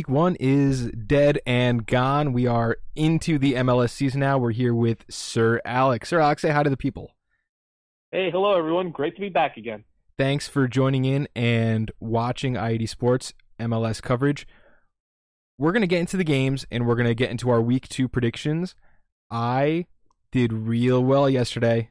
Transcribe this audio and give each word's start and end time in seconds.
week 0.00 0.08
one 0.08 0.34
is 0.40 0.86
dead 0.92 1.38
and 1.44 1.86
gone. 1.86 2.32
We 2.32 2.46
are 2.46 2.78
into 2.96 3.38
the 3.38 3.52
MLS 3.52 3.90
season 3.90 4.20
now. 4.20 4.38
We're 4.38 4.50
here 4.50 4.74
with 4.74 5.04
Sir 5.10 5.60
Alex. 5.62 6.08
Sir 6.08 6.20
Alex, 6.20 6.40
say 6.40 6.48
hi 6.48 6.62
to 6.62 6.70
the 6.70 6.76
people. 6.78 7.10
Hey, 8.10 8.30
hello 8.30 8.56
everyone. 8.56 8.92
Great 8.92 9.14
to 9.16 9.20
be 9.20 9.28
back 9.28 9.58
again. 9.58 9.84
Thanks 10.16 10.48
for 10.48 10.66
joining 10.66 11.04
in 11.04 11.28
and 11.36 11.90
watching 12.00 12.54
i80 12.54 12.88
Sports 12.88 13.34
MLS 13.60 14.00
coverage. 14.00 14.48
We're 15.58 15.72
going 15.72 15.82
to 15.82 15.86
get 15.86 16.00
into 16.00 16.16
the 16.16 16.24
games 16.24 16.64
and 16.70 16.86
we're 16.86 16.96
going 16.96 17.06
to 17.06 17.14
get 17.14 17.30
into 17.30 17.50
our 17.50 17.60
week 17.60 17.86
two 17.86 18.08
predictions. 18.08 18.74
I 19.30 19.84
did 20.32 20.50
real 20.50 21.04
well 21.04 21.28
yesterday. 21.28 21.90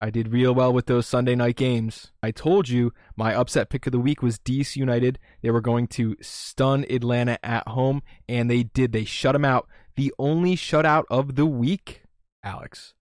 I 0.00 0.10
did 0.10 0.28
real 0.32 0.54
well 0.54 0.72
with 0.72 0.86
those 0.86 1.06
Sunday 1.06 1.34
night 1.34 1.56
games. 1.56 2.12
I 2.22 2.30
told 2.30 2.68
you 2.68 2.92
my 3.16 3.34
upset 3.34 3.70
pick 3.70 3.86
of 3.86 3.92
the 3.92 3.98
week 3.98 4.22
was 4.22 4.38
DC 4.38 4.76
United. 4.76 5.18
They 5.42 5.50
were 5.50 5.62
going 5.62 5.86
to 5.88 6.16
stun 6.20 6.84
Atlanta 6.90 7.38
at 7.44 7.66
home, 7.68 8.02
and 8.28 8.50
they 8.50 8.62
did. 8.62 8.92
They 8.92 9.04
shut 9.04 9.32
them 9.32 9.44
out. 9.44 9.66
The 9.96 10.12
only 10.18 10.54
shutout 10.54 11.04
of 11.08 11.36
the 11.36 11.46
week, 11.46 12.02
Alex. 12.44 12.92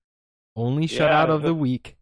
Only 0.55 0.85
Yeah, 0.85 0.99
shutout 0.99 1.29
of 1.29 1.41
the- 1.41 1.53
week. 1.53 1.97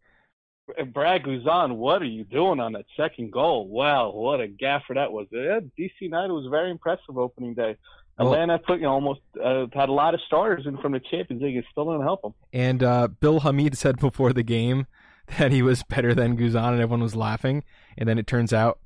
Brad 0.94 1.24
Guzan, 1.24 1.76
what 1.76 2.00
are 2.00 2.06
you 2.06 2.24
doing 2.24 2.58
on 2.58 2.72
that 2.72 2.86
second 2.96 3.32
goal? 3.32 3.68
Wow, 3.68 4.12
what 4.12 4.40
a 4.40 4.46
gaffer 4.48 4.94
that 4.94 5.12
was. 5.12 5.26
Yeah, 5.30 5.60
DC 5.78 5.92
United 6.00 6.32
was 6.32 6.46
very 6.50 6.70
impressive 6.70 7.18
opening 7.18 7.52
day. 7.52 7.76
Atlanta 8.18 8.58
put, 8.58 8.76
you 8.76 8.84
know, 8.84 8.92
almost 8.92 9.20
uh, 9.42 9.66
had 9.72 9.88
a 9.88 9.92
lot 9.92 10.14
of 10.14 10.20
starters 10.26 10.66
in 10.66 10.76
from 10.78 10.92
the 10.92 11.00
Champions 11.00 11.42
League. 11.42 11.56
It 11.56 11.64
still 11.70 11.86
didn't 11.86 12.02
help 12.02 12.22
them. 12.22 12.34
And 12.52 12.82
uh, 12.82 13.08
Bill 13.08 13.40
Hamid 13.40 13.76
said 13.78 13.98
before 13.98 14.32
the 14.32 14.42
game 14.42 14.86
that 15.38 15.52
he 15.52 15.62
was 15.62 15.82
better 15.82 16.14
than 16.14 16.36
Guzan, 16.36 16.72
and 16.72 16.80
everyone 16.80 17.02
was 17.02 17.16
laughing. 17.16 17.64
And 17.98 18.08
then 18.08 18.18
it 18.18 18.26
turns 18.26 18.52
out 18.52 18.78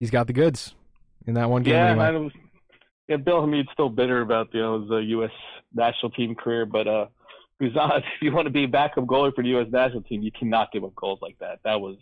he's 0.00 0.10
got 0.10 0.26
the 0.26 0.32
goods 0.32 0.74
in 1.26 1.34
that 1.34 1.50
one 1.50 1.62
game. 1.62 1.74
Yeah, 1.74 1.90
anyway. 1.90 2.08
and 2.08 2.24
was, 2.24 2.32
yeah, 3.08 3.16
Bill 3.16 3.40
Hamid's 3.40 3.68
still 3.72 3.88
bitter 3.88 4.20
about 4.20 4.48
you 4.52 4.60
know 4.60 4.80
his 4.80 4.90
uh, 4.90 4.96
U.S. 4.96 5.30
national 5.74 6.10
team 6.12 6.34
career, 6.34 6.66
but 6.66 6.86
uh, 6.88 7.06
Guzan, 7.60 7.98
if 7.98 8.04
you 8.22 8.32
want 8.32 8.46
to 8.46 8.52
be 8.52 8.64
a 8.64 8.68
backup 8.68 9.04
goalie 9.04 9.34
for 9.34 9.42
the 9.42 9.50
U.S. 9.50 9.66
national 9.70 10.02
team, 10.02 10.22
you 10.22 10.32
cannot 10.32 10.72
give 10.72 10.84
up 10.84 10.94
goals 10.94 11.18
like 11.20 11.38
that. 11.40 11.60
That 11.64 11.80
was 11.80 11.96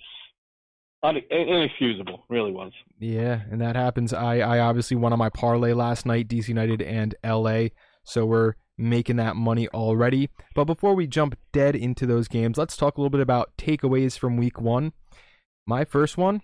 inexcusable, 1.31 2.25
really 2.29 2.53
was. 2.53 2.73
Yeah, 2.99 3.43
and 3.51 3.61
that 3.61 3.77
happens. 3.77 4.13
I, 4.13 4.39
I 4.39 4.59
obviously 4.59 4.97
won 4.97 5.13
on 5.13 5.19
my 5.19 5.29
parlay 5.29 5.73
last 5.73 6.07
night, 6.07 6.29
DC 6.29 6.49
United 6.49 6.81
and 6.81 7.15
LA. 7.25 7.69
So 8.05 8.25
we're 8.27 8.55
making 8.77 9.17
that 9.17 9.37
money 9.37 9.69
already. 9.69 10.31
But 10.55 10.65
before 10.65 10.95
we 10.95 11.07
jump 11.07 11.39
dead 11.53 11.77
into 11.77 12.07
those 12.07 12.29
games, 12.29 12.59
let's 12.59 12.77
talk 12.77 12.97
a 12.97 13.01
little 13.01 13.11
bit 13.11 13.21
about 13.21 13.53
takeaways 13.57 14.19
from 14.19 14.37
week 14.37 14.61
one. 14.61 14.93
My 15.67 15.85
first 15.85 16.19
one 16.19 16.43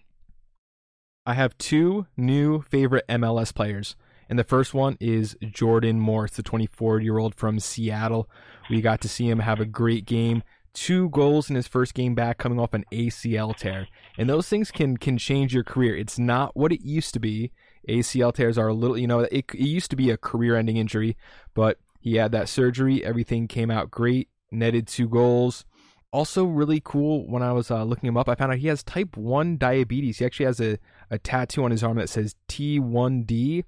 I 1.27 1.35
have 1.35 1.57
two 1.59 2.07
new 2.17 2.63
favorite 2.63 3.05
MLS 3.09 3.55
players. 3.55 3.95
And 4.29 4.39
the 4.39 4.45
first 4.45 4.75
one 4.75 4.97
is 5.01 5.37
Jordan 5.43 6.01
Morris, 6.01 6.33
the 6.33 6.43
24 6.43 7.01
year 7.01 7.19
old 7.19 7.35
from 7.35 7.59
Seattle. 7.59 8.29
We 8.71 8.81
got 8.81 9.01
to 9.03 9.09
see 9.09 9.29
him 9.29 9.41
have 9.41 9.61
a 9.61 9.67
great 9.67 10.07
game. 10.07 10.43
Two 10.73 11.09
goals 11.11 11.51
in 11.51 11.57
his 11.57 11.67
first 11.67 11.95
game 11.95 12.15
back, 12.15 12.39
coming 12.39 12.61
off 12.61 12.75
an 12.75 12.85
ACL 12.93 13.57
tear 13.57 13.89
and 14.21 14.29
those 14.29 14.49
things 14.49 14.71
can 14.71 14.99
can 14.99 15.17
change 15.17 15.55
your 15.55 15.65
career. 15.65 15.97
It's 15.97 16.19
not 16.19 16.55
what 16.55 16.73
it 16.73 16.83
used 16.83 17.15
to 17.15 17.21
be. 17.21 17.53
ACL 17.89 18.35
tears 18.35 18.59
are 18.59 18.69
a 18.69 18.75
little, 18.75 18.99
you 18.99 19.07
know, 19.07 19.21
it, 19.21 19.33
it 19.33 19.55
used 19.55 19.91
to 19.91 19.97
be 19.97 20.11
a 20.11 20.19
career-ending 20.19 20.77
injury, 20.77 21.17
but 21.55 21.79
he 22.01 22.17
had 22.17 22.33
that 22.33 22.51
surgery. 22.51 23.03
Everything 23.03 23.49
came 23.49 23.71
out 23.71 23.91
great. 23.91 24.29
Netted 24.53 24.87
two 24.87 25.09
goals. 25.09 25.65
Also, 26.13 26.45
really 26.45 26.83
cool. 26.85 27.27
When 27.31 27.43
I 27.43 27.53
was 27.53 27.71
uh, 27.71 27.83
looking 27.85 28.09
him 28.09 28.19
up, 28.19 28.29
I 28.29 28.35
found 28.35 28.53
out 28.53 28.59
he 28.59 28.67
has 28.67 28.83
type 28.83 29.17
one 29.17 29.57
diabetes. 29.57 30.19
He 30.19 30.25
actually 30.27 30.47
has 30.47 30.61
a 30.61 30.79
a 31.11 31.19
tattoo 31.19 31.65
on 31.65 31.71
his 31.71 31.83
arm 31.83 31.97
that 31.97 32.11
says 32.11 32.35
T1D, 32.49 33.65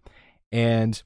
and 0.50 1.02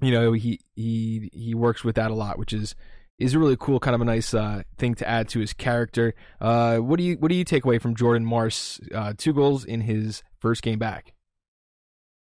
you 0.00 0.12
know 0.12 0.32
he 0.32 0.60
he 0.76 1.30
he 1.32 1.54
works 1.54 1.82
with 1.82 1.96
that 1.96 2.12
a 2.12 2.14
lot, 2.14 2.38
which 2.38 2.52
is 2.52 2.76
is 3.18 3.34
a 3.34 3.38
really 3.38 3.56
cool, 3.58 3.78
kind 3.80 3.94
of 3.94 4.00
a 4.00 4.04
nice 4.04 4.34
uh, 4.34 4.62
thing 4.76 4.94
to 4.96 5.08
add 5.08 5.28
to 5.30 5.40
his 5.40 5.52
character. 5.52 6.14
Uh, 6.40 6.78
what 6.78 6.98
do 6.98 7.04
you 7.04 7.16
what 7.16 7.28
do 7.28 7.34
you 7.34 7.44
take 7.44 7.64
away 7.64 7.78
from 7.78 7.94
Jordan 7.94 8.24
Morris? 8.24 8.80
Uh, 8.94 9.12
two 9.16 9.32
goals 9.32 9.64
in 9.64 9.82
his 9.82 10.22
first 10.40 10.62
game 10.62 10.78
back. 10.78 11.12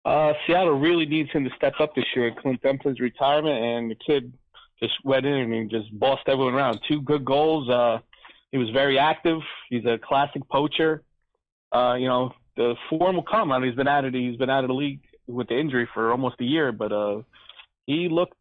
Uh, 0.05 0.33
Seattle 0.47 0.79
really 0.79 1.07
needs 1.07 1.31
him 1.31 1.45
to 1.45 1.51
step 1.57 1.75
up 1.81 1.95
this 1.95 2.05
year. 2.15 2.29
In 2.29 2.35
Clint 2.35 2.63
Dempsey's 2.63 3.01
retirement, 3.01 3.63
and 3.63 3.91
the 3.91 3.97
kid 3.97 4.33
just 4.81 4.95
went 5.05 5.27
in 5.27 5.53
and 5.53 5.71
just 5.71 5.87
bossed 5.99 6.23
everyone 6.29 6.55
around. 6.55 6.81
Two 6.89 7.03
good 7.03 7.25
goals. 7.25 7.69
Uh, 7.69 7.99
he 8.53 8.59
was 8.59 8.71
very 8.71 8.99
active. 8.99 9.41
He's 9.69 9.85
a 9.85 9.99
classic 9.99 10.49
poacher. 10.49 11.03
Uh, 11.73 11.97
you 11.99 12.07
know, 12.07 12.33
the 12.57 12.75
form 12.89 13.17
will 13.17 13.23
come. 13.23 13.53
I 13.53 13.59
mean, 13.59 13.69
he's 13.69 13.77
been 13.77 13.89
out 13.89 14.05
of 14.05 14.13
the, 14.13 14.29
he's 14.31 14.39
been 14.39 14.49
out 14.49 14.65
of 14.65 14.69
the 14.69 14.75
league 14.75 15.01
with 15.27 15.49
the 15.49 15.59
injury 15.59 15.87
for 15.93 16.11
almost 16.11 16.37
a 16.41 16.45
year, 16.45 16.73
but 16.73 16.93
he 17.89 18.09
looked 18.11 18.37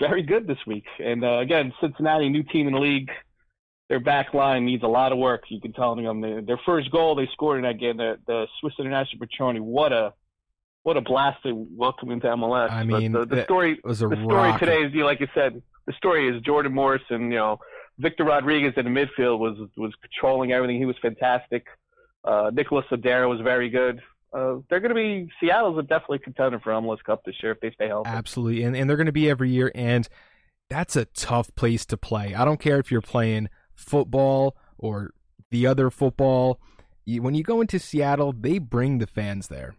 very 0.00 0.22
good 0.22 0.46
this 0.48 0.58
week. 0.66 0.84
And 0.98 1.24
uh, 1.24 1.38
again, 1.38 1.72
Cincinnati, 1.80 2.28
new 2.28 2.42
team 2.42 2.66
in 2.66 2.72
the 2.74 2.80
league. 2.80 3.10
Their 3.88 4.00
back 4.00 4.34
line 4.34 4.66
needs 4.66 4.82
a 4.82 4.88
lot 4.88 5.12
of 5.12 5.18
work. 5.18 5.44
You 5.48 5.60
can 5.60 5.72
tell 5.72 5.94
them 5.94 6.20
their, 6.20 6.42
their 6.42 6.60
first 6.66 6.90
goal 6.90 7.14
they 7.14 7.28
scored 7.32 7.58
in 7.58 7.62
that 7.62 7.78
game, 7.78 7.96
the, 7.96 8.18
the 8.26 8.46
Swiss 8.60 8.74
International 8.78 9.24
Petroni. 9.24 9.60
What 9.60 9.92
a 9.92 10.12
what 10.82 10.96
a 10.96 11.00
blast 11.00 11.42
to 11.44 11.52
welcome 11.70 12.10
into 12.10 12.26
MLS. 12.26 12.70
I 12.70 12.80
But 12.84 13.00
mean, 13.00 13.12
the, 13.12 13.24
the 13.24 13.44
story 13.44 13.80
was 13.84 14.02
a 14.02 14.08
the 14.08 14.16
story 14.16 14.34
rocket. 14.50 14.66
today 14.66 14.82
is 14.82 14.92
you 14.92 15.04
like 15.04 15.20
you 15.20 15.28
said 15.32 15.62
the 15.86 15.92
story 15.94 16.28
is 16.28 16.42
Jordan 16.42 16.74
Morris 16.74 17.02
and 17.08 17.32
you 17.32 17.38
know 17.38 17.60
Victor 17.98 18.24
Rodriguez 18.24 18.74
in 18.76 18.84
the 18.84 18.90
midfield 18.90 19.38
was 19.38 19.56
was 19.76 19.92
controlling 20.02 20.52
everything. 20.52 20.76
He 20.78 20.84
was 20.86 20.96
fantastic. 21.00 21.66
Uh, 22.24 22.50
Nicholas 22.52 22.84
Lodeiro 22.90 23.28
was 23.30 23.40
very 23.40 23.70
good. 23.70 24.02
Uh, 24.32 24.56
they're 24.68 24.80
going 24.80 24.90
to 24.90 24.94
be 24.94 25.28
Seattle's 25.40 25.78
a 25.78 25.82
definitely 25.82 26.18
contender 26.18 26.60
for 26.60 26.70
MLS 26.72 27.02
Cup 27.04 27.22
this 27.24 27.34
year 27.42 27.52
if 27.52 27.60
they 27.60 27.70
stay 27.72 27.88
healthy. 27.88 28.10
Absolutely, 28.10 28.62
and 28.62 28.76
and 28.76 28.88
they're 28.88 28.96
going 28.96 29.06
to 29.06 29.12
be 29.12 29.28
every 29.30 29.50
year, 29.50 29.72
and 29.74 30.08
that's 30.70 30.96
a 30.96 31.06
tough 31.06 31.54
place 31.54 31.86
to 31.86 31.96
play. 31.96 32.34
I 32.34 32.44
don't 32.44 32.60
care 32.60 32.78
if 32.78 32.90
you're 32.92 33.00
playing 33.00 33.48
football 33.74 34.56
or 34.76 35.12
the 35.50 35.66
other 35.66 35.90
football. 35.90 36.60
You- 37.06 37.22
When 37.22 37.34
you 37.34 37.42
go 37.42 37.60
into 37.62 37.78
Seattle, 37.78 38.32
they 38.38 38.58
bring 38.58 38.98
the 38.98 39.06
fans 39.06 39.48
there. 39.48 39.74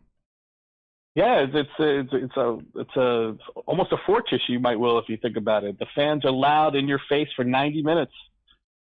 Yeah, 1.15 1.39
it's 1.47 1.53
it's 1.53 1.79
a, 1.79 1.99
it's 1.99 2.13
a, 2.13 2.17
it's 2.17 2.35
a 2.37 2.59
it's 2.79 2.95
a 2.95 3.37
almost 3.67 3.91
a 3.91 3.97
fortress 4.05 4.41
you 4.47 4.59
might 4.59 4.79
will 4.79 4.97
if 4.99 5.05
you 5.09 5.17
think 5.17 5.37
about 5.37 5.63
it. 5.63 5.77
The 5.77 5.87
fans 5.95 6.23
are 6.25 6.31
loud 6.31 6.75
in 6.75 6.87
your 6.87 7.01
face 7.09 7.27
for 7.35 7.43
90 7.43 7.81
minutes, 7.83 8.13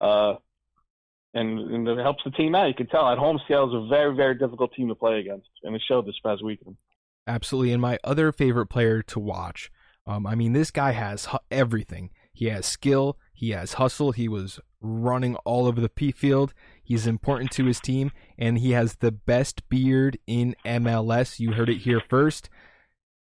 uh, 0.00 0.34
and, 1.34 1.58
and 1.58 1.88
it 1.88 1.98
helps 1.98 2.22
the 2.24 2.30
team 2.30 2.54
out. 2.54 2.68
You 2.68 2.74
can 2.74 2.86
tell 2.86 3.08
at 3.08 3.18
home 3.18 3.38
Seattle's 3.46 3.74
a 3.74 3.88
very 3.88 4.14
very 4.14 4.34
difficult 4.36 4.72
team 4.74 4.88
to 4.88 4.94
play 4.94 5.18
against, 5.20 5.48
and 5.62 5.74
it 5.74 5.82
showed 5.86 6.06
this 6.06 6.18
past 6.24 6.44
weekend. 6.44 6.76
Absolutely. 7.26 7.72
And 7.72 7.82
my 7.82 7.98
other 8.04 8.32
favorite 8.32 8.66
player 8.66 9.02
to 9.02 9.18
watch, 9.18 9.70
um, 10.06 10.26
I 10.26 10.34
mean, 10.34 10.52
this 10.52 10.70
guy 10.70 10.92
has 10.92 11.26
hu- 11.26 11.38
everything. 11.50 12.10
He 12.32 12.46
has 12.46 12.66
skill, 12.66 13.18
he 13.32 13.50
has 13.50 13.74
hustle, 13.74 14.12
he 14.12 14.28
was 14.28 14.60
running 14.80 15.36
all 15.36 15.66
over 15.66 15.80
the 15.80 15.88
P 15.88 16.12
field. 16.12 16.52
He's 16.82 17.06
important 17.06 17.50
to 17.52 17.64
his 17.64 17.80
team, 17.80 18.12
and 18.38 18.58
he 18.58 18.72
has 18.72 18.96
the 18.96 19.12
best 19.12 19.68
beard 19.68 20.18
in 20.26 20.54
MLS. 20.66 21.40
You 21.40 21.52
heard 21.52 21.70
it 21.70 21.78
here 21.78 22.02
first. 22.08 22.50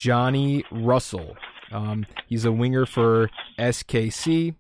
Johnny 0.01 0.65
Russell. 0.73 1.37
Um, 1.71 2.07
he's 2.27 2.45
a 2.45 2.53
winger 2.53 2.87
for 2.87 3.31
SKC. 3.59 4.55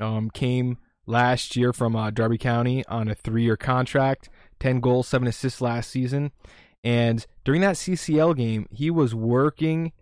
Um, 0.00 0.30
came 0.30 0.78
last 1.10 1.56
year 1.56 1.72
from 1.72 1.96
uh, 1.96 2.10
County 2.10 2.84
on 2.86 3.08
a 3.08 3.14
three-year 3.14 3.56
contract. 3.56 4.28
Ten 4.58 4.80
goals, 4.80 5.08
seven 5.08 5.28
assists 5.28 5.60
last 5.60 5.90
season. 5.90 6.32
And 6.82 7.26
during 7.44 7.60
that 7.60 7.76
CCL 7.76 8.36
game, 8.36 8.66
he 8.70 8.90
was 8.90 9.14
working 9.14 9.92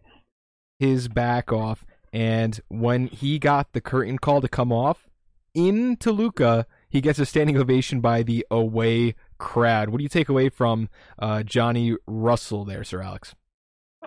his 0.79 1.09
back 1.09 1.53
off. 1.53 1.85
And 2.13 2.61
when 2.69 3.09
he 3.09 3.39
got 3.39 3.73
the 3.73 3.81
curtain 3.81 4.19
call 4.19 4.41
to 4.41 4.49
come 4.49 4.73
off 4.73 5.09
in 5.55 5.97
Toluca, 5.97 6.67
he 6.89 7.01
gets 7.01 7.19
a 7.19 7.27
standing 7.27 7.57
ovation 7.57 8.01
by 8.01 8.23
the 8.23 8.47
away 8.51 9.15
crowd. 9.39 9.91
What 9.91 9.99
do 9.99 10.03
you 10.03 10.09
take 10.09 10.29
away 10.29 10.49
from 10.49 10.89
uh, 11.19 11.43
Johnny 11.43 11.97
Russell 12.07 12.65
there, 12.65 12.85
Sir 12.85 13.03
Alex? 13.03 13.35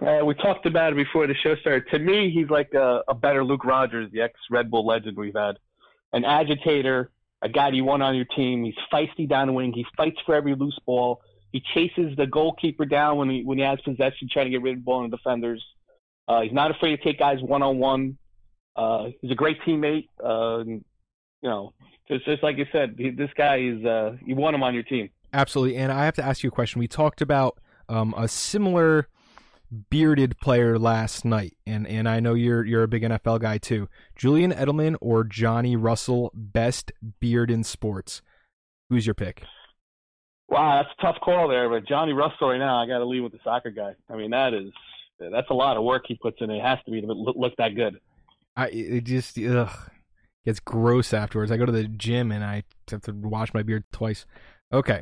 Uh, 0.01 0.25
we 0.25 0.33
talked 0.35 0.65
about 0.65 0.93
it 0.93 0.95
before 0.95 1.27
the 1.27 1.35
show 1.43 1.55
started. 1.57 1.83
To 1.91 1.99
me, 1.99 2.31
he's 2.33 2.49
like 2.49 2.73
a, 2.73 3.01
a 3.07 3.13
better 3.13 3.43
Luke 3.43 3.65
Rodgers, 3.65 4.09
the 4.11 4.21
ex 4.21 4.33
Red 4.49 4.71
Bull 4.71 4.85
legend 4.85 5.17
we've 5.17 5.35
had. 5.35 5.57
An 6.13 6.25
agitator, 6.25 7.11
a 7.41 7.49
guy 7.49 7.69
you 7.69 7.83
want 7.83 8.03
on 8.03 8.15
your 8.15 8.25
team. 8.25 8.63
He's 8.63 8.75
feisty 8.91 9.27
down 9.27 9.47
the 9.47 9.53
wing. 9.53 9.73
He 9.73 9.85
fights 9.95 10.19
for 10.25 10.35
every 10.35 10.55
loose 10.55 10.77
ball. 10.85 11.21
He 11.51 11.61
chases 11.73 12.15
the 12.17 12.27
goalkeeper 12.27 12.85
down 12.85 13.17
when 13.17 13.29
he 13.29 13.43
when 13.43 13.57
he 13.57 13.63
has 13.63 13.79
possession, 13.81 14.29
trying 14.31 14.45
to 14.45 14.51
get 14.51 14.61
rid 14.61 14.73
of 14.73 14.79
the 14.79 14.83
ball 14.83 15.03
in 15.03 15.11
the 15.11 15.17
defenders. 15.17 15.63
Uh, 16.27 16.41
he's 16.41 16.53
not 16.53 16.71
afraid 16.71 16.95
to 16.95 17.03
take 17.03 17.19
guys 17.19 17.39
one 17.41 17.61
on 17.61 17.77
one. 17.77 18.17
He's 19.21 19.31
a 19.31 19.35
great 19.35 19.59
teammate. 19.61 20.07
Uh, 20.23 20.59
and, 20.59 20.85
you 21.41 21.49
know, 21.49 21.73
just 22.07 22.25
just 22.25 22.41
like 22.43 22.57
you 22.57 22.65
said, 22.71 22.95
he, 22.97 23.09
this 23.09 23.29
guy 23.35 23.57
is 23.57 23.83
uh, 23.85 24.15
you 24.25 24.35
want 24.35 24.55
him 24.55 24.63
on 24.63 24.73
your 24.73 24.83
team. 24.83 25.09
Absolutely. 25.33 25.77
And 25.77 25.91
I 25.91 26.05
have 26.05 26.15
to 26.15 26.23
ask 26.23 26.43
you 26.43 26.49
a 26.49 26.51
question. 26.51 26.79
We 26.79 26.87
talked 26.87 27.21
about 27.21 27.59
um, 27.89 28.13
a 28.17 28.27
similar 28.27 29.07
bearded 29.89 30.37
player 30.39 30.77
last 30.77 31.23
night, 31.25 31.55
and, 31.65 31.87
and 31.87 32.07
I 32.07 32.19
know 32.19 32.33
you're 32.33 32.65
you're 32.65 32.83
a 32.83 32.87
big 32.87 33.03
NFL 33.03 33.41
guy 33.41 33.57
too. 33.57 33.87
Julian 34.15 34.51
Edelman 34.51 34.95
or 35.01 35.23
Johnny 35.23 35.75
Russell, 35.75 36.31
best 36.33 36.91
beard 37.19 37.49
in 37.49 37.63
sports. 37.63 38.21
Who's 38.89 39.05
your 39.05 39.15
pick? 39.15 39.43
Wow, 40.49 40.81
that's 40.81 40.93
a 40.99 41.01
tough 41.01 41.21
call 41.21 41.47
there, 41.47 41.69
but 41.69 41.87
Johnny 41.87 42.11
Russell 42.11 42.49
right 42.49 42.57
now, 42.57 42.81
I 42.81 42.85
got 42.85 42.97
to 42.97 43.05
leave 43.05 43.23
with 43.23 43.31
the 43.31 43.39
soccer 43.43 43.71
guy. 43.71 43.95
I 44.09 44.17
mean, 44.17 44.31
that 44.31 44.53
is 44.53 44.71
that's 45.19 45.49
a 45.49 45.53
lot 45.53 45.77
of 45.77 45.83
work 45.83 46.03
he 46.07 46.15
puts 46.15 46.37
in. 46.41 46.49
It 46.49 46.61
has 46.61 46.79
to 46.85 46.91
be 46.91 47.01
to 47.01 47.07
look, 47.07 47.35
look 47.37 47.55
that 47.57 47.75
good. 47.75 47.99
I 48.55 48.67
it 48.67 49.05
just 49.05 49.37
ugh 49.39 49.69
gets 50.45 50.59
gross 50.59 51.13
afterwards. 51.13 51.51
I 51.51 51.57
go 51.57 51.65
to 51.65 51.71
the 51.71 51.85
gym 51.85 52.31
and 52.31 52.43
I 52.43 52.63
have 52.89 53.01
to 53.03 53.13
wash 53.13 53.53
my 53.53 53.63
beard 53.63 53.83
twice. 53.91 54.25
Okay. 54.73 55.01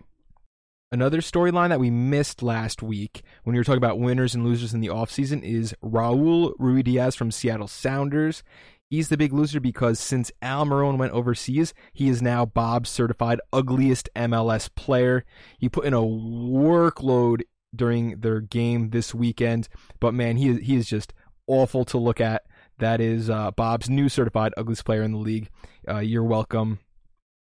Another 0.92 1.20
storyline 1.20 1.70
that 1.70 1.80
we 1.80 1.92
missed 1.92 2.42
last 2.42 2.82
week 2.82 3.22
when 3.44 3.54
we 3.54 3.60
were 3.60 3.64
talking 3.64 3.78
about 3.78 4.00
winners 4.00 4.34
and 4.34 4.44
losers 4.44 4.74
in 4.74 4.80
the 4.82 4.88
offseason 4.88 5.44
is 5.44 5.76
Raul 5.84 6.56
Ruidiaz 6.58 7.16
from 7.16 7.30
Seattle 7.30 7.68
Sounders. 7.68 8.42
He's 8.90 9.10
the 9.10 9.18
big 9.18 9.32
loser 9.32 9.60
because 9.60 10.00
since 10.00 10.32
Almiron 10.42 10.98
went 10.98 11.14
overseas, 11.14 11.76
he 11.94 12.10
is 12.10 12.24
now 12.24 12.44
Bob's 12.44 12.90
certified 12.90 13.40
ugliest 13.54 14.10
MLS 14.16 14.68
player. 14.74 15.26
He 15.60 15.70
put 15.70 15.86
in 15.86 15.94
a 15.94 16.02
workload 16.02 17.42
during 17.76 18.22
their 18.22 18.42
game 18.42 18.90
this 18.90 19.14
weekend, 19.14 19.70
but 20.00 20.16
man, 20.16 20.38
he 20.38 20.56
he 20.60 20.76
is 20.76 20.88
just 20.88 21.14
awful 21.46 21.86
to 21.86 22.00
look 22.00 22.20
at. 22.20 22.46
That 22.80 23.00
is 23.00 23.30
uh, 23.30 23.52
Bob's 23.52 23.92
new 23.92 24.10
certified 24.10 24.56
ugliest 24.58 24.86
player 24.86 25.04
in 25.04 25.12
the 25.12 25.20
league. 25.20 25.52
Uh, 25.88 26.00
you're 26.00 26.24
welcome, 26.24 26.80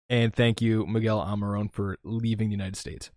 and 0.10 0.36
thank 0.36 0.62
you, 0.62 0.86
Miguel 0.86 1.26
Almiron, 1.26 1.72
for 1.72 1.98
leaving 2.04 2.50
the 2.50 2.56
United 2.56 2.76
States. 2.76 3.12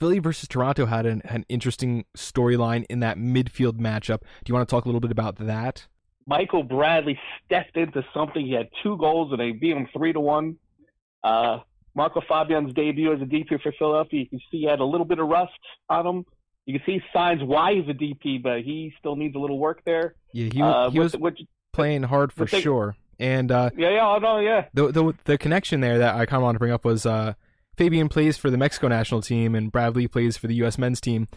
Philly 0.00 0.18
versus 0.18 0.48
Toronto 0.48 0.86
had 0.86 1.06
an, 1.06 1.22
an 1.24 1.44
interesting 1.48 2.04
storyline 2.16 2.84
in 2.88 3.00
that 3.00 3.18
midfield 3.18 3.78
matchup. 3.78 4.20
Do 4.20 4.48
you 4.48 4.54
want 4.54 4.68
to 4.68 4.72
talk 4.72 4.84
a 4.84 4.88
little 4.88 5.00
bit 5.00 5.10
about 5.10 5.36
that? 5.36 5.86
Michael 6.26 6.62
Bradley 6.62 7.18
stepped 7.44 7.76
into 7.76 8.04
something. 8.14 8.44
He 8.44 8.52
had 8.52 8.68
two 8.82 8.96
goals, 8.98 9.32
and 9.32 9.40
they 9.40 9.52
beat 9.52 9.76
him 9.76 9.88
three 9.92 10.12
to 10.12 10.20
one. 10.20 10.56
Uh, 11.24 11.58
Marco 11.94 12.20
Fabian's 12.28 12.72
debut 12.74 13.12
as 13.12 13.20
a 13.20 13.24
DP 13.24 13.60
for 13.60 13.72
Philadelphia, 13.76 14.20
you 14.20 14.28
can 14.28 14.38
see 14.50 14.58
he 14.58 14.64
had 14.66 14.78
a 14.78 14.84
little 14.84 15.06
bit 15.06 15.18
of 15.18 15.26
rust 15.26 15.52
on 15.88 16.06
him. 16.06 16.24
You 16.66 16.78
can 16.78 16.86
see 16.86 17.02
signs 17.12 17.42
why 17.42 17.74
he's 17.74 17.88
a 17.88 17.94
DP, 17.94 18.42
but 18.42 18.60
he 18.60 18.92
still 18.98 19.16
needs 19.16 19.34
a 19.34 19.38
little 19.38 19.58
work 19.58 19.80
there. 19.84 20.14
Yeah, 20.32 20.50
he, 20.52 20.62
uh, 20.62 20.90
he 20.90 21.00
was 21.00 21.16
playing 21.72 22.04
hard 22.04 22.32
for 22.32 22.44
they, 22.44 22.60
sure. 22.60 22.94
And 23.18 23.50
uh, 23.50 23.70
yeah, 23.76 23.90
yeah, 23.90 24.18
no, 24.20 24.38
yeah. 24.38 24.66
The, 24.74 24.92
the 24.92 25.14
the 25.24 25.38
connection 25.38 25.80
there 25.80 25.98
that 25.98 26.14
I 26.14 26.26
kind 26.26 26.40
of 26.40 26.44
want 26.44 26.54
to 26.54 26.58
bring 26.60 26.72
up 26.72 26.84
was 26.84 27.04
uh, 27.04 27.32
Fabian 27.78 28.10
plays 28.10 28.36
for 28.36 28.50
the 28.50 28.58
Mexico 28.58 28.88
national 28.88 29.22
team 29.22 29.54
and 29.54 29.72
Bradley 29.72 30.06
plays 30.06 30.36
for 30.36 30.48
the 30.48 30.54
U.S. 30.56 30.76
men's 30.76 31.00
team 31.00 31.28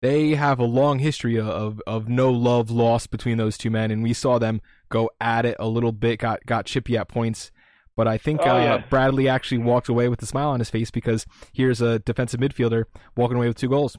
they 0.00 0.30
have 0.30 0.58
a 0.58 0.64
long 0.64 0.98
history 0.98 1.38
of 1.38 1.80
of 1.86 2.08
no 2.08 2.30
love 2.30 2.70
lost 2.70 3.10
between 3.10 3.36
those 3.36 3.58
two 3.58 3.70
men, 3.70 3.90
and 3.90 4.02
we 4.02 4.12
saw 4.12 4.38
them 4.38 4.60
go 4.88 5.10
at 5.20 5.44
it 5.44 5.56
a 5.58 5.68
little 5.68 5.92
bit. 5.92 6.20
Got 6.20 6.44
got 6.46 6.66
chippy 6.66 6.96
at 6.96 7.08
points, 7.08 7.50
but 7.96 8.08
I 8.08 8.18
think 8.18 8.40
oh, 8.44 8.50
uh, 8.50 8.58
yeah. 8.58 8.84
Bradley 8.88 9.28
actually 9.28 9.58
walked 9.58 9.88
away 9.88 10.08
with 10.08 10.22
a 10.22 10.26
smile 10.26 10.50
on 10.50 10.58
his 10.58 10.70
face 10.70 10.90
because 10.90 11.26
here's 11.52 11.80
a 11.80 11.98
defensive 11.98 12.40
midfielder 12.40 12.84
walking 13.16 13.36
away 13.36 13.48
with 13.48 13.58
two 13.58 13.68
goals. 13.68 13.98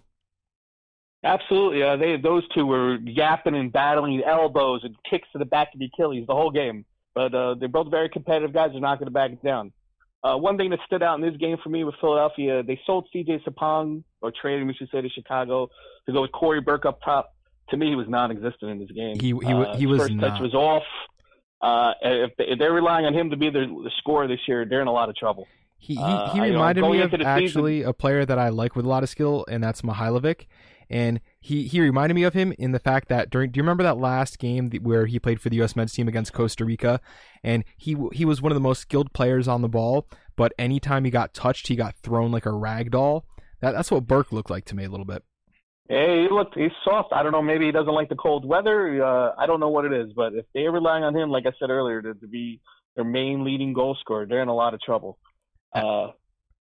Absolutely, 1.23 1.83
uh, 1.83 1.97
they 1.97 2.17
those 2.17 2.47
two 2.49 2.65
were 2.65 2.95
yapping 2.95 3.55
and 3.55 3.71
battling 3.71 4.23
elbows 4.23 4.83
and 4.83 4.95
kicks 5.07 5.27
to 5.33 5.37
the 5.37 5.45
back 5.45 5.73
of 5.73 5.79
the 5.79 5.85
Achilles 5.85 6.25
the 6.27 6.35
whole 6.35 6.51
game. 6.51 6.85
But 7.13 7.35
uh, 7.35 7.55
they're 7.55 7.67
both 7.67 7.91
very 7.91 8.09
competitive 8.09 8.53
guys. 8.53 8.71
They're 8.71 8.81
not 8.81 8.97
going 8.97 9.07
to 9.07 9.11
back 9.11 9.31
it 9.31 9.43
down. 9.43 9.73
Uh, 10.23 10.37
one 10.37 10.55
thing 10.55 10.69
that 10.69 10.79
stood 10.85 11.01
out 11.01 11.15
in 11.15 11.21
this 11.21 11.35
game 11.37 11.57
for 11.63 11.69
me 11.69 11.83
with 11.83 11.95
Philadelphia, 11.99 12.61
they 12.61 12.79
sold 12.85 13.07
CJ 13.13 13.43
Sapong, 13.43 14.03
or 14.21 14.31
traded, 14.31 14.67
we 14.67 14.73
should 14.73 14.89
say, 14.91 15.01
to 15.01 15.09
Chicago 15.09 15.69
to 16.05 16.13
go 16.13 16.21
with 16.21 16.31
Cory 16.31 16.61
Burke 16.61 16.85
up 16.85 16.99
top. 17.03 17.33
To 17.69 17.77
me, 17.77 17.89
he 17.89 17.95
was 17.95 18.07
non-existent 18.07 18.69
in 18.71 18.79
this 18.79 18.91
game. 18.91 19.19
He 19.19 19.29
he, 19.29 19.53
uh, 19.53 19.75
he 19.75 19.87
was 19.87 20.01
first 20.01 20.13
not. 20.13 20.31
touch 20.31 20.41
was 20.41 20.53
off. 20.53 20.83
Uh, 21.61 21.93
if, 22.01 22.31
they, 22.37 22.45
if 22.45 22.59
they're 22.59 22.73
relying 22.73 23.05
on 23.05 23.13
him 23.13 23.29
to 23.29 23.37
be 23.37 23.49
the, 23.49 23.59
the 23.59 23.91
scorer 23.97 24.27
this 24.27 24.39
year, 24.47 24.65
they're 24.65 24.81
in 24.81 24.87
a 24.87 24.91
lot 24.91 25.09
of 25.09 25.15
trouble. 25.15 25.47
He 25.77 25.95
he, 25.95 26.01
uh, 26.01 26.33
he 26.33 26.41
reminded 26.41 26.81
know, 26.81 26.91
me 26.91 27.01
of 27.01 27.13
actually 27.21 27.79
season, 27.79 27.89
a 27.89 27.93
player 27.93 28.23
that 28.23 28.37
I 28.37 28.49
like 28.49 28.75
with 28.75 28.85
a 28.85 28.89
lot 28.89 29.01
of 29.01 29.09
skill, 29.09 29.45
and 29.49 29.63
that's 29.63 29.81
Mihailovic. 29.81 30.45
And 30.91 31.21
he, 31.39 31.67
he 31.67 31.79
reminded 31.79 32.15
me 32.15 32.23
of 32.23 32.33
him 32.33 32.53
in 32.59 32.73
the 32.73 32.79
fact 32.79 33.07
that 33.07 33.29
during 33.29 33.51
do 33.51 33.57
you 33.57 33.63
remember 33.63 33.83
that 33.83 33.97
last 33.97 34.37
game 34.37 34.69
where 34.81 35.05
he 35.05 35.19
played 35.19 35.39
for 35.39 35.47
the 35.47 35.55
U.S. 35.55 35.73
men's 35.73 35.93
team 35.93 36.09
against 36.09 36.33
Costa 36.33 36.65
Rica, 36.65 36.99
and 37.45 37.63
he 37.77 37.95
he 38.11 38.25
was 38.25 38.41
one 38.41 38.51
of 38.51 38.55
the 38.55 38.59
most 38.59 38.81
skilled 38.81 39.13
players 39.13 39.47
on 39.47 39.61
the 39.61 39.69
ball, 39.69 40.05
but 40.35 40.51
anytime 40.59 41.05
he 41.05 41.09
got 41.09 41.33
touched, 41.33 41.69
he 41.69 41.77
got 41.77 41.95
thrown 41.95 42.29
like 42.33 42.45
a 42.45 42.51
rag 42.51 42.91
doll. 42.91 43.23
That 43.61 43.71
that's 43.71 43.89
what 43.89 44.05
Burke 44.05 44.33
looked 44.33 44.49
like 44.49 44.65
to 44.65 44.75
me 44.75 44.83
a 44.83 44.89
little 44.89 45.05
bit. 45.05 45.23
Hey, 45.87 46.27
look, 46.29 46.53
he's 46.55 46.71
soft. 46.83 47.13
I 47.13 47.23
don't 47.23 47.31
know. 47.31 47.41
Maybe 47.41 47.67
he 47.67 47.71
doesn't 47.71 47.93
like 47.93 48.09
the 48.09 48.15
cold 48.15 48.43
weather. 48.43 49.03
Uh, 49.03 49.31
I 49.37 49.45
don't 49.45 49.61
know 49.61 49.69
what 49.69 49.85
it 49.85 49.93
is, 49.93 50.11
but 50.13 50.33
if 50.33 50.45
they're 50.53 50.71
relying 50.71 51.05
on 51.05 51.15
him, 51.15 51.29
like 51.29 51.45
I 51.45 51.51
said 51.57 51.69
earlier, 51.69 52.01
to, 52.01 52.13
to 52.13 52.27
be 52.27 52.59
their 52.95 53.05
main 53.05 53.45
leading 53.45 53.71
goal 53.71 53.95
scorer, 53.99 54.25
they're 54.25 54.41
in 54.41 54.49
a 54.49 54.55
lot 54.55 54.73
of 54.73 54.81
trouble. 54.81 55.17
Uh, 55.73 56.07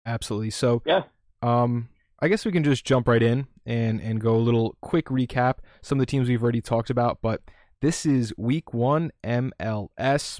Absolutely. 0.05 0.49
So 0.49 0.81
yeah. 0.83 1.03
Um, 1.43 1.89
I 2.19 2.27
guess 2.27 2.43
we 2.43 2.51
can 2.51 2.63
just 2.63 2.85
jump 2.85 3.07
right 3.07 3.21
in 3.21 3.47
and 3.65 3.99
and 4.01 4.21
go 4.21 4.35
a 4.35 4.37
little 4.37 4.75
quick 4.81 5.07
recap. 5.07 5.55
Some 5.81 5.99
of 5.99 6.01
the 6.01 6.05
teams 6.05 6.29
we've 6.29 6.43
already 6.43 6.61
talked 6.61 6.89
about, 6.89 7.19
but 7.21 7.41
this 7.81 8.05
is 8.05 8.33
Week 8.37 8.73
One 8.73 9.11
MLS. 9.23 10.39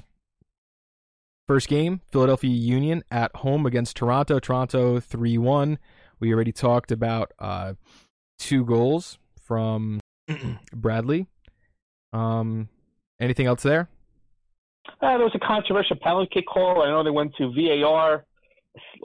First 1.46 1.68
game, 1.68 2.00
Philadelphia 2.10 2.50
Union 2.50 3.04
at 3.10 3.34
home 3.36 3.66
against 3.66 3.96
Toronto. 3.96 4.40
Toronto 4.40 4.98
3 4.98 5.38
1. 5.38 5.78
We 6.18 6.34
already 6.34 6.50
talked 6.50 6.90
about 6.90 7.32
uh, 7.38 7.74
two 8.38 8.64
goals 8.64 9.18
from 9.44 10.00
Bradley. 10.74 11.28
Um, 12.12 12.68
anything 13.20 13.46
else 13.46 13.62
there? 13.62 13.88
Uh, 15.00 15.18
there 15.18 15.26
was 15.26 15.34
a 15.34 15.46
controversial 15.46 15.96
penalty 16.02 16.30
kick 16.32 16.46
call. 16.46 16.82
I 16.82 16.88
know 16.88 17.04
they 17.04 17.10
went 17.10 17.34
to 17.36 17.52
VAR, 17.52 18.24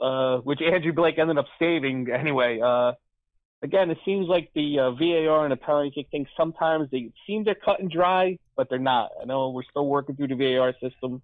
uh, 0.02 0.38
which 0.38 0.60
Andre 0.62 0.90
Blake 0.90 1.18
ended 1.18 1.38
up 1.38 1.46
saving 1.58 2.08
anyway. 2.10 2.60
Uh, 2.60 2.92
again, 3.62 3.90
it 3.90 3.98
seems 4.04 4.28
like 4.28 4.50
the 4.54 4.78
uh, 4.78 4.90
VAR 4.92 5.44
and 5.44 5.52
the 5.52 5.56
penalty 5.56 5.90
kick 5.90 6.08
thing 6.10 6.26
sometimes 6.36 6.88
they 6.90 7.10
seem 7.26 7.44
they're 7.44 7.54
cut 7.54 7.80
and 7.80 7.90
dry, 7.90 8.38
but 8.56 8.68
they're 8.68 8.78
not. 8.78 9.10
I 9.20 9.24
know 9.24 9.50
we're 9.50 9.62
still 9.70 9.86
working 9.86 10.16
through 10.16 10.28
the 10.28 10.34
VAR 10.34 10.74
system. 10.82 11.22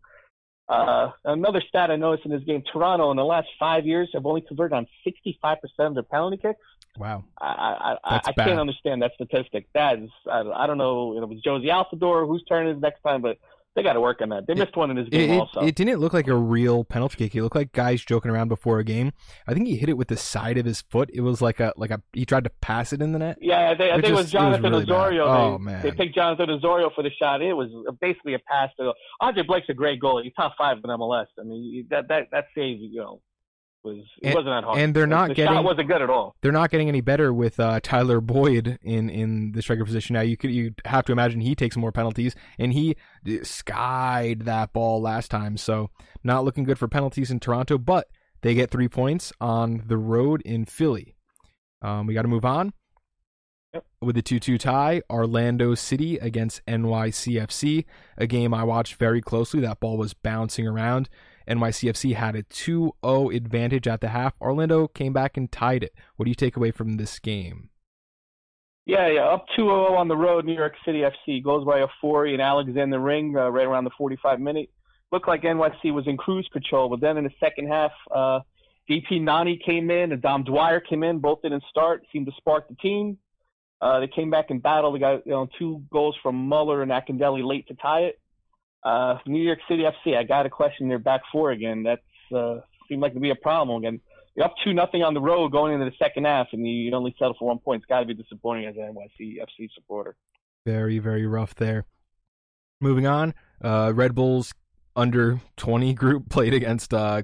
Uh, 0.69 1.11
another 1.25 1.63
stat 1.67 1.91
I 1.91 1.97
noticed 1.97 2.27
in 2.27 2.31
this 2.31 2.45
game: 2.45 2.63
Toronto 2.73 3.11
in 3.11 3.17
the 3.17 3.25
last 3.25 3.49
five 3.59 3.87
years 3.87 4.11
have 4.13 4.27
only 4.27 4.43
converted 4.43 4.77
on 4.77 4.87
65% 5.07 5.59
of 5.79 5.95
their 5.95 6.03
penalty 6.03 6.37
kicks. 6.37 6.61
Wow, 6.99 7.25
I 7.41 7.97
I, 8.05 8.21
I, 8.27 8.33
can't 8.33 8.59
understand 8.59 9.03
that 9.03 9.13
statistic. 9.15 9.67
That 9.73 9.99
is, 9.99 10.11
I, 10.31 10.41
I 10.41 10.67
don't 10.67 10.79
know. 10.79 11.17
It 11.17 11.27
was 11.29 11.41
Jozy 11.45 11.67
Altidore 11.67 12.27
whose 12.27 12.43
turn 12.45 12.67
is 12.67 12.81
next 12.81 13.01
time, 13.03 13.23
but 13.23 13.39
they 13.79 13.85
got 13.85 13.93
to 13.93 14.01
work 14.01 14.21
on 14.21 14.31
that. 14.31 14.49
They 14.49 14.55
missed 14.55 14.77
one 14.77 14.91
in 14.91 14.97
his 14.97 15.09
game 15.09 15.31
it, 15.31 15.39
also. 15.39 15.61
It 15.61 15.77
didn't 15.77 16.01
look 16.01 16.13
like 16.13 16.27
a 16.27 16.35
real 16.35 16.83
penalty 16.83 17.17
kick. 17.17 17.37
It 17.37 17.43
looked 17.43 17.55
like 17.55 17.71
guys 17.71 18.05
joking 18.05 18.29
around 18.29 18.49
before 18.49 18.81
a 18.81 18.85
game. 18.85 19.13
I 19.47 19.55
think 19.55 19.69
he 19.69 19.77
hit 19.77 19.89
it 19.89 19.97
with 19.97 20.09
the 20.09 20.17
side 20.17 20.59
of 20.59 20.67
his 20.67 20.83
foot. 20.83 21.11
It 21.13 21.21
was 21.21 21.41
like 21.41 21.61
a 21.61 21.73
like 21.77 21.93
a 21.93 22.03
he 22.13 22.27
tried 22.27 22.43
to 22.45 22.51
pass 22.61 22.93
it 22.93 23.01
in 23.01 23.13
the 23.13 23.21
net. 23.21 23.39
Yeah, 23.41 23.75
they, 23.75 23.93
I 23.93 23.95
think 23.95 24.09
it 24.09 24.15
was 24.15 24.33
Jonathan 24.33 24.65
it 24.67 24.71
was 24.71 24.89
really 24.89 25.01
Osorio. 25.01 25.25
Oh 25.27 25.59
they, 25.59 25.65
man, 25.65 25.83
they 25.83 25.93
picked 25.93 26.17
Jonathan 26.17 26.51
Osorio 26.51 26.91
for 26.93 27.05
the 27.05 27.11
shot. 27.11 27.41
It 27.41 27.53
was 27.53 27.71
basically 28.01 28.35
a 28.35 28.41
pass 28.41 28.71
to 28.81 28.93
Andre 29.21 29.45
Blake's 29.45 29.69
a 29.69 29.75
great 29.75 30.01
goalie. 30.01 30.25
He's 30.25 30.35
top 30.35 30.55
five 30.59 30.79
in 30.79 30.91
MLS. 30.91 31.27
I 31.39 31.45
mean 31.45 31.87
that 31.91 32.09
that 32.09 32.29
that 32.33 32.47
save 32.57 32.81
you 32.81 33.01
know 33.01 33.21
was 33.85 33.99
it 34.23 34.27
and, 34.27 34.35
wasn't 34.35 34.55
that 34.55 34.65
hard. 34.65 34.79
And 34.79 34.95
they're 34.95 35.07
not 35.07 35.29
the 35.29 35.35
getting 35.35 35.55
shot 35.55 35.65
wasn't 35.65 35.89
good 35.89 36.03
at 36.03 36.11
all. 36.11 36.35
They're 36.43 36.53
not 36.53 36.71
getting 36.71 36.89
any 36.89 37.01
better 37.01 37.33
with 37.33 37.59
uh, 37.61 37.81
Tyler 37.83 38.21
Boyd 38.21 38.79
in 38.83 39.09
in 39.09 39.53
the 39.53 39.63
striker 39.63 39.85
position 39.85 40.15
now. 40.15 40.21
You 40.21 40.37
could 40.37 40.51
you 40.51 40.75
have 40.85 41.05
to 41.07 41.13
imagine 41.13 41.41
he 41.41 41.55
takes 41.55 41.77
more 41.77 41.93
penalties, 41.93 42.35
and 42.59 42.73
he 42.73 42.97
skied 43.43 44.43
that 44.45 44.73
ball 44.73 45.01
last 45.01 45.31
time. 45.31 45.57
So 45.57 45.91
not 46.25 46.45
looking 46.45 46.65
good 46.65 46.79
for 46.79 46.89
penalties 46.89 47.31
in 47.31 47.41
Toronto, 47.41 47.79
but 47.79 48.09
they 48.43 48.55
get 48.55 48.71
three 48.71 48.89
points 48.89 49.33
on 49.41 49.85
the 49.87 49.99
road 49.99 50.43
in 50.43 50.65
Philly. 50.65 51.17
Um, 51.83 52.07
we 52.07 52.15
got 52.15 52.23
to 52.23 52.29
move 52.29 52.45
on. 52.45 52.73
Yep. 53.75 53.85
With 54.01 54.17
the 54.17 54.23
2 54.23 54.41
2 54.41 54.59
tie, 54.59 55.03
Orlando 55.11 55.75
City 55.75 56.17
against 56.17 56.65
NYCFC, 56.67 57.85
a 58.17 58.27
game 58.27 58.55
I 58.55 58.65
watched 58.65 58.95
very 58.95 59.21
closely. 59.21 59.61
That 59.61 59.81
ball 59.81 59.99
was 59.99 60.15
bouncing 60.15 60.67
around. 60.67 61.11
NYCFC 61.49 62.15
had 62.15 62.37
a 62.37 62.43
2 62.43 62.93
0 63.05 63.31
advantage 63.31 63.89
at 63.89 64.01
the 64.01 64.09
half. 64.09 64.35
Orlando 64.41 64.89
came 64.89 65.13
back 65.13 65.37
and 65.37 65.51
tied 65.51 65.83
it. 65.83 65.95
What 66.17 66.25
do 66.25 66.31
you 66.31 66.35
take 66.35 66.57
away 66.57 66.71
from 66.71 66.97
this 66.97 67.19
game? 67.19 67.71
Yeah, 68.87 69.09
yeah, 69.09 69.27
up 69.27 69.47
2 69.57 69.63
0 69.63 69.95
on 69.95 70.09
the 70.09 70.17
road, 70.17 70.45
New 70.45 70.55
York 70.55 70.75
City 70.85 71.03
FC 71.03 71.43
goes 71.43 71.65
by 71.65 71.81
a 71.81 71.87
4 72.01 72.27
in 72.27 72.41
Alexander 72.41 72.99
Ring 72.99 73.35
uh, 73.37 73.51
right 73.51 73.67
around 73.67 73.85
the 73.85 73.91
45 73.99 74.41
minute. 74.41 74.71
Looked 75.11 75.29
like 75.29 75.43
NYC 75.43 75.93
was 75.93 76.07
in 76.07 76.17
cruise 76.17 76.49
control, 76.53 76.89
but 76.89 77.01
then 77.01 77.17
in 77.17 77.25
the 77.25 77.31
second 77.41 77.69
half, 77.69 77.93
uh, 78.15 78.41
DP 78.91 79.23
Nani 79.23 79.59
came 79.65 79.91
in 79.91 80.13
and 80.13 80.23
Dom 80.23 80.45
Dwyer 80.45 80.81
came 80.81 81.03
in. 81.03 81.19
Both 81.19 81.43
didn't 81.43 81.65
start, 81.71 82.05
seemed 82.13 82.27
to 82.27 82.33
spark 82.37 82.69
the 82.69 82.75
team. 82.77 83.19
Uh, 83.81 84.01
they 84.01 84.09
came 84.09 84.31
back 84.31 84.47
and 84.51 84.63
battled. 84.63 84.95
They 84.95 85.01
got 85.01 85.27
you 85.27 85.33
know, 85.33 85.49
two 85.59 85.83
goals 85.91 86.17
from 86.23 86.49
Mueller 86.49 86.83
and 86.83 86.91
Akindele 86.91 87.47
late 87.47 87.69
to 87.69 87.75
tie 87.75 88.01
it. 88.01 88.19
Uh, 88.85 89.19
New 89.27 89.43
York 89.43 89.59
City 89.69 89.83
FC, 89.83 90.17
I 90.17 90.23
got 90.23 90.45
to 90.45 90.51
question 90.51 90.89
their 90.89 90.99
back 90.99 91.23
four 91.33 91.51
again. 91.51 91.85
That 91.85 92.01
uh, 92.37 92.61
seemed 92.89 93.03
like 93.03 93.15
to 93.15 93.21
be 93.21 93.31
a 93.31 93.35
problem 93.35 93.83
again. 93.83 94.01
You're 94.35 94.47
up 94.47 94.55
two 94.63 94.73
nothing 94.73 95.03
on 95.03 95.15
the 95.15 95.21
road 95.21 95.51
going 95.51 95.75
into 95.75 95.85
the 95.85 95.97
second 95.99 96.27
half, 96.27 96.49
and 96.53 96.67
you 96.67 96.93
only 96.95 97.15
settle 97.19 97.35
for 97.39 97.49
one 97.49 97.59
point. 97.59 97.83
It's 97.83 97.89
got 97.89 98.01
to 98.01 98.07
be 98.07 98.15
disappointing 98.15 98.67
as 98.67 98.77
an 98.77 98.95
NYC 98.95 99.39
FC 99.39 99.69
supporter. 99.75 100.17
Very 100.65 100.99
very 100.99 101.27
rough 101.27 101.55
there. 101.55 101.87
Moving 102.81 103.07
on, 103.07 103.35
uh, 103.61 103.93
Red 103.95 104.15
Bulls 104.15 104.55
under 104.95 105.41
20 105.57 105.93
group 105.95 106.29
played 106.31 106.55
against 106.55 106.95
uh, 106.95 107.23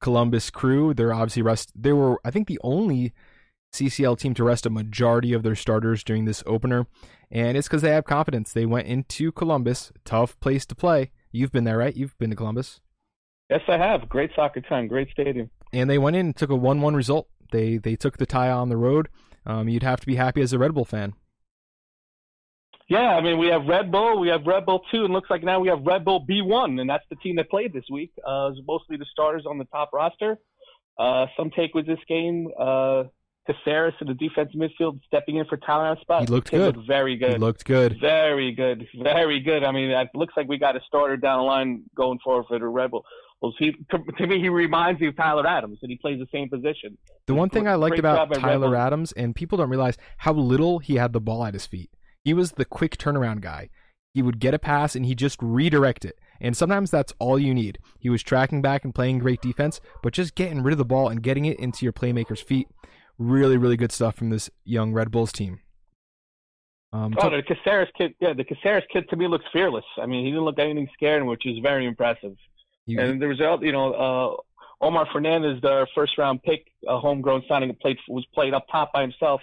Columbus 0.00 0.50
Crew. 0.50 0.94
They're 0.94 1.12
obviously 1.12 1.42
rest. 1.42 1.72
They 1.74 1.92
were, 1.92 2.18
I 2.24 2.30
think, 2.30 2.48
the 2.48 2.60
only 2.62 3.12
CCL 3.74 4.18
team 4.18 4.34
to 4.34 4.44
rest 4.44 4.66
a 4.66 4.70
majority 4.70 5.32
of 5.32 5.42
their 5.42 5.54
starters 5.54 6.02
during 6.02 6.24
this 6.24 6.42
opener, 6.46 6.86
and 7.30 7.56
it's 7.56 7.68
because 7.68 7.82
they 7.82 7.90
have 7.90 8.04
confidence. 8.04 8.52
They 8.52 8.66
went 8.66 8.86
into 8.86 9.32
Columbus, 9.32 9.92
tough 10.04 10.38
place 10.40 10.64
to 10.66 10.74
play. 10.74 11.10
You've 11.32 11.52
been 11.52 11.64
there, 11.64 11.78
right? 11.78 11.94
You've 11.94 12.16
been 12.18 12.30
to 12.30 12.36
Columbus. 12.36 12.80
Yes, 13.50 13.60
I 13.68 13.76
have. 13.76 14.08
Great 14.08 14.30
soccer 14.34 14.60
time, 14.60 14.86
great 14.86 15.10
stadium. 15.10 15.50
And 15.72 15.90
they 15.90 15.98
went 15.98 16.16
in 16.16 16.26
and 16.26 16.36
took 16.36 16.50
a 16.50 16.56
one-one 16.56 16.94
result. 16.94 17.28
They 17.52 17.76
they 17.76 17.96
took 17.96 18.16
the 18.16 18.26
tie 18.26 18.50
on 18.50 18.68
the 18.68 18.76
road. 18.76 19.08
Um, 19.44 19.68
you'd 19.68 19.82
have 19.82 20.00
to 20.00 20.06
be 20.06 20.14
happy 20.14 20.40
as 20.40 20.52
a 20.52 20.58
Red 20.58 20.74
Bull 20.74 20.84
fan. 20.84 21.14
Yeah, 22.88 23.16
I 23.16 23.20
mean 23.22 23.38
we 23.38 23.48
have 23.48 23.66
Red 23.66 23.90
Bull, 23.90 24.20
we 24.20 24.28
have 24.28 24.46
Red 24.46 24.66
Bull 24.66 24.82
two, 24.90 25.04
and 25.04 25.12
looks 25.12 25.30
like 25.30 25.42
now 25.42 25.58
we 25.58 25.68
have 25.68 25.82
Red 25.82 26.04
Bull 26.04 26.20
B 26.20 26.42
one, 26.42 26.78
and 26.78 26.88
that's 26.88 27.04
the 27.10 27.16
team 27.16 27.36
that 27.36 27.50
played 27.50 27.72
this 27.72 27.84
week. 27.90 28.12
Uh, 28.18 28.48
it 28.48 28.56
was 28.56 28.62
mostly 28.66 28.96
the 28.96 29.06
starters 29.10 29.46
on 29.46 29.58
the 29.58 29.64
top 29.66 29.90
roster. 29.92 30.38
Uh, 30.98 31.26
some 31.36 31.50
take 31.50 31.74
with 31.74 31.86
this 31.86 31.98
game. 32.06 32.48
Uh, 32.58 33.04
Casseres 33.48 33.92
in 34.00 34.06
the 34.06 34.14
defensive 34.14 34.58
midfield 34.58 35.00
stepping 35.06 35.36
in 35.36 35.44
for 35.46 35.56
Tyler 35.56 35.96
spot. 36.00 36.22
He 36.22 36.26
looked 36.26 36.50
good. 36.50 36.76
Looked 36.76 36.86
very 36.86 37.16
good. 37.16 37.32
He 37.32 37.38
looked 37.38 37.64
good. 37.64 37.98
Very 38.00 38.52
good. 38.52 38.86
Very 39.02 39.40
good. 39.40 39.64
I 39.64 39.72
mean, 39.72 39.90
it 39.90 40.08
looks 40.14 40.34
like 40.36 40.48
we 40.48 40.58
got 40.58 40.76
a 40.76 40.80
starter 40.86 41.16
down 41.16 41.40
the 41.40 41.44
line 41.44 41.82
going 41.94 42.18
forward 42.24 42.46
for 42.48 42.58
the 42.58 42.66
Rebel. 42.66 43.04
Bull. 43.40 43.54
He, 43.58 43.72
to, 43.90 43.98
to, 44.18 44.26
me, 44.26 44.40
he 44.40 44.48
reminds 44.48 45.00
me 45.00 45.08
of 45.08 45.16
Tyler 45.16 45.46
Adams, 45.46 45.78
and 45.82 45.90
he 45.90 45.98
plays 45.98 46.18
the 46.18 46.26
same 46.32 46.48
position. 46.48 46.96
The 47.26 47.34
one 47.34 47.50
thing 47.50 47.68
I 47.68 47.74
liked 47.74 47.98
about 47.98 48.32
Tyler 48.34 48.74
Adams, 48.74 49.12
and 49.12 49.34
people 49.34 49.58
don't 49.58 49.68
realize 49.68 49.98
how 50.18 50.32
little 50.32 50.78
he 50.78 50.94
had 50.94 51.12
the 51.12 51.20
ball 51.20 51.44
at 51.44 51.54
his 51.54 51.66
feet. 51.66 51.90
He 52.22 52.32
was 52.32 52.52
the 52.52 52.64
quick 52.64 52.96
turnaround 52.96 53.42
guy. 53.42 53.68
He 54.14 54.22
would 54.22 54.38
get 54.38 54.54
a 54.54 54.58
pass 54.58 54.94
and 54.94 55.04
he 55.04 55.14
just 55.14 55.42
redirect 55.42 56.04
it. 56.04 56.16
And 56.40 56.56
sometimes 56.56 56.90
that's 56.90 57.12
all 57.18 57.38
you 57.38 57.52
need. 57.52 57.78
He 57.98 58.08
was 58.08 58.22
tracking 58.22 58.62
back 58.62 58.84
and 58.84 58.94
playing 58.94 59.18
great 59.18 59.42
defense, 59.42 59.80
but 60.02 60.12
just 60.12 60.36
getting 60.36 60.62
rid 60.62 60.72
of 60.72 60.78
the 60.78 60.84
ball 60.84 61.08
and 61.08 61.22
getting 61.22 61.44
it 61.46 61.58
into 61.58 61.84
your 61.84 61.92
playmaker's 61.92 62.40
feet. 62.40 62.68
Really, 63.18 63.56
really 63.56 63.76
good 63.76 63.92
stuff 63.92 64.16
from 64.16 64.30
this 64.30 64.50
young 64.64 64.92
Red 64.92 65.10
Bulls 65.10 65.32
team. 65.32 65.60
Um, 66.92 67.14
oh, 67.18 67.30
the 67.30 67.42
Casseres 67.42 67.88
kid, 67.98 68.14
yeah, 68.20 68.34
the 68.34 68.44
Casseres 68.44 68.84
kid 68.92 69.08
to 69.10 69.16
me 69.16 69.26
looks 69.26 69.44
fearless. 69.52 69.84
I 69.98 70.06
mean, 70.06 70.24
he 70.24 70.30
didn't 70.30 70.44
look 70.44 70.58
anything 70.58 70.88
scared, 70.94 71.24
which 71.24 71.44
is 71.44 71.58
very 71.58 71.86
impressive. 71.86 72.36
You, 72.86 73.00
and 73.00 73.20
the 73.20 73.26
result, 73.26 73.62
you 73.62 73.72
know, 73.72 73.92
uh, 73.92 74.84
Omir 74.84 75.10
Fernandez, 75.12 75.60
the 75.60 75.86
first 75.94 76.16
round 76.18 76.42
pick, 76.42 76.66
a 76.86 76.98
homegrown 76.98 77.42
signing, 77.48 77.68
that 77.68 77.80
played 77.80 77.98
was 78.08 78.24
played 78.34 78.54
up 78.54 78.66
top 78.70 78.92
by 78.92 79.02
himself. 79.02 79.40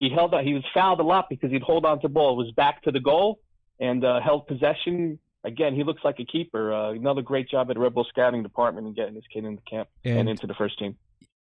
He 0.00 0.10
held 0.10 0.34
on. 0.34 0.44
He 0.44 0.54
was 0.54 0.64
fouled 0.74 1.00
a 1.00 1.04
lot 1.04 1.28
because 1.28 1.50
he'd 1.50 1.62
hold 1.62 1.84
on 1.84 2.00
to 2.00 2.08
ball. 2.08 2.32
It 2.32 2.44
was 2.44 2.52
back 2.52 2.82
to 2.82 2.90
the 2.90 3.00
goal 3.00 3.38
and 3.78 4.04
uh, 4.04 4.20
held 4.20 4.46
possession. 4.46 5.18
Again, 5.44 5.74
he 5.74 5.84
looks 5.84 6.02
like 6.04 6.18
a 6.18 6.24
keeper. 6.24 6.72
Uh, 6.72 6.92
another 6.92 7.22
great 7.22 7.48
job 7.48 7.70
at 7.70 7.74
the 7.74 7.80
Red 7.80 7.94
Bull 7.94 8.04
scouting 8.08 8.42
department 8.42 8.86
and 8.86 8.96
getting 8.96 9.14
this 9.14 9.24
kid 9.32 9.44
into 9.44 9.62
camp 9.70 9.88
and, 10.04 10.20
and 10.20 10.28
into 10.28 10.46
the 10.46 10.54
first 10.54 10.78
team. 10.78 10.96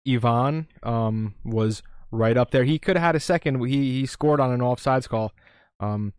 Ivan 0.08 0.68
um, 0.84 1.36
was 1.44 1.84
right 2.12 2.38
up 2.38 2.52
there. 2.52 2.64
He 2.64 2.80
could 2.80 2.96
have 2.96 3.06
had 3.06 3.16
a 3.16 3.20
second. 3.20 3.64
He 3.66 4.00
he 4.00 4.06
scored 4.06 4.40
on 4.40 4.52
an 4.52 4.60
offsides 4.62 5.08
call. 5.08 5.34
Um, 5.80 6.14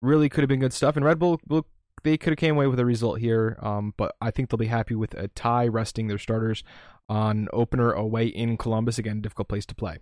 really 0.00 0.28
could 0.28 0.42
have 0.42 0.48
been 0.48 0.60
good 0.60 0.72
stuff. 0.72 0.96
And 0.96 1.04
Red 1.04 1.18
Bull, 1.18 1.40
they 2.02 2.16
could 2.16 2.32
have 2.32 2.38
came 2.38 2.56
away 2.56 2.66
with 2.66 2.78
a 2.78 2.84
result 2.84 3.20
here. 3.20 3.56
Um, 3.60 3.94
but 3.96 4.14
I 4.20 4.30
think 4.30 4.50
they'll 4.50 4.58
be 4.58 4.66
happy 4.66 4.94
with 4.94 5.14
a 5.14 5.28
tie, 5.28 5.66
resting 5.66 6.08
their 6.08 6.18
starters 6.18 6.62
on 7.08 7.48
opener 7.52 7.92
away 7.92 8.26
in 8.26 8.56
Columbus. 8.56 8.98
Again, 8.98 9.20
difficult 9.20 9.48
place 9.48 9.66
to 9.66 9.74
play. 9.74 9.98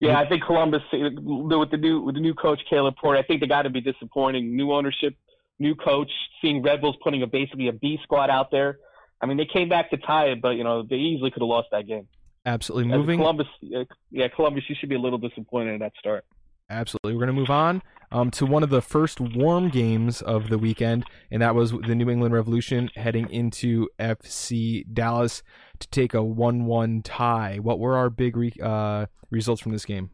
Yeah, 0.00 0.18
I 0.18 0.28
think 0.28 0.44
Columbus 0.44 0.82
with 0.92 1.70
the 1.70 1.76
new 1.76 2.02
with 2.02 2.14
the 2.14 2.20
new 2.20 2.34
coach 2.34 2.60
Caleb 2.70 2.94
Porter, 3.00 3.18
I 3.18 3.22
think 3.24 3.40
they 3.40 3.48
got 3.48 3.62
to 3.62 3.70
be 3.70 3.80
disappointing. 3.80 4.56
New 4.56 4.72
ownership, 4.72 5.16
new 5.58 5.74
coach, 5.74 6.10
seeing 6.40 6.62
Red 6.62 6.80
Bulls 6.80 6.96
putting 7.02 7.22
a 7.22 7.26
basically 7.26 7.66
a 7.68 7.72
B 7.72 7.98
squad 8.04 8.30
out 8.30 8.52
there. 8.52 8.78
I 9.20 9.26
mean, 9.26 9.36
they 9.36 9.46
came 9.46 9.68
back 9.68 9.90
to 9.90 9.96
tie 9.96 10.26
it, 10.26 10.40
but 10.40 10.50
you 10.50 10.62
know 10.62 10.84
they 10.84 10.96
easily 10.96 11.32
could 11.32 11.42
have 11.42 11.48
lost 11.48 11.68
that 11.72 11.88
game. 11.88 12.06
Absolutely. 12.48 12.96
Moving 12.96 13.18
Columbus, 13.18 13.46
yeah, 13.60 14.28
Columbus, 14.34 14.64
you 14.68 14.74
should 14.80 14.88
be 14.88 14.94
a 14.94 14.98
little 14.98 15.18
disappointed 15.18 15.74
in 15.74 15.80
that 15.80 15.92
start. 15.98 16.24
Absolutely. 16.70 17.12
We're 17.12 17.26
going 17.26 17.34
to 17.34 17.40
move 17.40 17.50
on 17.50 17.82
um, 18.10 18.30
to 18.32 18.46
one 18.46 18.62
of 18.62 18.70
the 18.70 18.80
first 18.80 19.20
warm 19.20 19.68
games 19.68 20.22
of 20.22 20.48
the 20.48 20.56
weekend, 20.56 21.04
and 21.30 21.42
that 21.42 21.54
was 21.54 21.72
the 21.72 21.94
New 21.94 22.08
England 22.08 22.32
Revolution 22.32 22.90
heading 22.96 23.28
into 23.28 23.88
FC 23.98 24.82
Dallas 24.94 25.42
to 25.78 25.88
take 25.88 26.14
a 26.14 26.22
1 26.22 26.64
1 26.64 27.02
tie. 27.02 27.58
What 27.60 27.78
were 27.78 27.98
our 27.98 28.08
big 28.08 28.34
re- 28.34 28.52
uh, 28.62 29.06
results 29.30 29.60
from 29.60 29.72
this 29.72 29.84
game? 29.84 30.08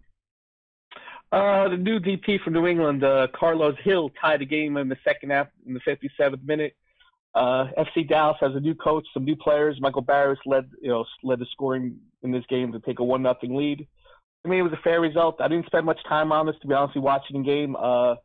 Uh, 1.30 1.68
the 1.68 1.76
new 1.76 2.00
DP 2.00 2.40
from 2.40 2.54
New 2.54 2.66
England, 2.66 3.04
uh, 3.04 3.28
Carles 3.32 3.76
Gil, 3.84 4.10
tied 4.20 4.40
the 4.40 4.46
game 4.46 4.76
in 4.76 4.88
the 4.88 4.98
second 5.04 5.30
half 5.30 5.46
in 5.66 5.74
the 5.74 5.80
57th 5.80 6.44
minute. 6.44 6.74
Uh, 7.34 7.66
FC 7.76 8.08
Dallas 8.08 8.36
has 8.40 8.54
a 8.54 8.60
new 8.60 8.74
coach, 8.74 9.04
some 9.12 9.24
new 9.24 9.34
players. 9.34 9.76
Michael 9.80 10.02
Barrios 10.02 10.38
led, 10.46 10.70
you 10.80 10.88
know, 10.88 11.04
led 11.24 11.40
the 11.40 11.46
scoring 11.50 11.96
in 12.22 12.30
this 12.30 12.44
game 12.48 12.72
to 12.72 12.78
take 12.80 13.00
a 13.00 13.04
one 13.04 13.22
nothing 13.22 13.56
lead. 13.56 13.86
I 14.44 14.48
mean, 14.48 14.60
it 14.60 14.62
was 14.62 14.72
a 14.72 14.82
fair 14.82 15.00
result. 15.00 15.40
I 15.40 15.48
didn't 15.48 15.66
spend 15.66 15.86
much 15.86 15.98
time 16.08 16.30
on 16.30 16.46
this 16.46 16.54
to 16.62 16.68
be 16.68 16.74
honest. 16.74 16.96
Watching 16.96 17.42
the 17.42 17.46
game, 17.46 17.74
uh, 17.76 18.16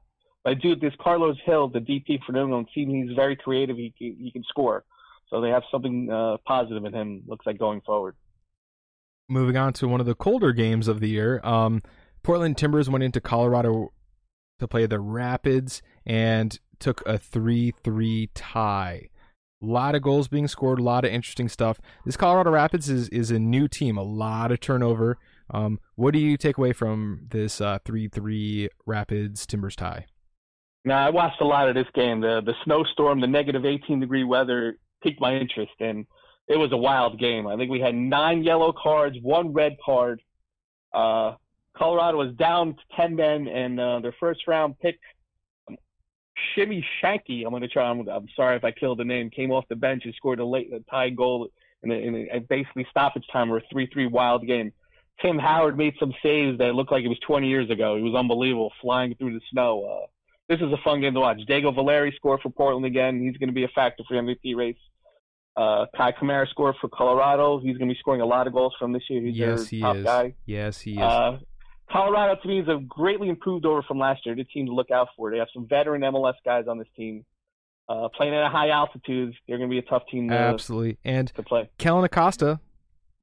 but 0.43 0.51
I 0.51 0.53
do. 0.53 0.75
This 0.75 0.93
Carles 1.01 1.37
Gil, 1.45 1.69
the 1.69 1.79
DP 1.79 2.19
for 2.25 2.33
New 2.33 2.43
England, 2.43 2.67
seems 2.75 3.09
he's 3.09 3.15
very 3.15 3.35
creative. 3.35 3.77
He 3.77 3.93
he 3.97 4.29
can 4.31 4.43
score, 4.43 4.83
so 5.29 5.41
they 5.41 5.49
have 5.49 5.63
something 5.71 6.11
uh, 6.11 6.37
positive 6.45 6.85
in 6.85 6.93
him. 6.93 7.23
Looks 7.25 7.45
like 7.45 7.57
going 7.57 7.81
forward. 7.81 8.15
Moving 9.27 9.57
on 9.57 9.73
to 9.73 9.87
one 9.87 9.99
of 9.99 10.05
the 10.05 10.15
colder 10.15 10.51
games 10.51 10.87
of 10.87 10.99
the 10.99 11.09
year, 11.09 11.39
um, 11.43 11.81
Portland 12.23 12.57
Timbers 12.57 12.89
went 12.89 13.03
into 13.03 13.21
Colorado 13.21 13.93
to 14.59 14.67
play 14.67 14.85
the 14.85 14.99
Rapids 14.99 15.81
and 16.05 16.59
took 16.79 17.01
a 17.05 17.17
3 17.17 17.73
3 17.83 18.29
tie. 18.33 19.09
A 19.61 19.65
lot 19.65 19.93
of 19.93 20.01
goals 20.01 20.29
being 20.29 20.47
scored, 20.47 20.79
a 20.79 20.83
lot 20.83 21.03
of 21.03 21.11
interesting 21.11 21.49
stuff. 21.49 21.79
This 22.05 22.15
Colorado 22.15 22.51
Rapids 22.51 22.89
is, 22.89 23.09
is 23.09 23.29
a 23.29 23.39
new 23.39 23.67
team, 23.67 23.97
a 23.97 24.03
lot 24.03 24.53
of 24.53 24.61
turnover. 24.61 25.17
Um, 25.49 25.79
what 25.95 26.13
do 26.13 26.19
you 26.19 26.37
take 26.37 26.57
away 26.57 26.71
from 26.71 27.27
this 27.29 27.59
uh, 27.59 27.79
3 27.85 28.07
3 28.07 28.69
Rapids 28.85 29.45
Timbers 29.45 29.75
tie? 29.75 30.05
Now, 30.85 31.05
I 31.05 31.09
watched 31.09 31.41
a 31.41 31.45
lot 31.45 31.67
of 31.67 31.75
this 31.75 31.87
game. 31.93 32.21
The, 32.21 32.41
the 32.45 32.53
snowstorm, 32.63 33.19
the 33.19 33.27
negative 33.27 33.65
18 33.65 33.99
degree 33.99 34.23
weather 34.23 34.77
piqued 35.03 35.19
my 35.19 35.35
interest, 35.35 35.73
and 35.79 36.05
it 36.47 36.57
was 36.57 36.71
a 36.71 36.77
wild 36.77 37.19
game. 37.19 37.47
I 37.47 37.57
think 37.57 37.69
we 37.69 37.79
had 37.79 37.95
nine 37.95 38.43
yellow 38.43 38.71
cards, 38.71 39.17
one 39.21 39.53
red 39.53 39.75
card. 39.83 40.21
Uh, 40.93 41.35
Colorado 41.77 42.17
was 42.17 42.35
down 42.35 42.73
to 42.73 42.81
10 42.97 43.15
men, 43.15 43.47
and 43.47 43.79
uh, 43.79 43.99
their 43.99 44.15
first 44.19 44.41
round 44.47 44.79
pick 44.79 44.99
Shimmy 46.53 46.85
Shanky, 47.01 47.43
I'm 47.43 47.51
going 47.51 47.61
to 47.61 47.67
try. 47.67 47.89
I'm, 47.89 48.07
I'm, 48.07 48.27
sorry 48.35 48.55
if 48.55 48.63
I 48.63 48.71
killed 48.71 48.99
the 48.99 49.05
name. 49.05 49.29
Came 49.29 49.51
off 49.51 49.65
the 49.69 49.75
bench 49.75 50.03
and 50.05 50.13
scored 50.15 50.39
a 50.39 50.45
late 50.45 50.71
a 50.73 50.79
tie 50.89 51.09
goal 51.09 51.49
in 51.83 51.91
a, 51.91 51.95
in 51.95 52.27
a 52.31 52.39
basically 52.39 52.85
stoppage 52.89 53.25
time 53.31 53.51
or 53.51 53.57
a 53.57 53.61
three-three 53.71 54.07
wild 54.07 54.45
game. 54.45 54.71
Tim 55.21 55.37
Howard 55.37 55.77
made 55.77 55.95
some 55.99 56.13
saves 56.23 56.57
that 56.59 56.75
looked 56.75 56.91
like 56.91 57.03
it 57.03 57.09
was 57.09 57.19
20 57.27 57.47
years 57.47 57.69
ago. 57.69 57.97
He 57.97 58.03
was 58.03 58.15
unbelievable, 58.15 58.71
flying 58.81 59.15
through 59.15 59.33
the 59.33 59.41
snow. 59.51 59.83
Uh, 59.83 60.07
this 60.47 60.59
is 60.61 60.71
a 60.71 60.77
fun 60.83 61.01
game 61.01 61.13
to 61.13 61.19
watch. 61.19 61.39
Diego 61.45 61.71
Valeri 61.71 62.13
scored 62.15 62.41
for 62.41 62.49
Portland 62.49 62.85
again. 62.85 63.21
He's 63.21 63.37
going 63.37 63.49
to 63.49 63.53
be 63.53 63.65
a 63.65 63.69
factor 63.69 64.03
for 64.07 64.15
the 64.15 64.21
MVP 64.21 64.55
race. 64.55 64.77
Uh, 65.55 65.85
Kei 65.95 66.13
Kamara 66.13 66.47
scored 66.49 66.75
for 66.79 66.87
Colorado. 66.87 67.59
He's 67.59 67.77
going 67.77 67.89
to 67.89 67.93
be 67.93 67.99
scoring 67.99 68.21
a 68.21 68.25
lot 68.25 68.47
of 68.47 68.53
goals 68.53 68.73
from 68.79 68.93
this 68.93 69.03
year. 69.09 69.21
He's 69.21 69.35
yes, 69.35 69.67
he 69.67 69.81
top 69.81 69.97
is. 69.97 70.05
guy. 70.05 70.35
Yes, 70.45 70.79
he 70.79 70.93
is. 70.93 70.99
Uh, 70.99 71.39
Colorado 71.91 72.39
to 72.41 72.47
me 72.47 72.59
is 72.59 72.67
a 72.67 72.79
greatly 72.87 73.29
improved 73.29 73.65
over 73.65 73.81
from 73.81 73.97
last 73.97 74.25
year. 74.25 74.35
The 74.35 74.43
team 74.43 74.67
to 74.67 74.73
look 74.73 74.91
out 74.91 75.09
for. 75.17 75.31
They 75.31 75.37
have 75.37 75.47
some 75.53 75.67
veteran 75.67 76.01
MLS 76.01 76.35
guys 76.45 76.65
on 76.67 76.77
this 76.77 76.87
team. 76.95 77.25
Uh, 77.87 78.07
playing 78.15 78.35
at 78.35 78.45
a 78.45 78.49
high 78.49 78.69
altitude, 78.69 79.33
they're 79.47 79.57
going 79.57 79.67
to 79.67 79.73
be 79.73 79.79
a 79.79 79.89
tough 79.89 80.03
team. 80.11 80.29
To, 80.29 80.35
Absolutely, 80.35 80.99
and 81.03 81.27
to 81.29 81.41
play. 81.41 81.71
Kellyn 81.79 82.05
Acosta, 82.05 82.59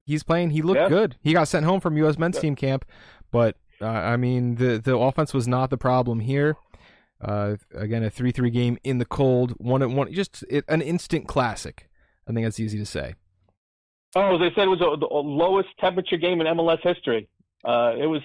he's 0.05 0.25
playing. 0.25 0.51
He 0.51 0.61
looked 0.61 0.81
yeah. 0.81 0.89
good. 0.89 1.17
He 1.23 1.33
got 1.33 1.47
sent 1.47 1.65
home 1.65 1.81
from 1.81 1.97
U.S. 1.99 2.19
men's 2.19 2.35
yeah. 2.35 2.43
team 2.43 2.57
camp, 2.57 2.85
but 3.31 3.57
uh, 3.81 3.87
I 3.87 4.17
mean 4.17 4.57
the 4.57 4.79
the 4.79 4.97
offense 4.97 5.33
was 5.33 5.47
not 5.47 5.71
the 5.71 5.79
problem 5.79 6.19
here. 6.19 6.57
Uh, 7.21 7.57
again, 7.75 8.03
a 8.03 8.11
three-three 8.11 8.51
game 8.51 8.77
in 8.83 8.99
the 8.99 9.05
cold. 9.05 9.53
One 9.59 9.95
one 9.95 10.13
just 10.13 10.45
it, 10.51 10.65
an 10.67 10.83
instant 10.83 11.29
classic. 11.29 11.89
I 12.29 12.33
think 12.33 12.45
that's 12.45 12.59
easy 12.59 12.79
to 12.79 12.87
say. 12.87 13.15
Oh, 14.17 14.35
as 14.35 14.41
they 14.41 14.51
said 14.55 14.65
it 14.65 14.71
was 14.71 14.81
a, 14.81 14.99
the 14.99 15.07
lowest 15.07 15.69
temperature 15.79 16.17
game 16.17 16.41
in 16.41 16.47
MLS 16.49 16.81
history. 16.83 17.29
Uh, 17.67 17.95
it 17.99 18.07
was 18.07 18.23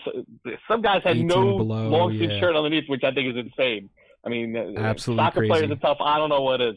some 0.67 0.81
guys 0.81 1.01
had 1.03 1.17
no 1.17 1.57
below, 1.57 1.87
long 1.87 2.11
sleeve 2.11 2.29
yeah. 2.29 2.39
shirt 2.39 2.55
underneath, 2.55 2.87
which 2.87 3.03
I 3.03 3.11
think 3.11 3.35
is 3.35 3.43
insane. 3.43 3.89
I 4.23 4.29
mean, 4.29 4.55
uh, 4.55 4.79
absolutely 4.79 5.23
soccer 5.23 5.39
crazy. 5.39 5.49
players 5.49 5.71
are 5.71 5.75
tough. 5.77 5.97
I 5.99 6.17
don't 6.17 6.29
know 6.29 6.41
what 6.41 6.61
is. 6.61 6.75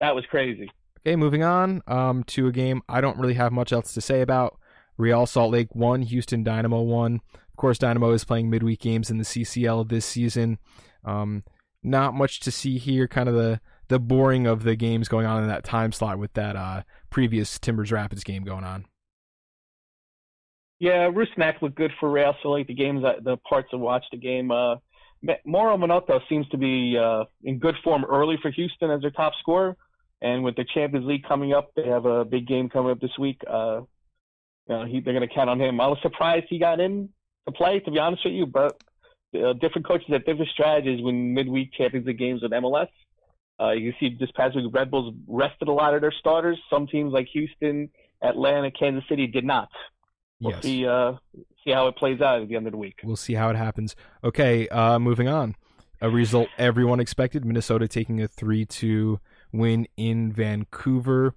That 0.00 0.14
was 0.14 0.24
crazy. 0.30 0.70
Okay, 1.06 1.14
moving 1.14 1.42
on 1.42 1.82
um, 1.86 2.24
to 2.24 2.46
a 2.46 2.52
game 2.52 2.82
I 2.88 3.02
don't 3.02 3.18
really 3.18 3.34
have 3.34 3.52
much 3.52 3.72
else 3.72 3.92
to 3.94 4.00
say 4.00 4.22
about. 4.22 4.58
Real 4.96 5.26
Salt 5.26 5.52
Lake 5.52 5.74
won, 5.74 6.02
Houston 6.02 6.42
Dynamo 6.42 6.80
won. 6.80 7.20
Of 7.34 7.56
course, 7.56 7.78
Dynamo 7.78 8.12
is 8.12 8.24
playing 8.24 8.48
midweek 8.48 8.80
games 8.80 9.10
in 9.10 9.18
the 9.18 9.24
CCL 9.24 9.88
this 9.88 10.06
season. 10.06 10.58
Um, 11.04 11.44
not 11.82 12.14
much 12.14 12.40
to 12.40 12.50
see 12.50 12.78
here. 12.78 13.08
Kind 13.08 13.28
of 13.28 13.34
the 13.34 13.60
the 13.88 13.98
boring 13.98 14.46
of 14.46 14.62
the 14.62 14.76
games 14.76 15.08
going 15.08 15.26
on 15.26 15.42
in 15.42 15.48
that 15.48 15.64
time 15.64 15.92
slot 15.92 16.18
with 16.18 16.32
that 16.34 16.56
uh, 16.56 16.82
previous 17.10 17.58
Timbers 17.58 17.92
Rapids 17.92 18.24
game 18.24 18.44
going 18.44 18.64
on. 18.64 18.86
Yeah, 20.80 21.10
Rusnak 21.10 21.60
looked 21.60 21.76
good 21.76 21.92
for 22.00 22.10
Real. 22.10 22.34
So 22.42 22.48
like 22.48 22.66
the 22.66 22.74
games, 22.74 23.02
the 23.02 23.36
parts 23.48 23.68
I 23.72 23.76
watched 23.76 24.08
the 24.10 24.16
game. 24.16 24.50
Uh, 24.50 24.76
Mauro 25.44 25.76
Manotas 25.76 26.22
seems 26.28 26.48
to 26.48 26.56
be 26.56 26.96
uh, 26.98 27.24
in 27.44 27.58
good 27.58 27.74
form 27.84 28.04
early 28.06 28.38
for 28.40 28.50
Houston 28.50 28.90
as 28.90 29.02
their 29.02 29.10
top 29.10 29.34
scorer. 29.40 29.76
And 30.22 30.42
with 30.42 30.56
the 30.56 30.64
Champions 30.74 31.06
League 31.06 31.24
coming 31.28 31.52
up, 31.52 31.70
they 31.76 31.86
have 31.86 32.06
a 32.06 32.24
big 32.24 32.46
game 32.46 32.70
coming 32.70 32.90
up 32.92 33.00
this 33.00 33.16
week. 33.18 33.42
Uh, 33.48 33.82
you 34.68 34.74
know, 34.74 34.86
he, 34.86 35.00
they're 35.00 35.12
going 35.12 35.26
to 35.26 35.34
count 35.34 35.50
on 35.50 35.60
him. 35.60 35.80
I 35.80 35.86
was 35.86 35.98
surprised 36.00 36.46
he 36.48 36.58
got 36.58 36.80
in 36.80 37.10
to 37.46 37.52
play, 37.52 37.80
to 37.80 37.90
be 37.90 37.98
honest 37.98 38.24
with 38.24 38.34
you, 38.34 38.46
but 38.46 38.82
uh, 39.34 39.52
different 39.54 39.86
coaches 39.86 40.06
have 40.08 40.24
different 40.24 40.50
strategies 40.50 41.02
when 41.02 41.34
midweek 41.34 41.72
Champions 41.74 42.06
League 42.06 42.18
games 42.18 42.42
with 42.42 42.52
MLS. 42.52 42.88
Uh, 43.60 43.72
you 43.72 43.92
can 43.92 44.00
see 44.00 44.16
this 44.18 44.30
past 44.34 44.56
week, 44.56 44.64
Red 44.72 44.90
Bulls 44.90 45.14
rested 45.28 45.68
a 45.68 45.72
lot 45.72 45.94
of 45.94 46.00
their 46.00 46.12
starters. 46.18 46.58
Some 46.70 46.86
teams 46.86 47.12
like 47.12 47.26
Houston, 47.34 47.90
Atlanta, 48.22 48.70
Kansas 48.70 49.04
City 49.08 49.26
did 49.26 49.44
not. 49.44 49.68
We'll 50.40 50.52
yes. 50.54 50.62
see, 50.62 50.86
uh, 50.86 51.12
see 51.64 51.70
how 51.70 51.86
it 51.88 51.96
plays 51.96 52.20
out 52.20 52.40
at 52.42 52.48
the 52.48 52.56
end 52.56 52.66
of 52.66 52.72
the 52.72 52.78
week. 52.78 53.00
We'll 53.04 53.16
see 53.16 53.34
how 53.34 53.50
it 53.50 53.56
happens. 53.56 53.94
Okay, 54.24 54.68
uh, 54.68 54.98
moving 54.98 55.28
on. 55.28 55.54
A 56.00 56.08
result 56.08 56.48
everyone 56.56 56.98
expected: 57.00 57.44
Minnesota 57.44 57.86
taking 57.86 58.22
a 58.22 58.28
three-two 58.28 59.20
win 59.52 59.86
in 59.98 60.32
Vancouver. 60.32 61.34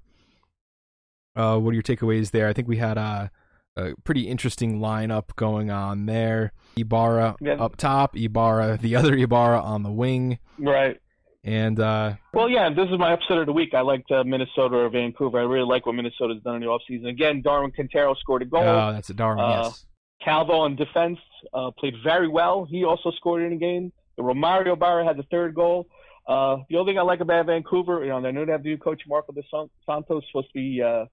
Uh, 1.36 1.58
what 1.58 1.72
are 1.72 1.74
your 1.74 1.84
takeaways 1.84 2.32
there? 2.32 2.48
I 2.48 2.54
think 2.54 2.68
we 2.68 2.78
had 2.78 2.98
a, 2.98 3.30
a 3.76 3.94
pretty 4.04 4.30
interesting 4.30 4.80
lineup 4.80 5.36
going 5.36 5.70
on 5.72 6.06
there. 6.06 6.54
Ibarra 6.78 7.36
Yeah. 7.42 7.54
up 7.54 7.76
top, 7.76 8.16
Ibarra, 8.16 8.78
the 8.78 8.96
other 8.96 9.16
Ibarra 9.16 9.60
on 9.60 9.84
the 9.84 9.92
wing, 9.92 10.40
Right. 10.58 11.02
And 11.44 11.80
uh, 11.80 12.14
Well, 12.34 12.50
yeah, 12.50 12.70
this 12.70 12.88
is 12.90 12.98
my 12.98 13.14
upset 13.14 13.38
of 13.38 13.46
the 13.46 13.54
week. 13.54 13.74
I 13.74 13.82
liked 13.82 14.10
uh, 14.12 14.24
Minnesota 14.24 14.76
or 14.76 14.90
Vancouver. 14.90 15.40
I 15.40 15.44
really 15.44 15.68
like 15.68 15.86
what 15.86 15.96
Minnesota's 15.96 16.42
done 16.44 16.56
in 16.56 16.62
the 16.62 16.68
offseason. 16.68 17.08
Again, 17.10 17.42
Darwin 17.42 17.72
Quintero 17.72 18.14
scored 18.16 18.42
a 18.42 18.46
goal. 18.46 18.64
oh, 18.64 18.94
that's 18.94 19.10
a 19.10 19.14
Darwin. 19.14 19.44
Uh, 19.44 19.64
yes, 19.64 19.86
Calvo 20.24 20.54
on 20.54 20.76
defense 20.76 21.20
uh, 21.54 21.72
played 21.78 21.96
very 22.04 22.28
well. 22.28 22.66
He 22.70 22.84
also 22.86 23.12
scored 23.12 23.44
in 23.44 23.50
the 23.52 23.58
game. 23.58 23.92
The 24.16 24.24
Romario 24.24 24.78
Barra 24.78 25.06
had 25.06 25.18
the 25.18 25.24
third 25.24 25.54
goal. 25.56 25.88
Uh, 26.28 26.58
the 26.70 26.78
only 26.78 26.94
thing 26.94 27.00
I 27.00 27.02
like 27.02 27.20
about 27.20 27.48
Vancouver, 27.48 28.02
you 28.04 28.10
know, 28.10 28.26
I 28.26 28.32
know 28.32 28.46
they 28.46 28.52
have 28.54 28.64
new 28.64 28.78
coach 28.78 29.02
Marco 29.08 29.34
De 29.34 29.42
San- 29.52 29.70
Santos 29.86 30.24
supposed 30.32 30.48
to 30.48 30.54
be 30.54 30.82
uh, 30.82 31.06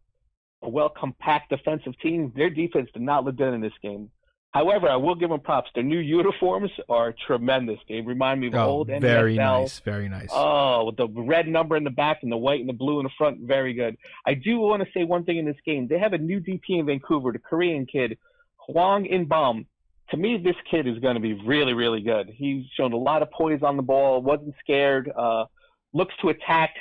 a 0.62 0.68
well 0.68 0.88
compact 0.90 1.50
defensive 1.50 1.99
team. 2.00 2.32
Their 2.37 2.50
defense 2.50 2.88
did 2.92 3.02
not 3.02 3.25
look 3.25 3.37
good 3.37 3.52
in 3.52 3.60
this 3.60 3.72
game. 3.82 4.10
However, 4.52 4.88
I 4.88 4.97
will 4.97 5.14
give 5.14 5.30
them 5.30 5.40
props. 5.40 5.71
Their 5.75 5.85
new 5.85 6.00
uniforms 6.00 6.73
are 6.88 7.14
tremendous. 7.26 7.78
They 7.88 8.00
remind 8.00 8.40
me 8.40 8.49
of 8.49 8.54
oh, 8.54 8.66
old 8.66 8.88
NFL. 8.88 9.00
very 9.00 9.37
nice, 9.37 9.78
very 9.80 10.09
nice. 10.09 10.28
Oh, 10.33 10.87
with 10.87 10.97
the 10.97 11.07
red 11.09 11.47
number 11.47 11.76
in 11.76 11.85
the 11.85 11.90
back 11.90 12.19
and 12.23 12.33
the 12.33 12.37
white 12.37 12.59
and 12.59 12.69
the 12.69 12.75
blue 12.75 12.99
in 12.99 13.04
the 13.04 13.11
front, 13.16 13.40
very 13.42 13.75
good. 13.75 13.97
I 14.26 14.35
do 14.35 14.59
want 14.59 14.83
to 14.83 14.88
say 14.92 15.04
one 15.04 15.25
thing 15.25 15.37
in 15.37 15.45
this 15.45 15.57
game. 15.64 15.87
They 15.87 16.00
have 16.00 16.14
a 16.14 16.19
new 16.19 16.40
DP 16.40 16.80
in 16.80 16.87
Vancouver, 16.87 17.30
the 17.30 17.38
Korean 17.38 17.87
kid, 17.87 18.19
Hwang 18.57 19.07
In-beom. 19.07 19.66
To 20.11 20.16
me, 20.16 20.38
this 20.38 20.57
kid 20.69 20.88
is 20.88 20.99
going 20.99 21.14
to 21.14 21.21
be 21.21 21.35
really, 21.47 21.73
really 21.73 22.00
good. 22.00 22.28
He's 22.35 22.64
shown 22.76 22.92
a 22.92 22.97
lot 22.97 23.23
of 23.23 23.30
poise 23.30 23.62
on 23.62 23.76
the 23.76 23.83
ball, 23.85 24.21
wasn't 24.21 24.57
scared, 24.59 25.12
uh, 25.16 25.45
looks 25.92 26.14
to 26.23 26.30
attack. 26.30 26.75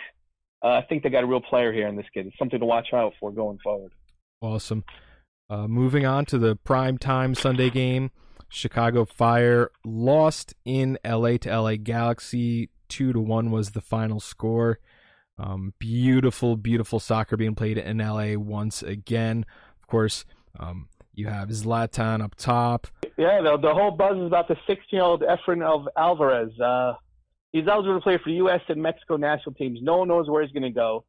Uh, 0.64 0.70
I 0.70 0.82
think 0.90 1.04
they 1.04 1.10
got 1.10 1.24
a 1.24 1.28
real 1.28 1.40
player 1.40 1.72
here 1.72 1.88
in 1.88 1.96
this 1.96 2.08
kid. 2.12 2.26
It's 2.26 2.38
something 2.40 2.60
to 2.60 2.66
watch 2.66 2.88
out 2.94 3.14
for 3.20 3.32
going 3.32 3.60
forward. 3.64 3.92
Awesome. 4.42 4.84
Uh, 5.50 5.68
moving 5.68 6.06
on 6.06 6.26
to 6.26 6.38
the 6.38 6.56
prime 6.56 6.98
time 6.98 7.34
Sunday 7.34 7.72
game, 7.72 8.12
Chicago 8.50 9.04
Fire 9.04 9.72
lost 9.84 10.54
in 10.64 10.98
LA 11.04 11.38
to 11.38 11.60
LA 11.60 11.76
Galaxy. 11.76 12.70
Two 12.88 13.14
to 13.14 13.20
one 13.20 13.50
was 13.50 13.72
the 13.72 13.82
final 13.82 14.20
score. 14.20 14.80
Um, 15.40 15.74
beautiful, 15.80 16.56
beautiful 16.56 17.00
soccer 17.00 17.36
being 17.36 17.56
played 17.56 17.78
in 17.78 17.98
LA 17.98 18.36
once 18.36 18.84
again. 18.84 19.46
Of 19.82 19.88
course, 19.88 20.26
um, 20.60 20.90
you 21.14 21.28
have 21.28 21.50
Zlatan 21.50 22.22
up 22.22 22.36
top. 22.36 22.88
Yeah, 23.18 23.42
the, 23.42 23.58
the 23.58 23.74
whole 23.74 23.92
buzz 23.92 24.18
is 24.18 24.28
about 24.28 24.48
the 24.48 24.56
16-year-old 24.68 25.24
Efrain 25.24 25.64
of 25.64 25.88
Alvarez. 25.98 26.52
Uh, 26.60 26.94
he's 27.52 27.68
eligible 27.68 27.96
to 27.96 28.02
play 28.02 28.18
for 28.24 28.30
U.S. 28.30 28.62
and 28.68 28.82
Mexico 28.84 29.18
national 29.18 29.56
teams. 29.56 29.80
No 29.82 29.98
one 29.98 30.10
knows 30.10 30.30
where 30.30 30.44
he's 30.44 30.52
going 30.52 30.64
to 30.64 30.70
go. 30.70 31.06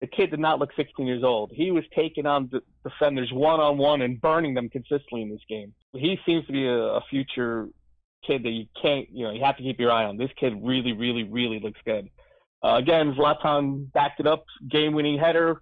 The 0.00 0.06
kid 0.06 0.30
did 0.30 0.38
not 0.38 0.60
look 0.60 0.70
16 0.76 1.06
years 1.06 1.24
old. 1.24 1.50
He 1.52 1.70
was 1.72 1.84
taking 1.94 2.24
on 2.24 2.48
the 2.52 2.60
defenders 2.88 3.30
one-on-one 3.32 4.02
and 4.02 4.20
burning 4.20 4.54
them 4.54 4.68
consistently 4.68 5.22
in 5.22 5.30
this 5.30 5.40
game. 5.48 5.74
He 5.92 6.18
seems 6.24 6.46
to 6.46 6.52
be 6.52 6.66
a, 6.66 6.76
a 6.76 7.00
future 7.10 7.68
kid 8.24 8.44
that 8.44 8.50
you 8.50 8.66
can't, 8.80 9.08
you 9.10 9.24
know, 9.24 9.32
you 9.32 9.42
have 9.44 9.56
to 9.56 9.62
keep 9.62 9.80
your 9.80 9.90
eye 9.90 10.04
on. 10.04 10.16
This 10.16 10.30
kid 10.38 10.54
really, 10.62 10.92
really, 10.92 11.24
really 11.24 11.58
looks 11.58 11.80
good. 11.84 12.08
Uh, 12.62 12.76
again, 12.76 13.14
Zlatan 13.14 13.92
backed 13.92 14.20
it 14.20 14.26
up, 14.26 14.44
game-winning 14.68 15.18
header. 15.18 15.60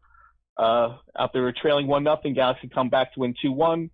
Uh, 0.57 0.97
there 1.33 1.53
trailing 1.53 1.87
one 1.87 2.03
nothing, 2.03 2.35
Galaxy 2.35 2.69
come 2.69 2.89
back 2.89 3.13
to 3.15 3.21
win 3.21 3.35
two 3.41 3.53
one. 3.53 3.91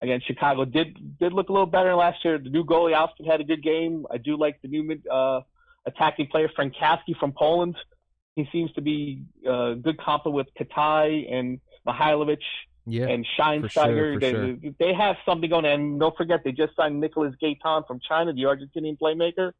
Again, 0.00 0.20
Chicago 0.24 0.64
did 0.64 1.18
did 1.18 1.32
look 1.32 1.48
a 1.48 1.52
little 1.52 1.66
better 1.66 1.94
last 1.94 2.24
year. 2.24 2.38
The 2.38 2.50
new 2.50 2.64
goalie 2.64 2.96
Alston 2.96 3.26
had 3.26 3.40
a 3.40 3.44
good 3.44 3.62
game. 3.62 4.06
I 4.10 4.18
do 4.18 4.36
like 4.36 4.60
the 4.62 4.68
new 4.68 4.96
uh, 5.10 5.40
attacking 5.86 6.28
player 6.28 6.48
Frankowski 6.56 7.16
from 7.18 7.32
Poland. 7.32 7.74
He 8.36 8.48
seems 8.52 8.72
to 8.72 8.80
be 8.80 9.24
uh, 9.48 9.74
good 9.74 9.98
complement 9.98 10.34
with 10.34 10.68
Katai 10.68 11.32
and 11.32 11.60
Mihailovic 11.86 12.38
Yeah, 12.86 13.06
and 13.06 13.26
Schweinsteiger. 13.38 13.72
sure, 13.72 14.20
they, 14.20 14.30
sure. 14.32 14.56
they 14.78 14.94
have 14.94 15.16
something 15.24 15.48
going. 15.48 15.64
And 15.64 16.00
don't 16.00 16.16
forget, 16.16 16.42
they 16.44 16.52
just 16.52 16.74
signed 16.76 17.00
Nicolas 17.00 17.34
Gaitan 17.42 17.86
from 17.86 18.00
China, 18.06 18.32
the 18.32 18.42
Argentinian 18.42 18.98
playmaker. 18.98 19.52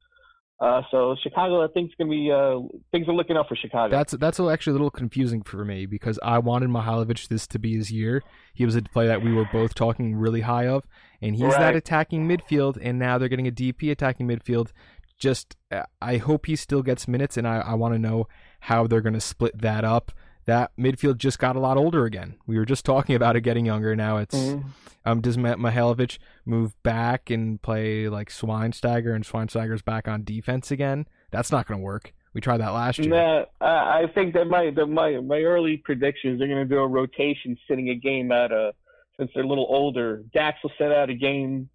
Uh, 0.61 0.83
so 0.91 1.17
Chicago, 1.21 1.65
I 1.65 1.69
think, 1.69 1.91
is 1.91 1.95
going 1.97 2.09
to 2.09 2.17
be 2.17 2.31
uh, 2.31 2.61
things 2.93 3.09
are 3.09 3.13
looking 3.13 3.37
up 3.37 3.49
for 3.49 3.57
Chicago. 3.57 3.91
That's 3.91 4.13
that's 4.13 4.39
actually 4.39 4.71
a 4.71 4.75
little 4.75 4.91
confusing 4.91 5.43
for 5.43 5.65
me 5.65 5.85
because 5.85 6.19
I 6.23 6.39
wanted 6.39 6.71
Mihailovic 6.71 7.27
this 7.29 7.47
to 7.49 7.59
be 7.59 7.77
his 7.77 7.91
year. 7.91 8.23
He 8.55 8.65
was 8.65 8.77
a 8.77 8.83
player 8.83 9.09
that 9.09 9.23
we 9.23 9.33
were 9.33 9.49
both 9.53 9.75
talking 9.75 10.15
really 10.15 10.43
high 10.43 10.69
of, 10.69 10.85
and 11.21 11.35
he's 11.35 11.53
that 11.55 11.75
attacking 11.75 12.29
midfield. 12.29 12.79
And 12.81 12.99
now 13.01 13.19
they're 13.19 13.29
getting 13.29 13.49
a 13.49 13.53
DP 13.53 13.91
attacking 13.91 14.29
midfield. 14.29 14.71
Just 15.19 15.57
uh, 15.73 15.83
I 16.01 16.19
hope 16.19 16.47
he 16.47 16.55
still 16.55 16.83
gets 16.83 17.09
minutes, 17.09 17.37
and 17.37 17.49
I, 17.49 17.59
I 17.59 17.75
want 17.75 17.95
to 17.95 17.99
know 17.99 18.29
how 18.64 18.87
they're 18.87 19.00
going 19.00 19.14
to 19.14 19.20
split 19.20 19.61
that 19.61 19.85
up. 19.85 20.12
That 20.46 20.72
midfield 20.79 21.16
just 21.18 21.38
got 21.38 21.57
a 21.57 21.59
lot 21.61 21.77
older 21.79 22.05
again. 22.05 22.35
We 22.46 22.59
were 22.59 22.64
just 22.66 22.85
talking 22.92 23.14
about 23.14 23.37
it 23.37 23.40
getting 23.42 23.64
younger. 23.66 23.94
Now 23.96 24.18
it's 24.18 24.35
Mhm. 24.37 24.64
um, 25.07 25.20
does 25.20 25.37
Mihailovic 25.37 26.18
move 26.44 26.74
back 26.83 27.31
and 27.31 27.61
play 27.62 28.09
like 28.09 28.29
Schweinsteiger, 28.31 29.14
and 29.14 29.24
Schweinsteiger's 29.24 29.83
back 29.83 30.07
on 30.09 30.24
defense 30.24 30.70
again? 30.70 31.07
That's 31.31 31.50
not 31.53 31.66
going 31.66 31.81
to 31.81 31.85
work. 31.85 32.12
We 32.35 32.40
tried 32.40 32.59
that 32.59 32.70
last 32.70 32.98
year. 32.98 33.09
Nah, 33.11 33.44
I 33.61 34.03
I 34.03 34.07
think 34.14 34.35
that 34.35 34.46
my 34.46 34.70
that 34.70 34.87
my 34.87 35.20
my 35.20 35.40
early 35.42 35.77
predictions 35.79 36.38
they're 36.38 36.48
going 36.48 36.66
to 36.68 36.74
do 36.74 36.79
a 36.81 36.87
rotation, 36.87 37.57
sitting 37.68 37.90
a 37.90 37.94
game 37.94 38.33
out. 38.33 38.50
Uh, 38.53 38.72
since 39.18 39.31
they're 39.35 39.44
a 39.44 39.46
little 39.46 39.66
older, 39.68 40.24
Dax 40.35 40.59
will 40.64 40.72
sit 40.77 40.90
out 40.90 41.09
a 41.11 41.14
game, 41.14 41.68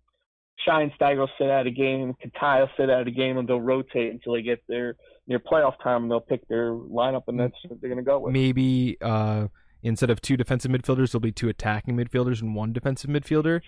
Schweinsteiger 0.68 1.18
will 1.20 1.30
sit 1.38 1.50
out 1.50 1.66
a 1.68 1.72
game, 1.72 2.14
Katai 2.22 2.60
will 2.60 2.70
sit 2.76 2.90
out 2.90 3.08
a 3.08 3.12
game, 3.12 3.38
and 3.38 3.48
they'll 3.48 3.62
rotate 3.62 4.12
until 4.12 4.34
they 4.34 4.42
get 4.42 4.62
their 4.68 4.96
near 5.30 5.40
playoff 5.40 5.82
time, 5.82 6.04
and 6.04 6.12
they'll 6.12 6.20
pick 6.20 6.46
their 6.50 6.74
lineup, 6.74 7.24
and 7.28 7.40
that's 7.40 7.56
what 7.68 7.80
they're 7.80 7.90
going 7.90 8.04
to 8.04 8.06
go 8.06 8.20
with. 8.20 8.34
maybe 8.34 8.98
uh, 9.02 9.48
instead 9.84 10.10
of 10.10 10.20
two 10.22 10.36
defensive 10.36 10.72
midfielders, 10.72 11.12
there'll 11.12 11.22
be 11.22 11.32
two 11.32 11.48
attacking 11.48 11.96
midfielders 11.96 12.42
and 12.42 12.56
one 12.56 12.74
defensive 12.74 13.10
midfielder. 13.10 13.62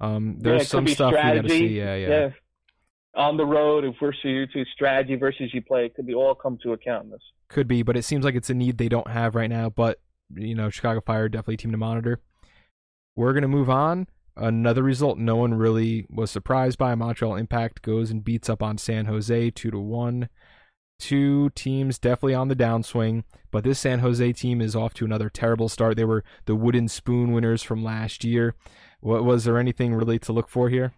Um, 0.00 0.38
there's 0.38 0.62
could 0.62 0.68
some 0.68 0.86
stuff 0.86 1.10
we 1.10 1.16
got 1.16 1.32
to 1.32 1.38
strategy. 1.40 1.58
see. 1.58 1.78
Yeah, 1.78 1.96
yeah, 1.96 2.08
yeah. 2.08 2.30
On 3.16 3.36
the 3.36 3.44
road, 3.44 3.84
if 3.84 3.96
we're 4.00 4.12
to 4.22 4.46
to 4.46 4.64
strategy 4.72 5.16
versus 5.16 5.52
you 5.52 5.60
play, 5.60 5.86
it 5.86 5.94
could 5.94 6.06
be 6.06 6.14
all 6.14 6.34
come 6.34 6.56
to 6.62 6.72
account 6.72 7.04
in 7.04 7.10
this. 7.10 7.20
could 7.48 7.66
be, 7.66 7.82
but 7.82 7.96
it 7.96 8.04
seems 8.04 8.24
like 8.24 8.36
it's 8.36 8.48
a 8.48 8.54
need 8.54 8.78
they 8.78 8.88
don't 8.88 9.10
have 9.10 9.34
right 9.34 9.50
now. 9.50 9.68
But 9.68 10.00
you 10.34 10.54
know, 10.54 10.70
Chicago 10.70 11.00
Fire 11.00 11.28
definitely 11.28 11.54
a 11.54 11.58
team 11.58 11.72
to 11.72 11.78
monitor. 11.78 12.20
We're 13.16 13.32
gonna 13.32 13.48
move 13.48 13.68
on. 13.68 14.06
Another 14.36 14.84
result 14.84 15.18
no 15.18 15.34
one 15.34 15.54
really 15.54 16.06
was 16.08 16.30
surprised 16.30 16.78
by. 16.78 16.94
Montreal 16.94 17.34
Impact 17.34 17.82
goes 17.82 18.12
and 18.12 18.22
beats 18.22 18.48
up 18.48 18.62
on 18.62 18.78
San 18.78 19.06
Jose 19.06 19.50
two 19.50 19.72
to 19.72 19.80
one. 19.80 20.28
Two 20.98 21.50
teams 21.50 21.98
definitely 21.98 22.34
on 22.34 22.48
the 22.48 22.56
downswing, 22.56 23.22
but 23.50 23.62
this 23.62 23.78
San 23.78 24.00
Jose 24.00 24.32
team 24.32 24.60
is 24.60 24.74
off 24.74 24.94
to 24.94 25.04
another 25.04 25.30
terrible 25.30 25.68
start. 25.68 25.96
They 25.96 26.04
were 26.04 26.24
the 26.46 26.56
wooden 26.56 26.88
spoon 26.88 27.32
winners 27.32 27.62
from 27.62 27.84
last 27.84 28.24
year. 28.24 28.54
What 29.00 29.24
was 29.24 29.44
there 29.44 29.58
anything 29.58 29.94
really 29.94 30.18
to 30.18 30.32
look 30.32 30.48
for 30.48 30.68
here? 30.68 30.92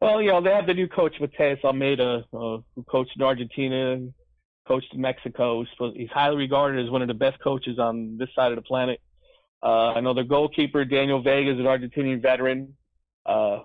Well, 0.00 0.22
you 0.22 0.32
know, 0.32 0.40
they 0.40 0.50
have 0.50 0.66
the 0.66 0.74
new 0.74 0.88
coach, 0.88 1.14
Matias 1.20 1.60
Almeyda, 1.62 2.24
uh, 2.32 2.58
who 2.74 2.82
coached 2.88 3.12
in 3.14 3.22
Argentina, 3.22 4.00
coached 4.66 4.92
in 4.94 5.00
Mexico. 5.00 5.64
He's 5.94 6.10
highly 6.10 6.36
regarded 6.36 6.84
as 6.84 6.90
one 6.90 7.02
of 7.02 7.08
the 7.08 7.14
best 7.14 7.38
coaches 7.40 7.78
on 7.78 8.16
this 8.18 8.28
side 8.34 8.52
of 8.52 8.56
the 8.56 8.62
planet. 8.62 9.00
Uh, 9.62 9.92
I 9.92 10.00
know 10.00 10.14
their 10.14 10.24
goalkeeper, 10.24 10.84
Daniel 10.84 11.22
Vega, 11.22 11.52
is 11.52 11.58
an 11.58 11.66
Argentinian 11.66 12.20
veteran. 12.20 12.74
Uh, 13.24 13.60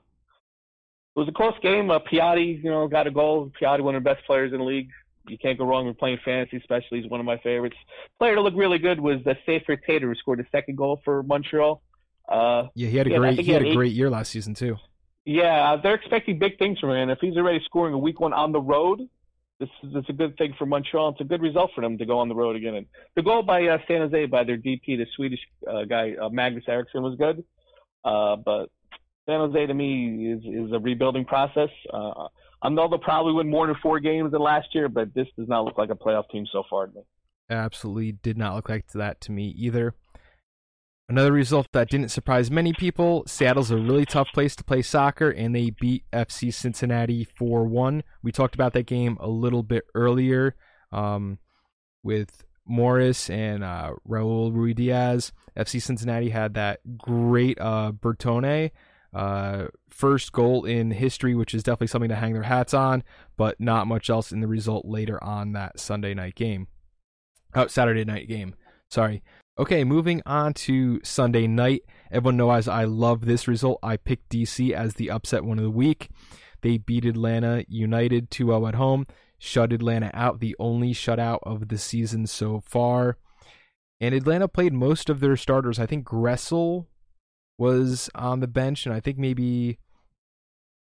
it 1.18 1.20
was 1.22 1.28
a 1.28 1.32
close 1.34 1.56
game. 1.64 1.90
Uh, 1.90 2.00
Piatti, 2.00 2.64
you 2.64 2.70
know, 2.70 2.88
got 2.88 3.08
a 3.08 3.12
goal. 3.12 3.52
Piatti, 3.60 3.82
one 3.82 3.96
of 3.96 4.04
the 4.04 4.10
best 4.14 4.24
players 4.26 4.54
in 4.54 4.60
the 4.60 4.64
league. 4.64 4.90
You 5.28 5.38
can't 5.38 5.58
go 5.58 5.66
wrong 5.66 5.88
with 5.88 5.98
playing 5.98 6.20
fantasy, 6.24 6.58
especially. 6.58 7.02
He's 7.02 7.10
one 7.10 7.20
of 7.20 7.26
my 7.26 7.38
favorites. 7.40 7.76
Player 8.20 8.36
to 8.36 8.42
look 8.42 8.54
really 8.56 8.78
good 8.78 9.00
was 9.02 9.18
the 9.26 9.36
Saphir 9.46 9.76
Taider, 9.86 10.08
who 10.08 10.16
scored 10.16 10.40
the 10.40 10.46
second 10.54 10.78
goal 10.78 11.02
for 11.04 11.22
Montreal. 11.24 11.82
Uh, 12.30 12.68
Yeah, 12.76 12.88
he 12.90 12.98
had 12.98 13.08
a 13.08 13.10
Yeah, 13.10 13.18
great 13.18 13.32
he 13.32 13.38
had 13.38 13.46
he 13.46 13.52
a 13.52 13.54
had 13.56 13.64
eight- 13.68 13.76
great 13.76 13.92
year 13.94 14.10
last 14.10 14.32
season 14.32 14.54
too. 14.54 14.78
yeah, 15.26 15.76
they're 15.76 15.96
expecting 15.96 16.38
big 16.40 16.58
things 16.60 16.80
from 16.80 16.92
him. 16.92 17.10
If 17.10 17.20
he's 17.20 17.36
already 17.36 17.62
scoring 17.66 17.94
a 17.94 17.98
week 17.98 18.20
one 18.22 18.32
on 18.34 18.52
the 18.54 18.62
road, 18.62 19.02
this 19.60 19.70
is 19.84 19.96
it's 19.96 20.08
a 20.10 20.14
good 20.14 20.38
thing 20.38 20.54
for 20.58 20.66
Montreal. 20.66 21.10
It's 21.10 21.22
a 21.22 21.26
good 21.26 21.42
result 21.42 21.72
for 21.74 21.82
them 21.82 21.98
to 21.98 22.06
go 22.06 22.20
on 22.20 22.30
the 22.30 22.36
road 22.36 22.56
again. 22.56 22.76
And 22.76 22.86
the 23.16 23.24
goal 23.24 23.42
by 23.44 23.66
uh, 23.68 23.80
San 23.88 24.02
Jose 24.02 24.28
by 24.28 24.44
their 24.46 24.58
DP, 24.58 24.98
the 24.98 25.08
Swedish 25.16 25.40
uh, 25.68 25.84
guy 25.86 26.14
uh, 26.22 26.30
Magnus 26.30 26.64
Eriksson, 26.68 27.02
was 27.04 27.16
good. 27.18 27.44
Uh, 28.06 28.36
but 28.38 28.70
San 29.28 29.40
Jose 29.40 29.66
to 29.66 29.74
me 29.74 30.32
is 30.32 30.40
is 30.46 30.72
a 30.72 30.80
rebuilding 30.80 31.26
process. 31.26 31.70
Uh, 31.94 32.28
I 32.62 32.70
know 32.70 32.90
they'll 32.90 32.98
probably 32.98 33.34
win 33.34 33.50
more 33.50 33.68
than 33.68 33.76
four 33.84 34.00
games 34.00 34.32
than 34.32 34.42
last 34.42 34.70
year, 34.74 34.90
but 34.90 35.14
this 35.14 35.28
does 35.38 35.48
not 35.48 35.66
look 35.66 35.78
like 35.78 35.90
a 35.90 35.96
playoff 35.96 36.30
team 36.30 36.46
so 36.52 36.64
far 36.70 36.88
to 36.88 36.94
me. 36.94 37.02
Absolutely 37.50 38.14
did 38.14 38.38
not 38.38 38.56
look 38.56 38.70
like 38.70 38.88
that 38.94 39.22
to 39.22 39.32
me 39.32 39.54
either. 39.58 39.94
Another 41.10 41.32
result 41.32 41.68
that 41.72 41.90
didn't 41.90 42.10
surprise 42.10 42.52
many 42.52 42.74
people 42.74 43.24
Seattle's 43.28 43.72
a 43.72 43.78
really 43.78 44.06
tough 44.06 44.28
place 44.34 44.56
to 44.58 44.64
play 44.64 44.82
soccer, 44.82 45.30
and 45.30 45.56
they 45.56 45.70
beat 45.70 46.04
FC 46.12 46.54
Cincinnati 46.54 47.26
4 47.38 47.66
1. 47.66 48.04
We 48.24 48.32
talked 48.32 48.56
about 48.56 48.74
that 48.74 48.86
game 48.86 49.18
a 49.20 49.28
little 49.28 49.64
bit 49.64 49.84
earlier 49.94 50.56
um, 50.92 51.40
with 52.02 52.44
Morris 52.66 53.30
and 53.30 53.64
uh, 53.64 53.92
Raul 54.08 54.54
Ruidiaz. 54.54 55.32
FC 55.58 55.82
Cincinnati 55.82 56.30
had 56.30 56.54
that 56.54 56.98
great 56.98 57.60
uh, 57.60 57.92
Bertone 57.92 58.72
uh, 59.14 59.66
first 59.90 60.32
goal 60.32 60.66
in 60.66 60.92
history, 60.92 61.36
which 61.36 61.54
is 61.54 61.64
definitely 61.64 61.88
something 61.88 62.10
to 62.10 62.16
hang 62.16 62.34
their 62.34 62.44
hats 62.44 62.74
on, 62.74 63.04
but 63.36 63.60
not 63.60 63.88
much 63.88 64.10
else 64.10 64.32
in 64.32 64.42
the 64.42 64.48
result 64.48 64.86
later 64.86 65.24
on 65.24 65.54
that 65.54 65.80
Sunday 65.80 66.14
night 66.14 66.36
game. 66.36 66.68
Oh, 67.56 67.68
Saturday 67.68 68.06
night 68.06 68.28
game. 68.28 68.56
Sorry. 68.90 69.24
Okay, 69.60 69.84
moving 69.84 70.22
on 70.26 70.54
to 70.54 71.00
Sunday 71.04 71.48
night. 71.48 71.82
Everyone 72.12 72.38
knows 72.38 72.68
I 72.68 72.84
love 72.84 73.26
this 73.26 73.48
result. 73.48 73.80
I 73.82 73.98
picked 73.98 74.30
DC 74.30 74.72
as 74.72 74.94
the 74.94 75.10
upset 75.10 75.44
one 75.44 75.58
of 75.58 75.64
the 75.64 75.72
week. 75.72 76.10
They 76.62 76.78
beat 76.78 77.06
Atlanta 77.06 77.66
United 77.68 78.30
2 78.30 78.48
0 78.48 78.68
at 78.68 78.76
home, 78.76 79.08
shut 79.40 79.74
Atlanta 79.74 80.12
out, 80.14 80.40
the 80.40 80.56
only 80.60 80.94
shutout 80.94 81.40
of 81.44 81.70
the 81.70 81.78
season 81.78 82.28
so 82.28 82.60
far. 82.60 83.18
And 84.00 84.14
Atlanta 84.14 84.48
played 84.48 84.74
most 84.74 85.10
of 85.10 85.20
their 85.20 85.36
starters. 85.36 85.80
I 85.80 85.88
think 85.88 86.08
Gressel 86.08 86.86
was 87.58 88.10
on 88.16 88.40
the 88.40 88.48
bench, 88.48 88.86
and 88.86 88.94
I 88.94 89.00
think 89.00 89.18
maybe 89.18 89.80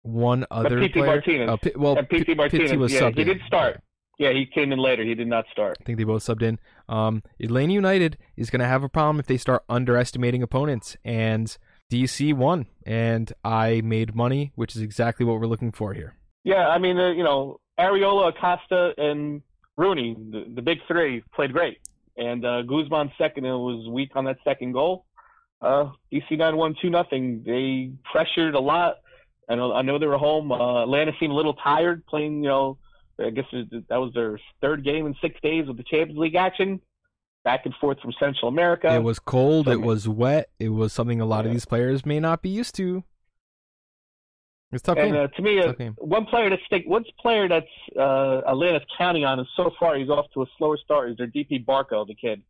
one 0.03 0.45
other 0.51 0.81
Pity 0.81 0.93
player. 0.93 1.07
Martinez. 1.07 1.49
Uh, 1.51 1.57
P- 1.57 1.73
well, 1.77 1.97
And 1.99 2.09
Pity 2.09 2.25
P- 2.25 2.35
Martinez, 2.35 2.75
was 2.75 2.93
yeah, 2.93 3.01
subbed 3.03 3.15
he 3.17 3.23
in. 3.23 3.29
did 3.29 3.41
start. 3.47 3.81
Yeah, 4.19 4.31
he 4.33 4.47
came 4.47 4.71
in 4.71 4.79
later. 4.79 5.03
He 5.03 5.15
did 5.15 5.27
not 5.27 5.45
start. 5.51 5.77
I 5.81 5.85
think 5.85 5.99
they 5.99 6.05
both 6.05 6.23
subbed 6.23 6.43
in. 6.43 6.59
Um, 6.89 7.23
Atlanta 7.43 7.73
United 7.73 8.17
is 8.37 8.49
going 8.51 8.61
to 8.61 8.67
have 8.67 8.85
a 8.85 8.89
problem 8.89 9.19
if 9.19 9.27
they 9.27 9.37
start 9.39 9.65
underestimating 9.69 10.43
opponents, 10.43 10.97
and 11.05 11.57
DC 11.91 12.33
won, 12.35 12.67
and 12.87 13.33
I 13.45 13.81
made 13.83 14.15
money, 14.15 14.53
which 14.55 14.77
is 14.77 14.83
exactly 14.83 15.27
what 15.27 15.41
we're 15.41 15.47
looking 15.47 15.73
for 15.73 15.95
here. 15.95 16.15
Yeah, 16.45 16.69
I 16.69 16.79
mean, 16.79 16.99
uh, 16.99 17.11
you 17.11 17.25
know, 17.25 17.59
Arriola, 17.81 18.29
Acosta, 18.29 18.93
and 18.99 19.43
Rooney, 19.77 20.17
the, 20.31 20.45
the 20.55 20.63
big 20.63 20.79
three, 20.87 21.25
played 21.35 21.53
great. 21.53 21.79
And 22.17 22.45
uh, 22.45 22.63
Guzan 22.63 23.11
second 23.19 23.45
and 23.47 23.59
was 23.59 23.89
weak 23.89 24.11
on 24.15 24.25
that 24.27 24.37
second 24.45 24.73
goal. 24.73 25.07
Uh, 25.65 25.91
DC 26.13 26.37
nine 26.37 26.57
won 26.57 26.75
two 26.81 26.91
nothing. 26.91 27.43
They 27.45 27.93
pressured 28.13 28.55
a 28.55 28.61
lot. 28.61 28.97
I 29.49 29.55
know 29.55 29.73
I 29.73 29.83
know 29.83 29.99
they 29.99 30.07
were 30.07 30.19
home. 30.19 30.53
Uh, 30.53 30.83
Atlanta 30.83 31.13
seemed 31.19 31.33
a 31.33 31.35
little 31.35 31.55
tired 31.55 32.05
playing. 32.07 32.43
You 32.43 32.49
know, 32.51 32.79
I 33.19 33.31
guess 33.31 33.47
that 33.53 33.97
was 33.97 34.13
their 34.15 34.39
third 34.61 34.85
game 34.85 35.07
in 35.07 35.15
six 35.23 35.41
days 35.43 35.67
with 35.67 35.77
the 35.77 35.83
Champions 35.85 36.19
League 36.19 36.35
action, 36.35 36.81
back 37.45 37.63
and 37.65 37.75
forth 37.81 37.99
from 38.01 38.13
Central 38.21 38.49
America. 38.49 38.93
it 38.95 39.03
was 39.03 39.19
cold, 39.19 39.67
so 39.67 39.73
it 39.73 39.81
was 39.81 40.09
wet, 40.09 40.51
it 40.59 40.69
was 40.71 40.93
something 40.93 41.21
a 41.21 41.27
lot 41.27 41.47
of 41.47 41.53
these 41.53 41.65
players 41.65 42.05
may 42.05 42.21
not 42.21 42.43
be 42.43 42.51
used 42.51 42.75
to. 42.77 43.05
It's 44.73 44.83
tough 44.83 44.99
And 44.99 45.13
game. 45.13 45.23
uh, 45.23 45.29
to 45.29 45.43
me, 45.43 45.61
uh, 45.61 45.73
one 45.99 46.27
player 46.27 46.51
that's 46.51 46.65
stick, 46.67 46.83
one 46.87 47.05
player 47.21 47.49
that's 47.49 47.67
uh, 47.97 48.41
Atlanta's 48.47 48.83
counting 48.99 49.25
on, 49.25 49.39
and 49.39 49.47
so 49.57 49.71
far 49.79 49.97
he's 49.97 50.09
off 50.11 50.27
to 50.35 50.43
a 50.43 50.47
slower 50.59 50.77
start, 50.77 51.11
is 51.11 51.17
their 51.17 51.29
DP 51.29 51.65
Barco, 51.65 52.05
the 52.07 52.15
kid. 52.15 52.43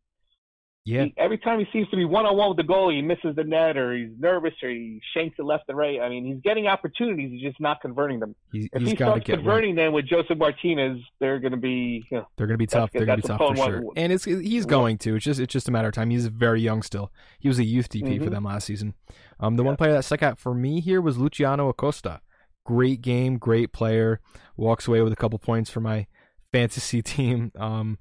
Yeah, 0.87 1.05
He, 1.05 1.13
every 1.17 1.39
time 1.39 1.57
he 1.57 1.65
seems 1.73 1.89
to 1.89 1.95
be 1.97 2.05
one 2.05 2.27
on 2.27 2.37
one 2.37 2.49
with 2.49 2.57
the 2.57 2.63
goal, 2.63 2.91
he 2.91 3.01
misses 3.01 3.35
the 3.35 3.43
net, 3.43 3.75
or 3.75 3.97
he's 3.97 4.11
nervous, 4.19 4.53
or 4.61 4.69
he 4.69 5.01
shanks 5.15 5.35
it 5.39 5.41
left 5.43 5.63
and 5.67 5.75
right. 5.75 5.99
I 5.99 6.09
mean, 6.09 6.23
he's 6.25 6.39
getting 6.43 6.67
opportunities, 6.67 7.31
he's 7.31 7.41
just 7.41 7.59
not 7.59 7.81
converting 7.81 8.19
them. 8.19 8.35
he, 8.51 8.69
If 8.71 8.81
he's 8.83 8.89
he 8.91 8.95
got 8.95 9.05
to 9.05 9.11
starts 9.13 9.25
get 9.25 9.33
right. 9.33 9.37
converting 9.39 9.73
them 9.75 9.93
with 9.93 10.05
Josef 10.05 10.37
Martinez, 10.37 10.99
they're 11.19 11.39
going 11.39 11.53
to 11.53 11.57
be, 11.57 12.05
you 12.11 12.17
know, 12.17 12.27
They're 12.37 12.45
going 12.45 12.53
to 12.53 12.59
be 12.59 12.67
tough. 12.67 12.91
They're 12.91 13.03
going 13.05 13.19
to 13.19 13.23
be 13.23 13.27
tough 13.27 13.39
for 13.39 13.55
sure. 13.55 13.81
one. 13.81 13.93
And 13.97 14.13
it's 14.13 14.25
he's 14.25 14.67
going 14.67 14.99
to. 14.99 15.15
It's 15.15 15.25
just 15.25 15.39
it's 15.39 15.51
just 15.51 15.67
a 15.67 15.71
matter 15.71 15.87
of 15.87 15.95
time. 15.95 16.11
He's 16.11 16.27
very 16.27 16.61
young 16.61 16.83
still. 16.83 17.11
He 17.39 17.47
was 17.47 17.57
a 17.57 17.63
youth 17.65 17.89
DP 17.89 18.19
for 18.19 18.25
Mhm. 18.25 18.31
them 18.31 18.43
last 18.43 18.65
season. 18.67 18.93
Um, 19.39 19.55
the 19.55 19.63
Yeah. 19.63 19.67
one 19.69 19.77
player 19.77 19.93
that 19.93 20.05
stuck 20.05 20.21
out 20.21 20.37
for 20.37 20.53
me 20.53 20.81
here 20.81 21.01
was 21.01 21.17
Luciano 21.17 21.67
Acosta. 21.67 22.21
Great 22.63 23.01
game, 23.01 23.37
great 23.39 23.71
player. 23.71 24.19
Walks 24.55 24.87
away 24.87 25.01
with 25.01 25.13
a 25.13 25.15
couple 25.15 25.39
points 25.39 25.71
for 25.71 25.79
my 25.79 26.05
fantasy 26.51 27.01
team. 27.01 27.51
Um, 27.57 27.97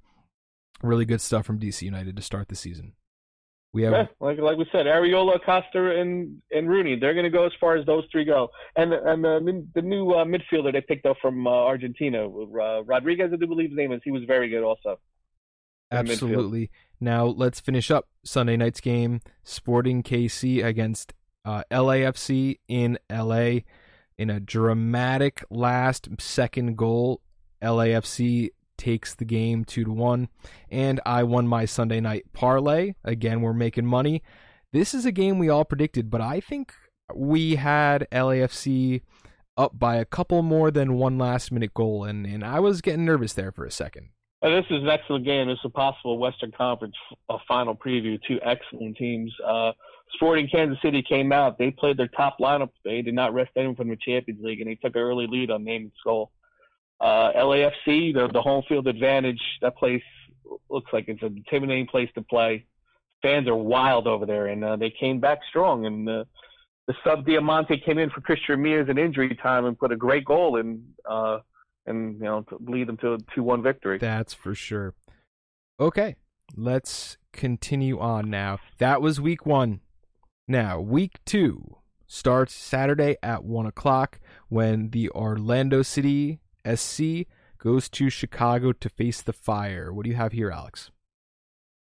really 0.85 1.05
good 1.05 1.21
stuff 1.21 1.47
from 1.47 1.59
DC 1.59 1.83
United 1.83 2.17
to 2.17 2.23
start 2.23 2.49
the 2.49 2.57
season. 2.57 2.93
We 3.73 3.83
have 3.83 3.93
yeah, 3.93 4.07
like 4.21 4.39
like 4.39 4.57
we 4.57 4.67
said, 4.71 4.87
Arriola, 4.87 5.45
Costa, 5.45 5.99
and 5.99 6.41
and 6.53 6.69
Rooney. 6.69 6.97
They're 6.97 7.13
going 7.13 7.25
to 7.25 7.31
go 7.31 7.45
as 7.45 7.53
far 7.61 7.75
as 7.75 7.85
those 7.87 8.05
three 8.13 8.25
go. 8.25 8.49
And 8.77 8.93
and 8.93 9.25
the 9.25 9.67
the 9.75 9.83
new 9.83 10.13
uh, 10.13 10.25
midfielder 10.25 10.73
they 10.73 10.81
picked 10.81 11.07
up 11.07 11.17
from 11.21 11.45
uh, 11.49 11.51
Argentina, 11.51 12.25
uh, 12.25 12.85
Rodriguez, 12.85 13.31
I 13.33 13.37
do 13.37 13.49
believe 13.49 13.71
his 13.71 13.77
name 13.77 13.91
is. 13.91 14.01
He 14.05 14.13
was 14.13 14.23
very 14.29 14.49
good 14.49 14.63
also. 14.63 15.01
Absolutely. 15.91 16.71
Now 17.01 17.27
let's 17.27 17.59
finish 17.59 17.91
up 17.91 18.09
Sunday 18.25 18.57
night's 18.57 18.81
game. 18.81 19.21
Sporting 19.43 20.05
KC 20.05 20.65
against 20.65 21.13
uh, 21.45 21.65
LAFC 21.73 22.61
in 22.69 22.97
LA 23.11 23.61
in 24.17 24.31
a 24.31 24.39
dramatic 24.39 25.45
last 25.51 26.09
second 26.21 26.77
goal. 26.77 27.21
LAFC 27.61 28.51
takes 28.77 29.15
the 29.15 29.25
game 29.25 29.65
two 29.65 29.85
to 29.85 29.93
one, 29.93 30.29
and 30.71 31.01
I 31.07 31.23
won 31.23 31.47
my 31.47 31.65
Sunday 31.65 32.01
night 32.01 32.27
parlay. 32.33 32.95
Again, 33.05 33.41
we're 33.41 33.53
making 33.53 33.87
money. 33.87 34.23
This 34.73 34.95
is 34.95 35.07
a 35.07 35.13
game 35.13 35.39
we 35.39 35.49
all 35.49 35.65
predicted, 35.65 36.11
but 36.11 36.21
I 36.21 36.41
think 36.41 36.73
we 37.15 37.57
had 37.57 38.07
LAFC 38.11 39.03
up 39.57 39.79
by 39.79 39.97
a 39.97 40.05
couple 40.05 40.43
more 40.43 40.71
than 40.71 40.95
one 40.95 41.19
last 41.19 41.53
minute 41.53 41.75
goal, 41.75 42.05
and, 42.05 42.27
and 42.27 42.45
I 42.45 42.61
was 42.61 42.81
getting 42.81 43.05
nervous 43.05 43.35
there 43.35 43.53
for 43.53 43.65
a 43.65 43.71
second. 43.71 44.09
Uh, 44.43 44.51
this 44.51 44.67
is 44.69 44.83
an 44.83 44.89
excellent 44.89 45.25
game. 45.25 45.49
This 45.49 45.59
is 45.59 45.65
a 45.67 45.71
possible 45.71 46.19
Western 46.19 46.53
Conference 46.53 46.95
uh, 47.31 47.39
final 47.49 47.75
preview. 47.75 48.19
Two 48.27 48.39
excellent 48.43 48.97
teams. 48.97 49.33
Uh, 49.47 49.73
Sporting 50.15 50.49
Kansas 50.49 50.79
City 50.83 51.03
came 51.03 51.33
out. 51.33 51.57
They 51.57 51.71
played 51.71 51.97
their 51.97 52.09
top 52.09 52.39
lineup. 52.41 52.71
They 52.85 53.01
did 53.01 53.15
not 53.15 53.33
rest 53.33 53.53
anyone 53.57 53.77
from 53.77 53.89
the 53.89 53.97
Champions 53.97 54.43
League, 54.43 54.61
and 54.61 54.69
they 54.69 54.75
took 54.75 54.95
an 54.97 55.03
early 55.03 55.27
lead 55.27 55.51
on 55.51 55.67
and 55.67 55.91
Skull. 56.01 56.31
Uh, 57.01 57.33
LAFC, 57.37 58.15
the, 58.15 58.29
the 58.33 58.41
home 58.41 58.63
field 58.69 58.87
advantage. 58.87 59.41
That 59.61 59.77
place 59.77 60.03
looks 60.71 60.93
like 60.93 61.07
it's 61.09 61.23
an 61.23 61.37
intimidating 61.37 61.87
place 61.87 62.09
to 62.15 62.23
play. 62.23 62.67
Fans 63.23 63.49
are 63.49 63.57
wild 63.57 64.07
over 64.07 64.27
there, 64.27 64.47
and 64.47 64.63
uh, 64.65 64.77
they 64.77 64.91
came 64.91 65.21
back 65.21 65.41
strong. 65.49 65.87
And 65.87 66.09
uh, 66.09 66.25
the 66.87 66.95
sub 67.03 67.27
Diomande 67.27 67.85
came 67.85 67.99
in 67.99 68.11
for 68.11 68.21
Christian 68.21 68.57
Ramirez 68.57 68.89
in 68.89 68.99
injury 68.99 69.37
time 69.43 69.65
and 69.65 69.79
put 69.79 69.93
a 69.93 69.97
great 69.97 70.25
goal 70.25 70.57
in, 70.57 70.85
uh, 71.09 71.39
and 71.87 72.19
you 72.19 72.25
know 72.25 72.43
to 72.43 72.59
lead 72.67 72.89
them 72.89 72.97
to 72.99 73.15
a 73.15 73.19
two-one 73.35 73.63
victory. 73.63 73.99
That's 73.99 74.35
for 74.35 74.55
sure. 74.55 74.95
Okay, 75.81 76.17
let's 76.57 77.17
continue 77.33 77.99
on 77.99 78.31
now. 78.31 78.59
That 78.79 79.01
was 79.03 79.21
week 79.21 79.47
one. 79.47 79.81
Now, 80.47 80.79
week 80.79 81.19
two 81.25 81.79
starts 82.07 82.55
Saturday 82.55 83.17
at 83.23 83.45
1 83.45 83.67
o'clock 83.67 84.21
when 84.49 84.91
the 84.91 85.09
Orlando 85.11 85.83
City 85.83 86.41
SC 86.65 87.27
goes 87.59 87.89
to 87.89 88.11
Chicago 88.11 88.73
to 88.73 88.89
face 88.89 89.23
the 89.23 89.33
Fire. 89.33 89.93
What 89.93 90.05
do 90.05 90.11
you 90.11 90.17
have 90.17 90.33
here, 90.33 90.51
Alex? 90.51 90.91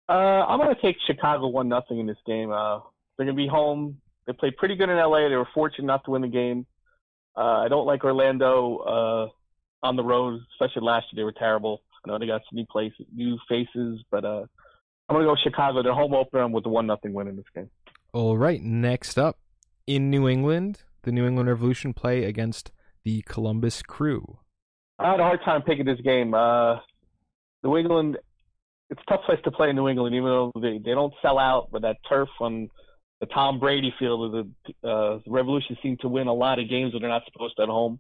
Uh, 0.09 0.13
I'm 0.13 0.59
going 0.59 0.75
to 0.75 0.81
take 0.83 0.97
Chicago 1.07 1.49
one 1.49 1.69
nothing 1.69 1.99
in 1.99 2.07
this 2.07 2.19
game. 2.27 2.51
Uh, 2.51 2.81
they're 3.17 3.27
going 3.27 3.37
to 3.37 3.43
be 3.43 3.49
home. 3.49 3.99
They 4.27 4.33
played 4.33 4.57
pretty 4.57 4.77
good 4.77 4.89
in 4.89 4.97
LA. 4.97 5.29
They 5.29 5.37
were 5.37 5.49
fortunate 5.55 5.87
not 5.87 6.05
to 6.05 6.11
win 6.11 6.23
the 6.23 6.29
game. 6.29 6.67
Uh, 7.37 7.61
I 7.61 7.69
don't 7.69 7.87
like 7.87 8.05
Orlando 8.05 8.77
uh, 8.79 9.87
on 9.87 9.97
the 9.97 10.05
road, 10.05 10.41
especially 10.53 10.83
last 10.83 11.07
year. 11.13 11.23
They 11.23 11.25
were 11.25 11.33
terrible. 11.33 11.83
I 12.05 12.11
know 12.11 12.19
they 12.19 12.27
got 12.27 12.43
some 12.51 12.57
new 12.57 12.67
places, 12.67 13.07
new 13.15 13.39
faces, 13.49 14.03
but 14.11 14.25
uh, 14.25 14.45
I'm 15.09 15.17
going 15.17 15.27
to 15.27 15.33
go 15.33 15.37
Chicago. 15.43 15.83
Their 15.83 15.95
home 15.95 16.15
opener 16.15 16.47
with 16.49 16.65
the 16.65 16.71
one 16.71 16.87
nothing 16.87 17.13
win 17.13 17.29
in 17.29 17.37
this 17.37 17.45
game. 17.55 17.71
All 18.13 18.37
right, 18.37 18.61
next 18.61 19.19
up 19.19 19.39
in 19.87 20.11
New 20.11 20.29
England, 20.29 20.83
the 21.03 21.13
New 21.13 21.27
England 21.27 21.49
Revolution 21.49 21.95
play 21.95 22.25
against 22.25 22.71
the 23.05 23.23
Columbus 23.23 23.83
Crew. 23.83 24.39
I 25.03 25.11
had 25.11 25.21
a 25.21 25.25
hard 25.25 25.41
time 25.45 25.63
picking 25.63 25.85
this 25.85 26.01
game. 26.01 26.33
Uh, 26.33 26.77
New 27.65 27.77
England, 27.77 28.19
it's 28.89 29.01
a 29.07 29.11
tough 29.11 29.25
place 29.25 29.39
to 29.45 29.51
play 29.51 29.71
in 29.71 29.77
New 29.77 29.89
England, 29.89 30.15
even 30.15 30.27
though 30.27 30.53
they, 30.61 30.79
they 30.79 30.93
don't 30.93 31.13
sell 31.21 31.39
out, 31.39 31.69
but 31.73 31.83
that 31.83 31.97
turf 32.09 32.29
on 32.41 32.71
the 33.21 33.27
Tom 33.27 33.59
Brady 33.59 33.93
field, 33.99 34.33
the, 34.33 34.89
uh, 34.89 35.19
the 35.25 35.31
Revolution 35.31 35.77
seem 35.83 35.97
to 35.99 36.09
win 36.09 36.29
a 36.29 36.33
lot 36.33 36.59
of 36.59 36.69
games 36.69 36.93
when 36.93 37.03
they're 37.03 37.11
not 37.11 37.23
supposed 37.33 37.57
to 37.57 37.63
at 37.63 37.69
home. 37.69 37.99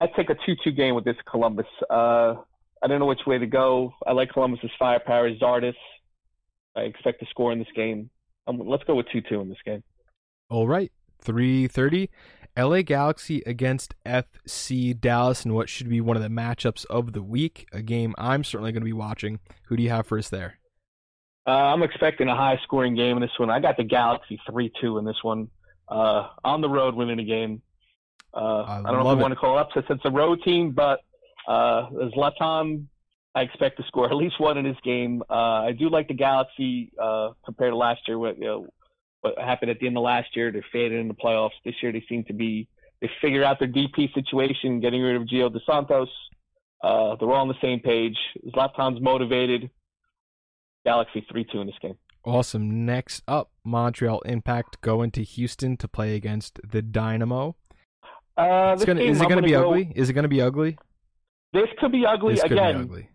I'd 0.00 0.14
take 0.14 0.30
a 0.30 0.34
2-2 0.34 0.76
game 0.76 0.94
with 0.94 1.04
this 1.04 1.16
Columbus. 1.30 1.66
Uh, 1.88 2.34
I 2.82 2.86
don't 2.88 2.98
know 2.98 3.06
which 3.06 3.26
way 3.26 3.38
to 3.38 3.46
go. 3.46 3.92
I 4.06 4.12
like 4.12 4.32
Columbus's 4.32 4.70
firepower. 4.78 5.30
Zardes, 5.34 5.74
I 6.74 6.80
expect 6.80 7.20
to 7.20 7.26
score 7.26 7.52
in 7.52 7.58
this 7.58 7.68
game. 7.76 8.10
Um, 8.46 8.60
let's 8.64 8.84
go 8.84 8.94
with 8.94 9.06
2-2 9.14 9.42
in 9.42 9.48
this 9.48 9.58
game. 9.64 9.82
All 10.48 10.66
right, 10.66 10.90
3:30 11.24 12.08
LA 12.56 12.82
Galaxy 12.82 13.42
against 13.46 13.94
FC 14.04 14.98
Dallas 14.98 15.44
and 15.44 15.54
what 15.54 15.68
should 15.68 15.88
be 15.88 16.00
one 16.00 16.16
of 16.16 16.22
the 16.22 16.28
matchups 16.28 16.84
of 16.86 17.12
the 17.12 17.22
week, 17.22 17.66
a 17.72 17.82
game 17.82 18.14
I'm 18.18 18.44
certainly 18.44 18.72
going 18.72 18.82
to 18.82 18.86
be 18.86 18.92
watching. 18.92 19.40
Who 19.64 19.76
do 19.76 19.82
you 19.82 19.90
have 19.90 20.06
for 20.06 20.18
us 20.18 20.28
there? 20.28 20.58
Uh, 21.46 21.50
I'm 21.50 21.82
expecting 21.82 22.28
a 22.28 22.36
high 22.36 22.58
scoring 22.64 22.94
game 22.94 23.16
in 23.16 23.22
this 23.22 23.30
one. 23.38 23.50
I 23.50 23.60
got 23.60 23.76
the 23.76 23.84
Galaxy 23.84 24.40
3 24.48 24.70
2 24.80 24.98
in 24.98 25.04
this 25.04 25.16
one. 25.22 25.48
Uh, 25.88 26.28
on 26.44 26.60
the 26.60 26.68
road 26.68 26.94
winning 26.94 27.16
the 27.16 27.24
game. 27.24 27.62
Uh, 28.32 28.62
I 28.62 28.78
I, 28.78 28.82
don't 28.92 29.02
know 29.02 29.10
if 29.10 29.16
you 29.16 29.18
it. 29.18 29.22
want 29.22 29.32
to 29.32 29.40
call 29.40 29.58
it 29.58 29.62
upset 29.62 29.84
since 29.88 29.98
it's 29.98 30.04
a 30.04 30.10
road 30.10 30.40
team, 30.44 30.70
but 30.70 31.00
uh, 31.48 31.88
Zlatan, 32.16 32.84
I 33.34 33.40
expect 33.42 33.78
to 33.78 33.82
score 33.88 34.06
at 34.10 34.14
least 34.14 34.38
one 34.38 34.56
in 34.56 34.64
this 34.64 34.76
game. 34.84 35.22
Uh, 35.28 35.64
I 35.64 35.72
do 35.72 35.90
like 35.90 36.06
the 36.06 36.14
Galaxy 36.14 36.92
uh, 37.00 37.30
compared 37.44 37.72
to 37.72 37.76
last 37.76 38.02
year 38.06 38.18
with, 38.18 38.36
you 38.38 38.44
know, 38.44 38.66
what 39.20 39.38
happened 39.38 39.70
at 39.70 39.78
the 39.80 39.86
end 39.86 39.96
of 39.96 40.02
last 40.02 40.34
year. 40.34 40.50
They 40.50 40.62
faded 40.72 41.00
in 41.00 41.08
the 41.08 41.14
playoffs. 41.14 41.50
This 41.64 41.74
year 41.82 41.92
they 41.92 42.04
seem 42.08 42.24
to 42.24 42.32
be 42.32 42.68
they 43.00 43.10
figured 43.20 43.42
out 43.42 43.58
their 43.58 43.68
DP 43.68 44.12
situation, 44.14 44.80
getting 44.80 45.02
rid 45.02 45.16
of 45.16 45.22
Gio 45.22 45.52
Dos 45.52 45.62
Santos. 45.66 46.08
Uh, 46.82 47.16
they're 47.16 47.30
all 47.30 47.42
on 47.42 47.48
the 47.48 47.54
same 47.62 47.80
page. 47.80 48.16
Zlatan's 48.48 49.00
motivated. 49.00 49.70
Galaxy 50.84 51.26
three 51.30 51.46
two 51.50 51.60
in 51.60 51.66
this 51.66 51.76
game. 51.80 51.96
Awesome. 52.24 52.84
Next 52.84 53.22
up, 53.26 53.50
Montreal 53.64 54.20
Impact 54.20 54.80
going 54.80 55.10
to 55.12 55.22
Houston 55.22 55.76
to 55.78 55.88
play 55.88 56.14
against 56.14 56.60
the 56.68 56.82
Dynamo. 56.82 57.56
Uh, 58.36 58.76
gonna, 58.76 59.00
is 59.00 59.20
it 59.20 59.28
going 59.28 59.36
to 59.36 59.42
be 59.42 59.50
go, 59.50 59.68
ugly? 59.70 59.92
Is 59.94 60.10
it 60.10 60.12
going 60.12 60.24
to 60.24 60.28
be 60.28 60.40
ugly? 60.40 60.78
This 61.52 61.68
could 61.78 61.92
be 61.92 62.04
ugly 62.06 62.34
this 62.34 62.44
again. 62.44 62.76
Be 62.76 62.82
ugly. 62.82 63.08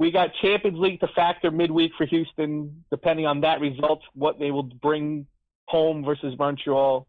We 0.00 0.10
got 0.10 0.30
Champions 0.40 0.78
League 0.78 0.98
to 1.00 1.08
factor 1.08 1.50
midweek 1.50 1.92
for 1.98 2.06
Houston, 2.06 2.84
depending 2.90 3.26
on 3.26 3.42
that 3.42 3.60
result, 3.60 4.00
what 4.14 4.38
they 4.38 4.50
will 4.50 4.62
bring 4.62 5.26
home 5.66 6.02
versus 6.04 6.34
Montreal. 6.38 7.06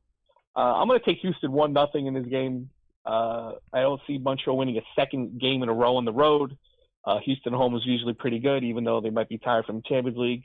Uh, 0.56 0.60
I'm 0.60 0.90
going 0.90 1.00
to 1.00 1.06
take 1.06 1.20
Houston 1.20 1.54
one 1.54 1.72
nothing 1.72 2.06
in 2.08 2.14
this 2.14 2.26
game. 2.26 2.70
Uh, 3.06 3.54
I 3.72 3.80
don't 3.82 4.02
see 4.06 4.18
Montreal 4.18 4.58
winning 4.58 4.78
a 4.78 4.82
second 4.94 5.40
game 5.40 5.64
in 5.64 5.70
a 5.70 5.74
row 5.74 5.96
on 5.96 6.04
the 6.04 6.12
road. 6.12 6.58
Uh, 7.06 7.20
Houston 7.24 7.54
home 7.54 7.76
is 7.78 7.82
usually 7.86 8.14
pretty 8.14 8.40
good, 8.40 8.64
even 8.64 8.84
though 8.84 9.00
they 9.00 9.10
might 9.10 9.30
be 9.30 9.38
tired 9.38 9.66
from 9.66 9.82
Champions 9.84 10.18
League. 10.18 10.44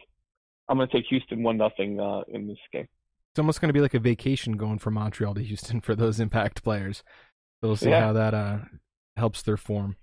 I'm 0.69 0.77
going 0.79 0.89
to 0.89 0.97
take 0.97 1.07
Houston 1.07 1.43
one 1.43 1.57
nothing 1.57 1.99
uh, 2.01 2.23
in 2.29 2.47
this 2.47 2.59
game. 2.73 2.87
It's 3.33 3.39
almost 3.41 3.61
going 3.61 3.69
to 3.71 3.75
be 3.75 3.81
like 3.81 3.95
a 3.95 3.99
vacation 3.99 4.57
going 4.57 4.79
from 4.79 4.95
Montreal 4.95 5.35
to 5.35 5.43
Houston 5.43 5.81
for 5.83 5.97
those 5.97 6.21
Impact 6.21 6.63
players. 6.63 7.03
So 7.61 7.67
we'll 7.69 7.77
see 7.77 7.91
Yeah. 7.91 8.03
how 8.03 8.13
that 8.13 8.35
uh, 8.35 8.59
helps 9.17 9.43
their 9.43 9.57
form. 9.57 9.97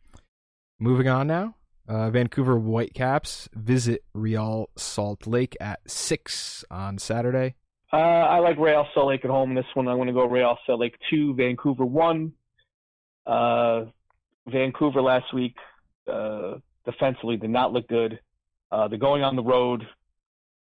Moving 0.78 1.08
on 1.08 1.26
now, 1.28 1.56
uh, 1.88 2.10
Vancouver 2.10 2.58
Whitecaps 2.58 3.50
visit 3.54 4.04
Real 4.13 4.69
Salt 4.78 5.28
Lake 5.28 5.56
at 5.60 5.80
six 5.89 6.63
on 6.72 6.98
Saturday. 6.98 7.56
Uh, 7.91 7.98
I 7.98 8.39
like 8.39 8.58
Real 8.58 8.88
Salt 8.93 9.08
Lake 9.08 9.24
at 9.24 9.30
home 9.30 9.52
in 9.52 9.56
this 9.56 9.65
one. 9.76 9.88
I'm 9.88 9.98
going 9.98 10.08
to 10.08 10.13
go 10.13 10.26
Real 10.26 10.58
Salt 10.65 10.80
Lake 10.80 10.96
2, 11.12 11.36
Vancouver 11.36 11.86
1. 11.86 12.34
Uh, 13.28 13.86
Vancouver 14.48 15.02
last 15.02 15.32
week 15.32 15.56
uh, 16.12 16.56
defensively 16.86 17.38
did 17.38 17.52
not 17.52 17.72
look 17.72 17.88
good. 17.88 18.19
Uh, 18.72 18.88
they're 18.88 18.98
going 18.98 19.24
on 19.24 19.36
the 19.36 19.43
road. 19.43 19.88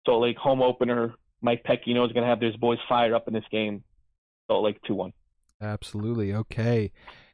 Salt 0.06 0.22
Lake 0.22 0.36
home 0.36 0.62
opener. 0.62 1.14
Mike 1.42 1.64
Pecchino 1.64 2.06
is 2.06 2.12
going 2.12 2.22
to 2.22 2.28
have 2.28 2.40
his 2.40 2.56
boys 2.56 2.78
fired 2.88 3.12
up 3.12 3.26
in 3.26 3.34
this 3.34 3.44
game. 3.50 3.82
Salt 4.46 4.64
Lake 4.64 4.80
2 4.86 4.94
1. 4.94 5.12
Absolutely. 5.60 6.32
Okay. 6.32 6.92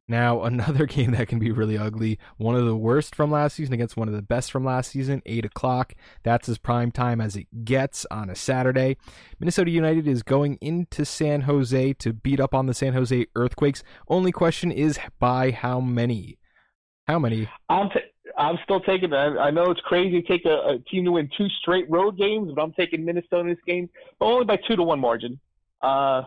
Now, 0.09 0.43
another 0.45 0.87
game 0.87 1.12
that 1.12 1.29
can 1.29 1.38
be 1.38 1.53
really 1.53 1.79
ugly. 1.79 2.19
One 2.37 2.55
of 2.55 2.65
the 2.65 2.77
worst 2.77 3.15
from 3.15 3.31
last 3.31 3.57
season 3.57 3.75
against 3.75 3.97
one 3.97 4.09
of 4.09 4.15
the 4.15 4.23
best 4.23 4.51
from 4.51 4.65
last 4.65 4.91
season, 4.91 5.23
8 5.27 5.45
o'clock. 5.45 5.95
That's 6.23 6.49
as 6.49 6.59
prime 6.59 6.91
time 6.91 7.21
as 7.21 7.37
it 7.37 7.65
gets 7.65 8.07
on 8.11 8.31
a 8.31 8.35
Saturday. 8.35 8.97
Minnesota 9.38 9.71
United 9.71 10.07
is 10.07 10.23
going 10.23 10.59
into 10.61 11.05
San 11.05 11.43
Jose 11.43 11.93
to 11.95 12.12
beat 12.12 12.41
up 12.41 12.55
on 12.55 12.67
the 12.67 12.75
San 12.75 12.93
Jose 12.93 13.27
Earthquakes. 13.35 13.83
Only 14.09 14.33
question 14.33 14.71
is 14.71 14.99
by 15.19 15.51
how 15.51 15.81
many? 15.81 16.38
How 17.07 17.19
many? 17.19 17.49
I'm, 17.69 17.91
t- 17.91 18.01
I'm 18.38 18.59
still 18.65 18.81
taking. 18.81 19.12
I, 19.12 19.37
I 19.37 19.51
know 19.51 19.71
it's 19.71 19.81
crazy 19.81 20.23
to 20.23 20.29
take 20.29 20.45
a, 20.45 20.75
a 20.75 20.79
team 20.91 21.05
to 21.05 21.12
win 21.12 21.29
two 21.37 21.49
straight 21.61 21.91
road 21.91 22.17
games, 22.17 22.53
but 22.55 22.62
I'm 22.62 22.73
taking 22.73 23.05
Minnesota 23.05 23.41
in 23.41 23.49
this 23.49 23.59
game, 23.67 23.88
but 24.19 24.27
only 24.27 24.45
by 24.45 24.57
two 24.57 24.77
to 24.77 24.83
one 24.83 25.01
margin. 25.01 25.41
Uh, 25.81 26.23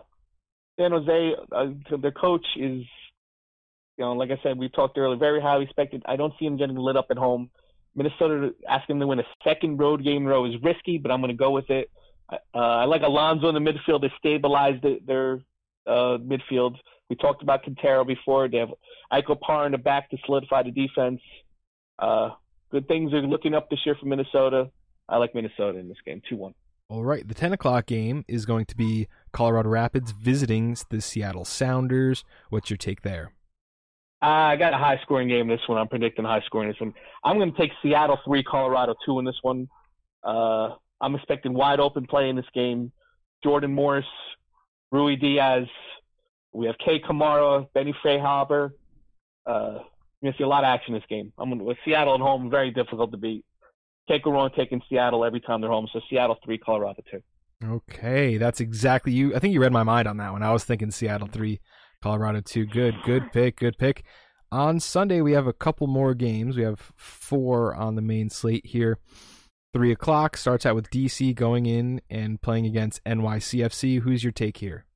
San 0.78 0.92
Jose, 0.92 1.34
uh, 1.52 1.66
their 1.98 2.12
coach 2.12 2.44
is, 2.56 2.84
you 3.96 4.04
know, 4.04 4.12
like 4.12 4.30
I 4.30 4.38
said, 4.42 4.58
we 4.58 4.68
talked 4.68 4.98
earlier, 4.98 5.16
very 5.16 5.40
highly 5.40 5.64
respected. 5.64 6.02
I 6.06 6.16
don't 6.16 6.32
see 6.38 6.46
him 6.46 6.56
getting 6.56 6.76
lit 6.76 6.96
up 6.96 7.06
at 7.10 7.16
home. 7.16 7.50
Minnesota 7.94 8.54
asking 8.68 8.96
him 8.96 9.00
to 9.00 9.06
win 9.06 9.20
a 9.20 9.24
second 9.42 9.78
road 9.78 10.04
game 10.04 10.22
in 10.22 10.26
a 10.26 10.30
row 10.30 10.44
is 10.44 10.54
risky, 10.62 10.98
but 10.98 11.10
I'm 11.10 11.20
going 11.20 11.32
to 11.32 11.36
go 11.36 11.50
with 11.50 11.70
it. 11.70 11.90
Uh, 12.30 12.36
I 12.54 12.84
like 12.84 13.02
Alonso 13.02 13.48
in 13.48 13.54
the 13.54 13.72
midfield. 13.72 14.02
They 14.02 14.12
stabilized 14.18 14.82
the, 14.82 15.00
their 15.06 15.40
uh, 15.86 16.18
midfield. 16.18 16.76
We 17.08 17.16
talked 17.16 17.42
about 17.42 17.62
Quintero 17.62 18.04
before. 18.04 18.48
They 18.48 18.58
have 18.58 18.70
Ike 19.10 19.26
Opara 19.26 19.66
in 19.66 19.72
the 19.72 19.78
back 19.78 20.10
to 20.10 20.18
solidify 20.26 20.64
the 20.64 20.72
defense. 20.72 21.20
Uh, 21.98 22.30
good 22.70 22.86
things 22.88 23.14
are 23.14 23.22
looking 23.22 23.54
up 23.54 23.70
this 23.70 23.78
year 23.86 23.96
for 23.98 24.06
Minnesota. 24.06 24.70
I 25.08 25.16
like 25.16 25.34
Minnesota 25.34 25.78
in 25.78 25.88
this 25.88 25.98
game, 26.04 26.20
2 26.28 26.36
1. 26.36 26.52
All 26.88 27.04
right, 27.04 27.26
the 27.26 27.34
10 27.34 27.52
o'clock 27.52 27.86
game 27.86 28.24
is 28.28 28.44
going 28.44 28.66
to 28.66 28.76
be 28.76 29.08
Colorado 29.32 29.68
Rapids 29.68 30.12
visiting 30.12 30.76
the 30.90 31.00
Seattle 31.00 31.44
Sounders. 31.44 32.24
What's 32.50 32.70
your 32.70 32.76
take 32.76 33.02
there? 33.02 33.32
I 34.22 34.56
got 34.56 34.72
a 34.72 34.78
high 34.78 34.98
scoring 35.02 35.28
game 35.28 35.48
this 35.48 35.60
one. 35.66 35.78
I'm 35.78 35.88
predicting 35.88 36.24
high 36.24 36.42
scoring 36.46 36.68
this 36.68 36.80
one. 36.80 36.94
I'm 37.24 37.38
going 37.38 37.52
to 37.52 37.58
take 37.58 37.72
Seattle 37.82 38.18
3, 38.24 38.42
Colorado 38.42 38.94
2 39.04 39.18
in 39.18 39.24
this 39.24 39.38
one. 39.42 39.68
Uh, 40.24 40.70
I'm 41.00 41.14
expecting 41.14 41.52
wide 41.52 41.80
open 41.80 42.06
play 42.06 42.28
in 42.28 42.36
this 42.36 42.46
game. 42.54 42.92
Jordan 43.44 43.72
Morris, 43.72 44.06
Ruidiaz. 44.92 45.68
We 46.52 46.66
have 46.66 46.76
Kei 46.84 47.00
Kamara, 47.00 47.66
Benny 47.74 47.94
Feilhaber. 48.04 48.70
Uh, 49.46 49.78
you're 50.20 50.30
going 50.30 50.32
to 50.32 50.38
see 50.38 50.44
a 50.44 50.48
lot 50.48 50.64
of 50.64 50.68
action 50.68 50.94
in 50.94 51.00
this 51.00 51.08
game. 51.08 51.32
I'm 51.38 51.50
going 51.50 51.58
to, 51.58 51.64
with 51.64 51.76
Seattle 51.84 52.14
at 52.14 52.20
home, 52.20 52.50
very 52.50 52.70
difficult 52.70 53.10
to 53.12 53.18
beat. 53.18 53.44
Can't 54.08 54.22
go 54.22 54.32
wrong 54.32 54.50
taking 54.56 54.80
Seattle 54.88 55.24
every 55.24 55.40
time 55.40 55.60
they're 55.60 55.70
home. 55.70 55.88
So 55.92 56.00
Seattle 56.08 56.38
3, 56.42 56.58
Colorado 56.58 57.02
2. 57.10 57.22
Okay, 57.64 58.36
that's 58.36 58.60
exactly 58.60 59.12
you. 59.12 59.34
I 59.34 59.38
think 59.38 59.52
you 59.52 59.60
read 59.60 59.72
my 59.72 59.82
mind 59.82 60.08
on 60.08 60.16
that 60.18 60.32
one. 60.32 60.42
I 60.42 60.52
was 60.52 60.64
thinking 60.64 60.90
Seattle 60.90 61.28
3, 61.28 61.60
Colorado 62.02 62.40
2. 62.40 62.66
Good, 62.66 62.94
good 63.04 63.32
pick, 63.32 63.56
good 63.56 63.78
pick. 63.78 64.04
On 64.52 64.78
Sunday, 64.78 65.20
we 65.20 65.32
have 65.32 65.46
a 65.46 65.52
couple 65.52 65.86
more 65.86 66.14
games. 66.14 66.56
We 66.56 66.62
have 66.62 66.92
four 66.96 67.74
on 67.74 67.96
the 67.96 68.02
main 68.02 68.30
slate 68.30 68.66
here. 68.66 68.98
3 69.72 69.92
o'clock 69.92 70.36
starts 70.36 70.64
out 70.64 70.74
with 70.74 70.88
DC 70.90 71.34
going 71.34 71.66
in 71.66 72.00
and 72.08 72.40
playing 72.40 72.64
against 72.64 73.02
NYCFC. 73.04 74.00
Who's 74.00 74.22
your 74.22 74.32
take 74.32 74.58
here? 74.58 74.86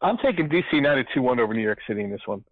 I'm 0.00 0.16
taking 0.18 0.48
DC 0.48 0.64
United 0.72 1.06
2 1.14 1.22
1 1.22 1.40
over 1.40 1.54
New 1.54 1.62
York 1.62 1.78
City 1.86 2.02
in 2.02 2.10
this 2.10 2.26
one. 2.26 2.44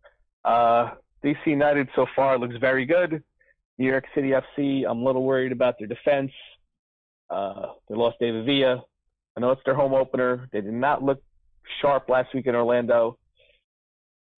Uh, 0.45 0.91
DC 1.25 1.47
United 1.47 1.89
so 1.95 2.07
far 2.15 2.39
looks 2.39 2.57
very 2.61 2.85
good. 2.85 3.23
New 3.79 3.87
York 3.89 4.05
City 4.15 4.31
FC, 4.31 4.85
I'm 4.89 5.01
a 5.01 5.05
little 5.05 5.25
worried 5.25 5.53
about 5.53 5.79
their 5.79 5.89
defense. 5.89 6.31
Uh, 7.31 7.69
they 7.89 7.95
lost 7.95 8.19
David 8.21 8.45
Villa. 8.45 8.83
I 9.37 9.41
know 9.41 9.51
it's 9.51 9.63
their 9.65 9.75
home 9.75 9.95
opener. 9.95 10.49
They 10.53 10.61
did 10.61 10.75
not 10.75 11.03
look 11.03 11.23
sharp 11.81 12.09
last 12.09 12.35
week 12.35 12.47
in 12.47 12.55
Orlando. 12.55 13.19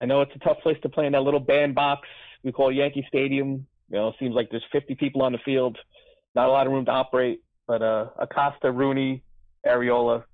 I 0.05 0.07
know 0.07 0.21
it's 0.21 0.37
a 0.37 0.39
tough 0.41 0.59
place 0.63 0.77
to 0.83 0.91
play 0.91 1.07
in 1.07 1.13
that 1.13 1.23
little 1.23 1.41
bandbox 1.41 2.07
we 2.43 2.53
call 2.53 2.71
Yankee 2.71 3.07
Stadium. 3.09 3.67
You 3.89 3.97
know, 3.97 4.09
it 4.09 4.17
seems 4.21 4.35
like 4.35 4.51
there's 4.51 4.65
50 4.71 4.97
people 4.97 5.23
on 5.23 5.33
the 5.33 5.39
field, 5.39 5.79
not 6.35 6.47
a 6.47 6.53
lot 6.53 6.67
of 6.67 6.75
room 6.75 6.85
to 6.85 6.91
operate. 6.91 7.43
But 7.67 7.81
uh, 7.81 8.09
Acosta, 8.19 8.71
Rooney, 8.71 9.23
Arriola, 9.67 10.25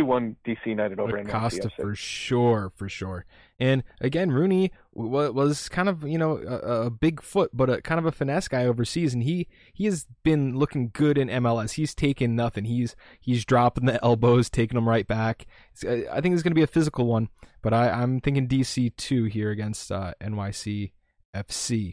2 0.00 0.06
1 0.06 0.36
DC 0.46 0.56
United 0.64 0.98
over 0.98 1.18
Acosta 1.18 1.68
NYCFC. 1.68 1.76
for 1.76 1.94
sure, 1.94 2.72
for 2.74 2.88
sure. 2.88 3.26
And 3.58 3.84
again, 4.00 4.30
Rooney 4.30 4.72
was 4.94 5.68
kind 5.68 5.90
of 5.90 6.08
you 6.08 6.16
know 6.16 6.38
a, 6.38 6.86
a 6.86 6.90
big 6.90 7.20
foot, 7.20 7.50
but 7.52 7.68
a 7.68 7.82
kind 7.82 7.98
of 7.98 8.06
a 8.06 8.12
finesse 8.12 8.48
guy 8.48 8.64
overseas, 8.64 9.12
and 9.12 9.22
he 9.22 9.46
he 9.74 9.84
has 9.84 10.06
been 10.22 10.56
looking 10.58 10.90
good 10.94 11.18
in 11.18 11.28
MLS. 11.28 11.72
He's 11.72 11.94
taken 11.94 12.34
nothing. 12.34 12.64
He's 12.64 12.96
he's 13.20 13.44
dropping 13.44 13.84
the 13.84 14.02
elbows, 14.04 14.48
taking 14.48 14.76
them 14.76 14.88
right 14.88 15.06
back. 15.06 15.46
I 15.84 16.22
think 16.22 16.32
it's 16.32 16.42
going 16.42 16.52
to 16.52 16.54
be 16.54 16.62
a 16.62 16.66
physical 16.66 17.04
one, 17.04 17.28
but 17.60 17.74
I, 17.74 17.90
I'm 17.90 18.20
thinking 18.20 18.48
DC 18.48 18.96
two 18.96 19.24
here 19.24 19.50
against 19.50 19.92
uh, 19.92 20.14
NYC 20.22 20.92
FC. 21.36 21.92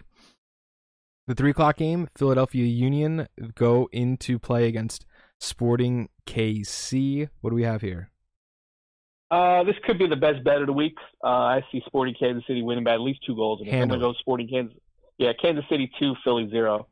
The 1.27 1.35
three 1.35 1.51
o'clock 1.51 1.75
game, 1.75 2.07
Philadelphia 2.15 2.63
Union 2.63 3.27
go 3.55 3.89
into 3.91 4.39
play 4.39 4.69
against 4.69 5.05
Sporting 5.39 6.09
KC. 6.25 7.29
What 7.41 7.51
do 7.51 7.55
we 7.55 7.63
have 7.63 7.81
here? 7.81 8.09
Uh, 9.29 9.63
this 9.63 9.75
could 9.83 9.99
be 9.99 10.07
the 10.07 10.15
best 10.15 10.43
bet 10.43 10.61
of 10.61 10.67
the 10.67 10.73
week. 10.73 10.95
Uh, 11.23 11.27
I 11.27 11.61
see 11.71 11.81
Sporting 11.85 12.15
Kansas 12.17 12.45
City 12.47 12.61
winning 12.61 12.83
by 12.83 12.93
at 12.93 13.01
least 13.01 13.19
two 13.25 13.35
goals. 13.35 13.61
And 13.61 13.69
I'm 13.69 13.87
going 13.89 13.99
to 13.99 14.05
go 14.05 14.13
Sporting 14.19 14.47
Kansas. 14.47 14.77
Yeah, 15.17 15.33
Kansas 15.33 15.65
City 15.69 15.91
two, 15.99 16.15
Philly 16.23 16.49
zero. 16.49 16.87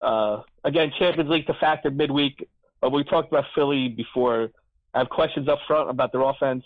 Uh, 0.00 0.42
again, 0.62 0.92
Champions 0.98 1.30
League 1.30 1.46
to 1.46 1.54
factor 1.54 1.90
midweek. 1.90 2.48
But 2.80 2.92
we 2.92 3.02
talked 3.04 3.28
about 3.28 3.44
Philly 3.54 3.88
before. 3.88 4.50
I 4.94 4.98
have 4.98 5.08
questions 5.08 5.48
up 5.48 5.58
front 5.66 5.90
about 5.90 6.12
their 6.12 6.20
offense. 6.20 6.64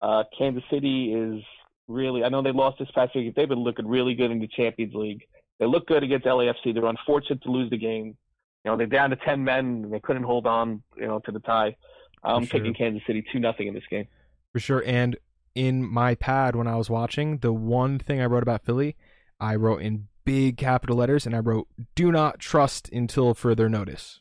Uh, 0.00 0.24
Kansas 0.36 0.62
City 0.70 1.12
is 1.12 1.42
really. 1.88 2.22
I 2.22 2.28
know 2.28 2.42
they 2.42 2.52
lost 2.52 2.78
this 2.78 2.90
past 2.94 3.14
week. 3.14 3.34
They've 3.34 3.48
been 3.48 3.64
looking 3.64 3.86
really 3.86 4.14
good 4.14 4.30
in 4.30 4.38
the 4.38 4.48
Champions 4.48 4.94
League. 4.94 5.22
They 5.58 5.66
look 5.66 5.86
good 5.86 6.02
against 6.02 6.26
LAFC. 6.26 6.72
They're 6.72 6.86
unfortunate 6.86 7.42
to 7.42 7.50
lose 7.50 7.70
the 7.70 7.78
game. 7.78 8.16
You 8.64 8.70
know, 8.70 8.76
they're 8.76 8.86
down 8.86 9.10
to 9.10 9.16
ten 9.16 9.44
men. 9.44 9.84
And 9.84 9.92
they 9.92 10.00
couldn't 10.00 10.24
hold 10.24 10.46
on. 10.46 10.82
You 10.96 11.06
know, 11.06 11.18
to 11.20 11.32
the 11.32 11.40
tie. 11.40 11.76
I'm 12.22 12.44
sure. 12.44 12.60
picking 12.60 12.74
Kansas 12.74 13.02
City 13.06 13.24
two 13.32 13.38
nothing 13.38 13.66
in 13.68 13.74
this 13.74 13.84
game. 13.90 14.06
For 14.52 14.60
sure. 14.60 14.82
And 14.86 15.16
in 15.54 15.90
my 15.90 16.14
pad 16.14 16.54
when 16.54 16.66
I 16.66 16.76
was 16.76 16.90
watching, 16.90 17.38
the 17.38 17.52
one 17.52 17.98
thing 17.98 18.20
I 18.20 18.26
wrote 18.26 18.42
about 18.42 18.64
Philly, 18.64 18.96
I 19.38 19.56
wrote 19.56 19.82
in 19.82 20.08
big 20.24 20.56
capital 20.56 20.96
letters 20.96 21.26
and 21.26 21.34
I 21.34 21.38
wrote, 21.38 21.66
do 21.94 22.12
not 22.12 22.38
trust 22.38 22.88
until 22.92 23.34
further 23.34 23.68
notice. 23.68 24.20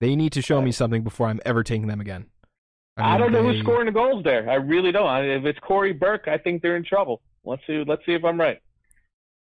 They 0.00 0.16
need 0.16 0.32
to 0.32 0.42
show 0.42 0.60
me 0.60 0.72
something 0.72 1.02
before 1.02 1.28
I'm 1.28 1.40
ever 1.46 1.62
taking 1.62 1.86
them 1.86 2.00
again. 2.00 2.26
I, 2.98 3.12
mean, 3.12 3.20
don't 3.20 3.32
know 3.32 3.42
they- 3.42 3.56
who's 3.56 3.62
scoring 3.62 3.86
the 3.86 3.92
goals 3.92 4.24
there. 4.24 4.48
I 4.50 4.54
really 4.56 4.92
don't. 4.92 5.24
If 5.24 5.44
it's 5.44 5.58
Cory 5.60 5.92
Burke, 5.92 6.28
I 6.28 6.38
think 6.38 6.62
they're 6.62 6.76
in 6.76 6.84
trouble. 6.84 7.22
Let's 7.44 7.62
see. 7.66 7.84
Let's 7.86 8.04
see 8.04 8.12
if 8.12 8.24
I'm 8.24 8.40
right. 8.40 8.58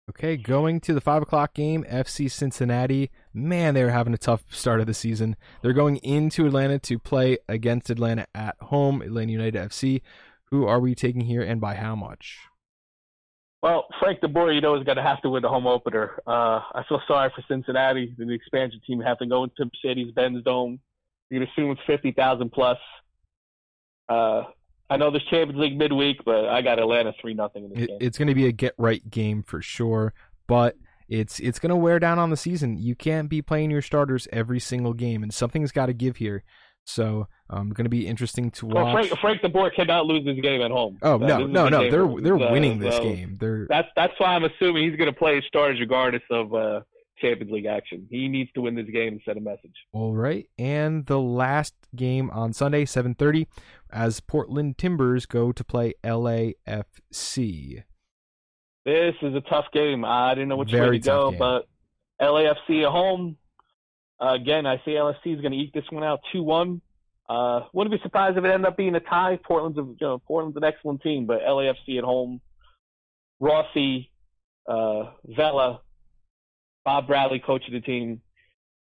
Okay, 0.10 0.38
going 0.38 0.80
to 0.82 0.94
the 0.94 1.02
five 1.02 1.22
o'clock 1.22 1.54
game, 1.54 1.84
FC 1.84 2.32
Cincinnati. 2.32 3.12
Man, 3.34 3.74
they're 3.74 3.92
having 3.92 4.14
a 4.14 4.18
tough 4.18 4.44
start 4.50 4.80
of 4.80 4.88
the 4.88 4.94
season. 4.94 5.36
They're 5.62 5.74
going 5.74 5.98
into 5.98 6.46
Atlanta 6.46 6.80
to 6.80 6.98
play 6.98 7.40
against 7.50 7.90
Atlanta 7.90 8.26
at 8.34 8.56
home, 8.62 9.02
Atlanta 9.02 9.34
United 9.34 9.56
FC. 9.70 10.02
Who 10.46 10.66
are 10.66 10.80
we 10.80 10.96
taking 10.96 11.22
here 11.22 11.42
and 11.42 11.60
by 11.60 11.76
how 11.76 11.94
much? 11.94 12.38
Well, 13.62 13.88
Frank 14.00 14.22
DeBoer, 14.22 14.56
you 14.56 14.62
know, 14.62 14.76
is 14.78 14.86
going 14.86 14.96
to 14.96 15.04
have 15.04 15.22
to 15.24 15.30
win 15.30 15.42
the 15.42 15.50
home 15.50 15.68
opener. 15.68 16.22
Uh, 16.26 16.62
I 16.74 16.84
feel 16.88 17.02
sorry 17.06 17.30
for 17.36 17.44
Cincinnati. 17.50 18.16
The 18.18 18.32
expansion 18.32 18.80
team 18.88 19.02
have 19.02 19.18
to 19.18 19.26
go 19.26 19.44
into 19.44 19.66
Mercedes-Benz 19.66 20.44
Dome. 20.46 20.80
You 21.30 21.40
can 21.40 21.50
assume 21.50 21.72
it's 21.72 21.82
50,000 21.86 22.50
plus. 22.50 22.78
Uh, 24.08 24.44
I 24.90 24.98
know 24.98 25.12
there's 25.12 25.24
Champions 25.26 25.60
League 25.60 25.78
midweek, 25.78 26.24
but 26.26 26.46
I 26.48 26.62
got 26.62 26.80
Atlanta 26.80 27.14
three 27.20 27.34
nothing 27.34 27.66
in 27.66 27.70
this 27.72 27.80
It, 27.84 27.88
game. 27.88 27.98
it's 28.02 28.18
going 28.18 28.30
to 28.30 28.36
be 28.36 28.48
a 28.48 28.52
get 28.52 28.74
right 28.78 29.08
game 29.10 29.44
for 29.44 29.62
sure, 29.62 30.14
but 30.48 30.76
it's 31.10 31.40
it's 31.40 31.60
going 31.60 31.70
to 31.70 31.76
wear 31.76 32.00
down 32.00 32.20
on 32.20 32.30
the 32.30 32.38
season. 32.38 32.78
You 32.78 32.96
can't 32.96 33.30
be 33.30 33.42
playing 33.42 33.72
your 33.72 33.82
starters 33.82 34.28
every 34.32 34.60
single 34.60 34.94
game, 34.94 35.24
and 35.24 35.34
something's 35.34 35.72
got 35.72 35.88
to 35.88 35.94
give 35.94 36.18
here. 36.18 36.44
So, 36.86 37.28
um, 37.50 37.72
going 37.72 37.84
to 37.84 37.90
be 37.90 38.08
interesting 38.08 38.50
to 38.52 38.66
Well, 38.66 38.86
watch. 38.86 39.08
Frank, 39.10 39.20
Frank 39.20 39.42
DeBoer 39.42 39.76
cannot 39.76 40.06
lose 40.06 40.24
this 40.24 40.40
game 40.40 40.62
at 40.62 40.72
home. 40.72 40.98
oh 41.02 41.18
no, 41.18 41.46
no, 41.46 41.68
no! 41.68 41.90
They're 41.92 42.22
they're 42.22 42.38
winning 42.38 42.80
this 42.80 42.96
so 42.96 43.04
game. 43.04 43.38
They're 43.42 43.68
That's 43.70 43.90
that's 43.96 44.14
why 44.20 44.36
I'm 44.36 44.46
assuming 44.46 44.88
he's 44.90 44.96
going 44.98 45.12
to 45.12 45.18
play 45.18 45.36
his 45.36 45.44
starters 45.48 45.82
regardless 45.82 46.24
of 46.32 46.54
uh, 46.54 46.82
Champions 47.20 47.52
League 47.52 47.66
action. 47.66 48.08
He 48.10 48.28
needs 48.28 48.52
to 48.54 48.62
win 48.62 48.76
this 48.76 48.88
game 48.88 49.14
and 49.14 49.22
send 49.26 49.38
a 49.38 49.42
message. 49.42 49.74
All 49.92 50.16
right, 50.16 50.48
and 50.58 51.06
the 51.06 51.20
last 51.20 51.74
game 51.96 52.30
on 52.32 52.54
Sunday, 52.54 52.86
7:30, 52.86 53.48
as 53.92 54.20
Portland 54.20 54.78
Timbers 54.78 55.26
go 55.26 55.52
to 55.52 55.64
play 55.64 55.94
LAFC. 56.04 57.84
This 58.86 59.16
is 59.22 59.36
a 59.36 59.42
tough 59.42 59.66
game. 59.74 60.06
I 60.06 60.34
didn't 60.34 60.50
know 60.50 60.56
which 60.58 60.72
Very 60.72 60.92
way 60.92 61.00
to 61.00 61.06
go, 61.06 61.32
game. 61.32 61.40
but 61.40 61.68
LAFC 62.22 62.84
at 62.86 62.92
home. 62.92 63.38
Uh, 64.20 64.34
again, 64.34 64.66
I 64.66 64.78
see 64.86 64.92
LFC 64.92 65.36
is 65.36 65.42
going 65.42 65.52
to 65.52 65.58
eke 65.58 65.74
this 65.74 65.84
one 65.90 66.04
out 66.04 66.22
two 66.32 66.42
one. 66.42 66.82
Uh, 67.30 67.62
wouldn't 67.74 67.94
be 67.94 68.02
surprised 68.02 68.38
if 68.38 68.46
it 68.46 68.48
ended 68.50 68.66
up 68.66 68.78
being 68.78 68.96
a 68.96 69.02
tie. 69.02 69.38
Portland's 69.44 69.78
a, 69.78 69.82
you 69.82 69.98
know, 70.00 70.20
Portland's 70.20 70.56
an 70.56 70.64
excellent 70.64 71.02
team, 71.02 71.26
but 71.26 71.42
LAFC 71.42 71.98
at 71.98 72.04
home. 72.06 72.40
Rossi, 73.40 74.10
uh, 74.68 75.12
Vela, 75.26 75.82
Bob 76.88 77.06
Bradley, 77.06 77.40
coach 77.46 77.68
of 77.68 77.74
the 77.74 77.82
team. 77.82 78.22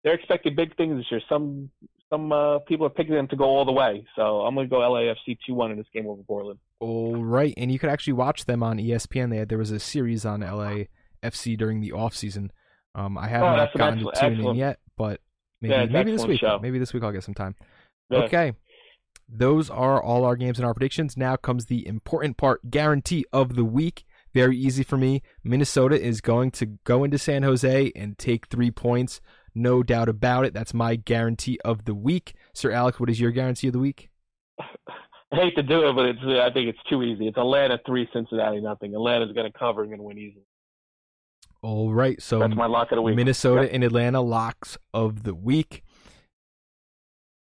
They're 0.03 0.13
expecting 0.15 0.55
big 0.55 0.75
things 0.75 0.97
this 0.97 1.05
year. 1.09 1.21
Some 1.29 1.69
some 2.09 2.33
uh, 2.33 2.59
people 2.59 2.85
are 2.85 2.89
picking 2.89 3.15
them 3.15 3.29
to 3.29 3.37
go 3.37 3.45
all 3.45 3.63
the 3.63 3.71
way. 3.71 4.05
So 4.17 4.41
I'm 4.41 4.53
going 4.55 4.67
to 4.67 4.69
go 4.69 4.79
LAFC 4.81 5.37
two 5.47 5.53
one 5.53 5.71
in 5.71 5.77
this 5.77 5.87
game 5.93 6.05
over 6.07 6.21
Portland. 6.23 6.59
All 6.81 7.15
right, 7.23 7.53
and 7.55 7.71
you 7.71 7.79
could 7.79 7.89
actually 7.89 8.11
watch 8.13 8.43
them 8.43 8.61
on 8.61 8.77
ESPN. 8.77 9.29
They 9.29 9.37
had, 9.37 9.47
there 9.47 9.57
was 9.57 9.71
a 9.71 9.79
series 9.79 10.25
on 10.25 10.41
LAFC 10.41 11.57
during 11.57 11.79
the 11.79 11.93
off 11.93 12.13
season. 12.13 12.51
Um, 12.93 13.17
I 13.17 13.29
have 13.29 13.41
Oh, 13.41 13.45
not 13.45 13.55
that's 13.55 13.75
an 13.75 13.79
gotten 13.79 13.99
to 13.99 14.09
excellent- 14.09 14.35
tune 14.37 14.47
in 14.49 14.55
yet, 14.57 14.79
but 14.97 15.21
maybe 15.61 15.73
Yeah, 15.73 15.85
maybe 15.85 16.11
this 16.11 16.25
week. 16.25 16.41
show. 16.41 16.59
Maybe 16.61 16.79
this 16.79 16.93
week 16.93 17.03
I'll 17.03 17.13
get 17.13 17.23
some 17.23 17.33
time. 17.33 17.55
Yeah. 18.09 18.17
Okay. 18.23 18.51
Those 19.29 19.69
are 19.69 20.03
all 20.03 20.25
our 20.25 20.35
games 20.35 20.59
and 20.59 20.65
our 20.65 20.73
predictions. 20.73 21.15
Now 21.15 21.37
comes 21.37 21.67
the 21.67 21.87
important 21.87 22.35
part 22.35 22.69
guarantee 22.69 23.23
of 23.31 23.55
the 23.55 23.63
week. 23.63 24.05
Very 24.33 24.57
easy 24.57 24.83
for 24.83 24.97
me. 24.97 25.21
Minnesota 25.43 25.99
is 26.01 26.21
going 26.21 26.51
to 26.51 26.65
go 26.83 27.03
into 27.03 27.17
San 27.17 27.43
Jose 27.43 27.91
and 27.95 28.17
take 28.17 28.47
three 28.47 28.71
points. 28.71 29.21
No 29.55 29.83
doubt 29.83 30.09
about 30.09 30.45
it. 30.45 30.53
That's 30.53 30.73
my 30.73 30.95
guarantee 30.95 31.59
of 31.63 31.85
the 31.85 31.93
week. 31.93 32.33
Sir 32.53 32.71
Alec, 32.71 32.99
what 32.99 33.09
is 33.09 33.19
your 33.19 33.31
guarantee 33.31 33.67
of 33.67 33.73
the 33.73 33.79
week? 33.79 34.09
I 34.59 34.65
hate 35.35 35.55
to 35.55 35.63
do 35.63 35.87
it, 35.87 35.93
but 35.95 36.05
it's 36.07 36.19
I 36.23 36.51
think 36.51 36.69
it's 36.69 36.83
too 36.89 37.03
easy. 37.03 37.27
It's 37.27 37.37
Atlanta 37.37 37.79
three, 37.85 38.09
Cincinnati 38.11 38.59
nothing. 38.61 38.95
Atlanta's 38.95 39.31
going 39.33 39.51
to 39.51 39.57
cover 39.57 39.81
and 39.81 39.89
going 39.91 39.99
to 39.99 40.03
win 40.03 40.17
easily. 40.17 40.45
All 41.61 41.93
right. 41.93 42.19
So 42.21 42.39
That's 42.39 42.55
my 42.55 42.65
lock 42.65 42.91
of 42.91 42.95
the 42.97 43.01
week. 43.03 43.15
Minnesota 43.15 43.63
Yep. 43.63 43.71
and 43.73 43.83
Atlanta 43.83 44.21
locks 44.21 44.77
of 44.93 45.23
the 45.23 45.35
week. 45.35 45.83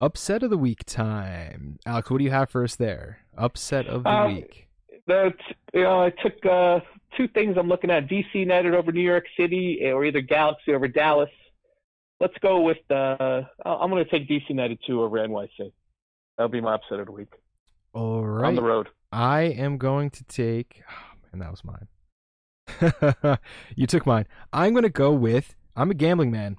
Upset 0.01 0.43
of 0.43 0.49
the 0.49 0.57
week 0.57 0.83
time. 0.85 1.77
Alex, 1.85 2.09
what 2.11 2.17
do 2.17 2.23
you 2.25 2.31
have 2.31 2.49
for 2.49 2.63
us 2.63 2.75
there? 2.75 3.19
Upset 3.37 3.87
of 3.87 4.03
the 4.03 4.09
Um, 4.09 4.35
week. 4.35 4.67
That 5.07 5.35
you 5.73 5.83
know, 5.83 6.03
I 6.03 6.09
took 6.11 6.45
uh, 6.45 6.79
two 7.17 7.27
things 7.27 7.57
I'm 7.57 7.67
looking 7.67 7.91
at: 7.91 8.07
DC 8.07 8.33
United 8.33 8.73
over 8.73 8.91
New 8.91 9.01
York 9.01 9.25
City, 9.37 9.79
or 9.83 10.05
either 10.05 10.21
Galaxy 10.21 10.73
over 10.73 10.87
Dallas. 10.87 11.29
Let's 12.19 12.37
go 12.41 12.61
with. 12.61 12.77
Uh, 12.89 13.41
I'm 13.65 13.89
going 13.89 14.03
to 14.03 14.09
take 14.09 14.29
DC 14.29 14.49
United 14.49 14.79
two 14.85 15.01
over 15.01 15.17
NYC. 15.17 15.71
That'll 16.37 16.49
be 16.49 16.61
my 16.61 16.75
upset 16.75 16.99
of 16.99 17.07
the 17.07 17.11
week 17.11 17.33
All 17.93 18.23
on 18.45 18.55
the 18.55 18.63
road. 18.63 18.87
I 19.11 19.41
am 19.41 19.77
going 19.77 20.09
to 20.11 20.23
take. 20.23 20.81
Oh, 20.89 21.17
man, 21.33 21.39
that 21.39 21.51
was 21.51 21.63
mine. 21.63 23.37
you 23.75 23.87
took 23.87 24.05
mine. 24.05 24.25
I'm 24.51 24.73
going 24.73 24.83
to 24.83 24.89
go 24.89 25.11
with. 25.11 25.55
I'm 25.75 25.91
a 25.91 25.95
gambling 25.95 26.31
man, 26.31 26.57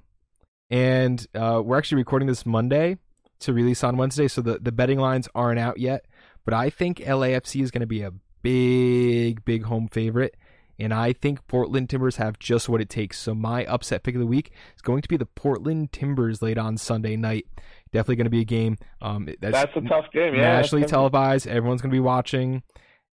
and 0.69 1.25
uh, 1.33 1.61
we're 1.63 1.77
actually 1.77 1.97
recording 1.97 2.27
this 2.27 2.45
Monday 2.45 2.97
to 3.39 3.53
release 3.53 3.83
on 3.83 3.97
Wednesday, 3.97 4.27
so 4.27 4.41
the 4.41 4.59
the 4.59 4.71
betting 4.71 4.99
lines 4.99 5.27
aren't 5.33 5.59
out 5.59 5.79
yet. 5.79 6.05
But 6.43 6.53
I 6.53 6.69
think 6.69 6.99
LAFC 6.99 7.61
is 7.61 7.71
going 7.71 7.81
to 7.81 7.87
be 7.87 8.01
a 8.01 8.13
big, 8.45 9.43
big 9.43 9.63
home 9.63 9.87
favorite, 9.87 10.37
and 10.77 10.93
I 10.93 11.13
think 11.13 11.47
Portland 11.47 11.89
Timbers 11.89 12.17
have 12.17 12.37
just 12.37 12.69
what 12.69 12.79
it 12.79 12.89
takes. 12.89 13.19
So 13.19 13.33
my 13.33 13.65
upset 13.65 14.03
pick 14.03 14.13
of 14.13 14.21
the 14.21 14.27
week 14.27 14.51
is 14.75 14.81
going 14.83 15.01
to 15.01 15.09
be 15.09 15.17
the 15.17 15.25
Portland 15.25 15.91
Timbers 15.91 16.43
late 16.43 16.59
on 16.59 16.77
Sunday 16.77 17.15
night. 17.15 17.47
Definitely 17.91 18.17
going 18.17 18.25
to 18.25 18.29
be 18.31 18.41
a 18.41 18.45
game. 18.45 18.77
Um, 19.01 19.27
that's, 19.41 19.53
That's 19.53 19.75
a 19.75 19.81
tough 19.81 20.05
game. 20.13 20.35
Yeah, 20.35 20.57
nationally 20.57 20.85
televised. 20.85 21.47
Everyone's 21.47 21.81
going 21.81 21.89
to 21.89 21.95
be 21.95 21.99
watching, 21.99 22.61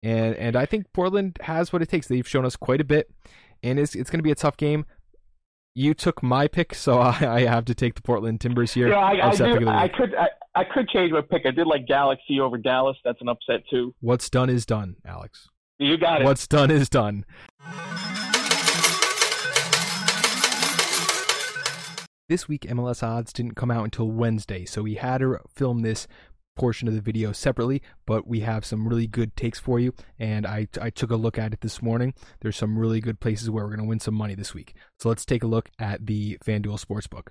and 0.02 0.36
and 0.36 0.56
I 0.56 0.66
think 0.66 0.92
Portland 0.94 1.38
has 1.42 1.72
what 1.72 1.84
it 1.84 1.90
takes. 1.90 2.08
They've 2.08 2.28
shown 2.28 2.46
us 2.46 2.56
quite 2.56 2.82
a 2.82 2.86
bit, 2.86 3.12
and 3.62 3.78
it's 3.78 3.94
it's 3.94 4.10
going 4.10 4.20
to 4.20 4.24
be 4.24 4.32
a 4.32 4.36
tough 4.36 4.58
game. 4.58 4.86
You 5.76 5.94
took 5.94 6.24
my 6.24 6.48
pick, 6.48 6.74
so 6.74 7.00
I, 7.00 7.36
I 7.36 7.42
have 7.42 7.66
to 7.66 7.76
take 7.76 7.96
the 7.96 8.02
Portland 8.02 8.42
Timbers 8.42 8.74
here. 8.74 8.90
Yeah, 8.90 8.98
I, 8.98 9.14
I, 9.14 9.30
Upset 9.30 9.48
pick 9.48 9.56
of 9.58 9.62
do, 9.62 9.70
I 9.70 9.88
could. 9.88 10.16
I, 10.16 10.28
I 10.56 10.64
could 10.64 10.90
change 10.90 11.12
my 11.12 11.22
pick. 11.22 11.46
I 11.46 11.52
did 11.52 11.68
like 11.68 11.88
Galaxy 11.88 12.40
over 12.40 12.58
Dallas. 12.58 12.98
That's 13.06 13.22
an 13.22 13.30
upset 13.30 13.62
too. 13.70 13.94
What's 14.02 14.30
done 14.30 14.50
is 14.50 14.66
done, 14.66 14.96
Alex. 15.06 15.48
You 15.78 15.98
got 15.98 16.22
it. 16.22 16.26
What's 16.26 16.48
done 16.48 16.72
is 16.72 16.90
done. 16.90 17.26
This 22.28 22.48
week, 22.48 22.62
MLS 22.68 23.02
odds 23.02 23.34
didn't 23.34 23.56
come 23.56 23.72
out 23.72 23.86
until 23.86 24.12
Wednesday, 24.12 24.66
so 24.66 24.84
we 24.84 24.96
had 24.96 25.20
to 25.20 25.40
film 25.48 25.82
this 25.82 26.08
portion 26.60 26.88
of 26.90 26.94
the 26.94 27.02
video 27.02 27.32
separately, 27.32 27.82
but 28.06 28.28
we 28.28 28.42
have 28.42 28.66
some 28.66 28.88
really 28.88 29.08
good 29.08 29.36
takes 29.36 29.58
for 29.58 29.80
you, 29.80 29.94
and 30.20 30.46
I, 30.46 30.68
I 30.80 30.90
took 30.90 31.10
a 31.10 31.16
look 31.16 31.40
at 31.40 31.54
it 31.54 31.62
this 31.62 31.82
morning. 31.82 32.14
There's 32.42 32.58
some 32.58 32.78
really 32.78 33.00
good 33.00 33.20
places 33.20 33.50
where 33.50 33.64
we're 33.64 33.76
going 33.76 33.86
to 33.86 33.90
win 33.90 34.02
some 34.02 34.14
money 34.14 34.36
this 34.36 34.54
week. 34.54 34.76
So 35.00 35.08
let's 35.10 35.26
take 35.26 35.42
a 35.42 35.48
look 35.48 35.70
at 35.80 36.06
the 36.06 36.38
FanDuel 36.46 36.86
Sportsbook. 36.86 37.30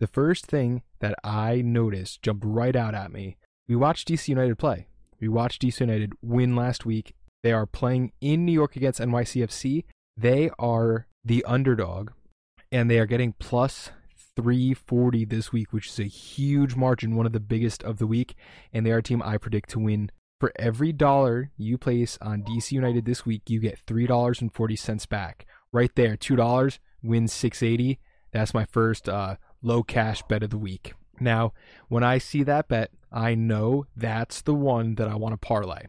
The 0.00 0.06
first 0.06 0.46
thing 0.46 0.82
that 1.00 1.14
I 1.22 1.60
noticed 1.60 2.22
jumped 2.22 2.44
right 2.46 2.74
out 2.74 2.94
at 2.94 3.12
me. 3.12 3.36
We 3.68 3.76
watched 3.76 4.08
DC 4.08 4.26
United 4.28 4.58
play. 4.58 4.88
We 5.20 5.28
watched 5.28 5.62
DC 5.62 5.80
United 5.80 6.14
win 6.22 6.56
last 6.56 6.84
week. 6.84 7.14
They 7.42 7.52
are 7.52 7.66
playing 7.66 8.12
in 8.20 8.44
New 8.44 8.52
York 8.52 8.74
against 8.74 9.00
NYCFC. 9.00 9.84
They 10.16 10.50
are 10.58 11.06
the 11.24 11.44
underdog, 11.44 12.10
and 12.72 12.90
they 12.90 12.98
are 12.98 13.06
getting 13.06 13.34
plus 13.34 13.90
340 14.36 15.24
this 15.24 15.52
week, 15.52 15.72
which 15.72 15.88
is 15.88 15.98
a 15.98 16.04
huge 16.04 16.74
margin, 16.74 17.16
one 17.16 17.26
of 17.26 17.32
the 17.32 17.40
biggest 17.40 17.82
of 17.82 17.98
the 17.98 18.06
week. 18.06 18.34
And 18.72 18.84
they 18.84 18.92
are 18.92 18.98
a 18.98 19.02
team 19.02 19.22
I 19.22 19.36
predict 19.36 19.70
to 19.70 19.78
win. 19.78 20.10
For 20.40 20.52
every 20.56 20.92
dollar 20.92 21.52
you 21.56 21.78
place 21.78 22.18
on 22.20 22.42
DC 22.42 22.72
United 22.72 23.04
this 23.04 23.24
week, 23.24 23.42
you 23.48 23.60
get 23.60 23.84
$3.40 23.86 25.08
back. 25.08 25.46
Right 25.72 25.90
there, 25.94 26.16
$2 26.16 26.78
wins 27.02 27.32
680. 27.32 28.00
That's 28.32 28.54
my 28.54 28.64
first 28.64 29.08
uh, 29.08 29.36
low 29.62 29.82
cash 29.82 30.22
bet 30.22 30.42
of 30.42 30.50
the 30.50 30.58
week. 30.58 30.94
Now, 31.20 31.52
when 31.88 32.02
I 32.02 32.18
see 32.18 32.42
that 32.42 32.68
bet, 32.68 32.90
I 33.12 33.34
know 33.34 33.86
that's 33.94 34.42
the 34.42 34.54
one 34.54 34.96
that 34.96 35.08
I 35.08 35.14
want 35.14 35.34
to 35.34 35.36
parlay. 35.36 35.86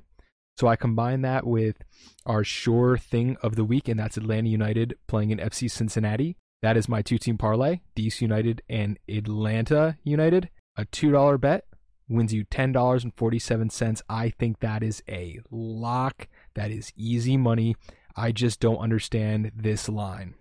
So 0.58 0.68
I 0.68 0.76
combine 0.76 1.22
that 1.22 1.48
with 1.48 1.78
our 2.26 2.44
sure 2.44 2.98
thing 2.98 3.38
of 3.42 3.56
the 3.56 3.66
week, 3.66 3.88
and 3.88 4.00
that's 4.00 4.18
Atlanta 4.18 4.50
United 4.50 4.96
playing 5.08 5.32
in 5.32 5.40
FC 5.40 5.70
Cincinnati. 5.70 6.38
That 6.64 6.78
is 6.78 6.88
my 6.88 7.02
two 7.02 7.18
team 7.18 7.38
parlay 7.38 7.82
DC 7.94 8.22
United 8.22 8.62
and 8.70 8.98
Atlanta 9.10 9.98
United. 10.06 10.50
A 10.78 10.86
$2 10.86 11.40
bet 11.40 11.66
wins 12.08 12.34
you 12.34 12.46
$10.47. 12.46 14.02
I 14.08 14.30
think 14.30 14.62
that 14.62 14.82
is 14.82 15.04
a 15.10 15.42
lock. 15.52 16.30
That 16.56 16.72
is 16.72 16.94
easy 16.96 17.36
money. 17.36 17.76
I 18.16 18.32
just 18.32 18.62
don't 18.62 18.78
understand 18.78 19.52
this 19.54 19.90
line. 19.90 20.36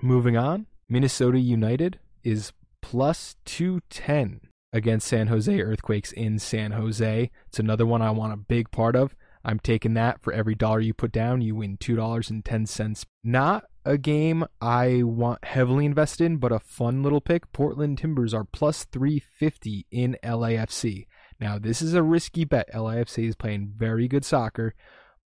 Moving 0.00 0.38
on, 0.38 0.66
Minnesota 0.88 1.38
United 1.38 1.98
is 2.24 2.54
plus 2.80 3.36
210 3.44 4.40
against 4.72 5.08
San 5.08 5.26
Jose 5.26 5.60
Earthquakes 5.60 6.10
in 6.10 6.38
San 6.38 6.72
Jose. 6.72 7.30
It's 7.48 7.58
another 7.58 7.84
one 7.84 8.00
I 8.00 8.12
want 8.12 8.32
a 8.32 8.36
big 8.38 8.70
part 8.70 8.96
of. 8.96 9.14
I'm 9.44 9.58
taking 9.58 9.94
that 9.94 10.20
for 10.20 10.32
every 10.32 10.54
dollar 10.54 10.80
you 10.80 10.94
put 10.94 11.12
down, 11.12 11.40
you 11.40 11.54
win 11.54 11.76
$2.10. 11.78 13.04
Not 13.24 13.64
a 13.84 13.96
game 13.96 14.44
I 14.60 15.02
want 15.02 15.44
heavily 15.44 15.86
invested 15.86 16.24
in, 16.24 16.36
but 16.36 16.52
a 16.52 16.58
fun 16.58 17.02
little 17.02 17.20
pick. 17.20 17.50
Portland 17.52 17.98
Timbers 17.98 18.34
are 18.34 18.44
plus 18.44 18.84
350 18.84 19.86
in 19.90 20.16
LAFC. 20.22 21.06
Now, 21.40 21.58
this 21.58 21.80
is 21.80 21.94
a 21.94 22.02
risky 22.02 22.44
bet. 22.44 22.68
LAFC 22.74 23.28
is 23.28 23.36
playing 23.36 23.72
very 23.76 24.08
good 24.08 24.24
soccer, 24.24 24.74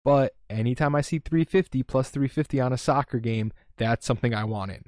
But 0.05 0.33
anytime 0.49 0.95
I 0.95 1.03
see 1.03 1.19
350 1.19 1.83
plus 1.83 2.11
350 2.11 2.61
on 2.61 2.73
a 2.73 2.79
soccer 2.79 3.19
game, 3.19 3.53
that's 3.77 4.07
something 4.07 4.35
I 4.35 4.45
want 4.45 4.71
in. 4.71 4.85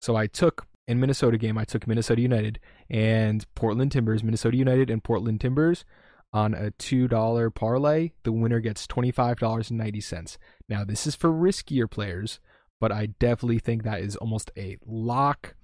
So 0.00 0.16
I 0.16 0.26
took 0.26 0.66
in 0.88 0.98
Minnesota 0.98 1.38
game, 1.38 1.58
I 1.58 1.64
took 1.64 1.86
Minnesota 1.86 2.22
United 2.22 2.58
and 2.90 3.46
Portland 3.54 3.92
Timbers, 3.92 4.24
Minnesota 4.24 4.56
United 4.56 4.90
and 4.90 5.04
Portland 5.04 5.40
Timbers 5.40 5.84
on 6.32 6.54
a 6.54 6.70
$2 6.72 7.54
parlay. 7.54 8.10
The 8.22 8.32
winner 8.32 8.60
gets 8.60 8.86
$25.90. 8.86 10.38
Now, 10.68 10.84
this 10.84 11.06
is 11.06 11.14
for 11.14 11.30
riskier 11.30 11.90
players, 11.90 12.40
but 12.80 12.90
I 12.90 13.06
definitely 13.06 13.58
think 13.58 13.82
that 13.82 14.00
is 14.00 14.16
almost 14.16 14.50
a 14.56 14.78
lock. 14.86 15.54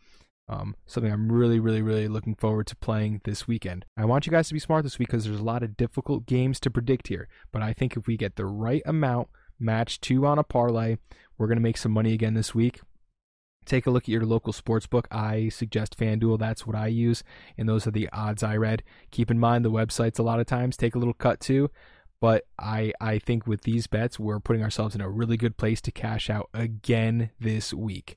Um, 0.51 0.77
something 0.87 1.12
I'm 1.12 1.31
really, 1.31 1.61
really, 1.61 1.83
really 1.83 2.09
looking 2.09 2.35
forward 2.35 2.66
to 2.69 2.77
playing 2.77 3.21
this 3.25 3.47
weekend. 3.47 3.85
I 3.97 4.07
want 4.07 4.27
you 4.27 4.33
guys 4.33 4.49
to 4.49 4.55
be 4.55 4.61
smart 4.61 4.83
this 4.83 4.99
week 4.99 5.09
because 5.09 5.25
there's 5.25 5.41
a 5.41 5.45
lot 5.45 5.62
of 5.62 5.77
difficult 5.77 6.27
games 6.27 6.59
to 6.61 6.71
predict 6.71 7.09
here. 7.09 7.29
But 7.53 7.62
I 7.62 7.73
think 7.73 7.97
if 7.97 8.07
we 8.07 8.16
get 8.16 8.37
the 8.37 8.47
right 8.47 8.83
amount, 8.87 9.29
match 9.61 10.01
two 10.01 10.27
on 10.27 10.39
a 10.39 10.45
parlay, 10.45 10.97
we're 11.37 11.49
going 11.49 11.59
to 11.59 11.62
make 11.62 11.77
some 11.77 11.93
money 11.93 12.12
again 12.14 12.35
this 12.35 12.55
week. 12.55 12.81
Take 13.69 13.87
a 13.87 13.91
look 13.91 14.05
at 14.05 14.09
your 14.09 14.25
local 14.25 14.55
sports 14.55 14.87
book. 14.87 15.07
I 15.11 15.51
suggest 15.51 15.99
FanDuel. 15.99 16.39
That's 16.39 16.66
what 16.66 16.75
I 16.75 16.87
use, 16.87 17.23
and 17.59 17.69
those 17.69 17.87
are 17.87 17.91
the 17.91 18.09
odds 18.14 18.43
I 18.43 18.57
read. 18.57 18.83
Keep 19.11 19.31
in 19.31 19.39
mind 19.39 19.62
the 19.62 19.71
websites 19.71 20.19
a 20.19 20.23
lot 20.23 20.41
of 20.41 20.47
times 20.47 20.75
take 20.75 20.95
a 20.95 20.99
little 20.99 21.12
cut 21.12 21.39
too. 21.39 21.71
But 22.19 22.47
I, 22.59 22.95
I 22.99 23.19
think 23.19 23.47
with 23.47 23.64
these 23.64 23.87
bets, 23.87 24.19
we're 24.19 24.41
putting 24.41 24.62
ourselves 24.62 24.95
in 24.95 25.03
a 25.03 25.09
really 25.11 25.37
good 25.37 25.59
place 25.59 25.83
to 25.83 25.93
cash 25.93 26.31
out 26.31 26.49
again 26.55 27.31
this 27.39 27.75
week. 27.75 28.16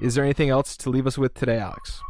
Is 0.00 0.14
there 0.14 0.24
anything 0.24 0.50
else 0.50 0.76
to 0.78 0.88
leave 0.88 1.08
us 1.08 1.18
with 1.18 1.34
today, 1.34 1.58
Alex? 1.58 2.00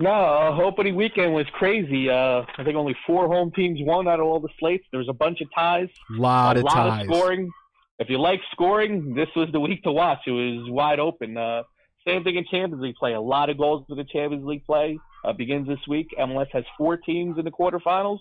No, 0.00 0.10
uh, 0.10 0.62
opening 0.62 0.94
weekend 0.94 1.34
was 1.34 1.46
crazy. 1.52 2.08
Uh, 2.08 2.42
I 2.56 2.64
think 2.64 2.76
only 2.76 2.96
four 3.06 3.26
home 3.26 3.50
teams 3.50 3.80
won 3.82 4.06
out 4.06 4.20
of 4.20 4.26
all 4.26 4.38
the 4.38 4.48
slates. 4.60 4.84
There 4.92 4.98
was 4.98 5.08
a 5.08 5.12
bunch 5.14 5.40
of 5.40 5.48
ties. 5.52 5.88
Lot 6.10 6.56
a 6.56 6.60
of 6.60 6.64
lot 6.66 6.74
ties. 6.74 7.00
of 7.02 7.06
scoring. 7.06 7.50
If 7.98 8.08
you 8.08 8.20
like 8.20 8.40
scoring, 8.52 9.14
this 9.14 9.28
was 9.34 9.48
the 9.50 9.58
week 9.58 9.82
to 9.82 9.90
watch. 9.90 10.20
It 10.26 10.30
was 10.30 10.70
wide 10.70 11.00
open. 11.00 11.36
Uh, 11.36 11.64
same 12.06 12.22
thing 12.22 12.36
in 12.36 12.44
Champions 12.44 12.80
League 12.80 12.94
play. 12.94 13.14
A 13.14 13.20
lot 13.20 13.50
of 13.50 13.58
goals 13.58 13.84
for 13.88 13.96
the 13.96 14.04
Champions 14.04 14.44
League 14.46 14.64
play 14.64 15.00
uh, 15.24 15.32
begins 15.32 15.66
this 15.66 15.80
week. 15.88 16.14
MLS 16.16 16.46
has 16.52 16.62
four 16.76 16.96
teams 16.96 17.36
in 17.36 17.44
the 17.44 17.50
quarterfinals. 17.50 18.20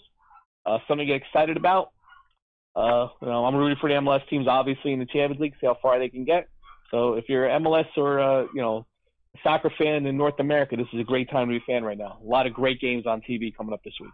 Uh, 0.65 0.79
something 0.87 1.05
to 1.05 1.13
get 1.13 1.21
excited 1.21 1.57
about. 1.57 1.91
Uh, 2.75 3.07
you 3.21 3.27
know, 3.27 3.45
I'm 3.45 3.55
rooting 3.55 3.77
for 3.79 3.87
the 3.87 3.95
MLS 3.95 4.27
teams, 4.29 4.47
obviously, 4.47 4.93
in 4.93 4.99
the 4.99 5.05
Champions 5.05 5.39
League. 5.39 5.53
See 5.61 5.67
how 5.67 5.77
far 5.79 5.99
they 5.99 6.09
can 6.09 6.25
get. 6.25 6.49
So 6.91 7.13
if 7.13 7.25
you're 7.29 7.47
MLS 7.47 7.87
or 7.97 8.19
uh, 8.19 8.41
you 8.53 8.61
know 8.61 8.85
soccer 9.43 9.71
fan 9.77 10.05
in 10.05 10.17
North 10.17 10.39
America, 10.39 10.75
this 10.75 10.87
is 10.93 10.99
a 10.99 11.03
great 11.03 11.29
time 11.29 11.47
to 11.47 11.51
be 11.51 11.57
a 11.57 11.65
fan 11.65 11.83
right 11.83 11.97
now. 11.97 12.17
A 12.23 12.27
lot 12.27 12.47
of 12.47 12.53
great 12.53 12.79
games 12.79 13.05
on 13.05 13.21
TV 13.21 13.55
coming 13.55 13.73
up 13.73 13.83
this 13.83 13.93
week. 13.99 14.11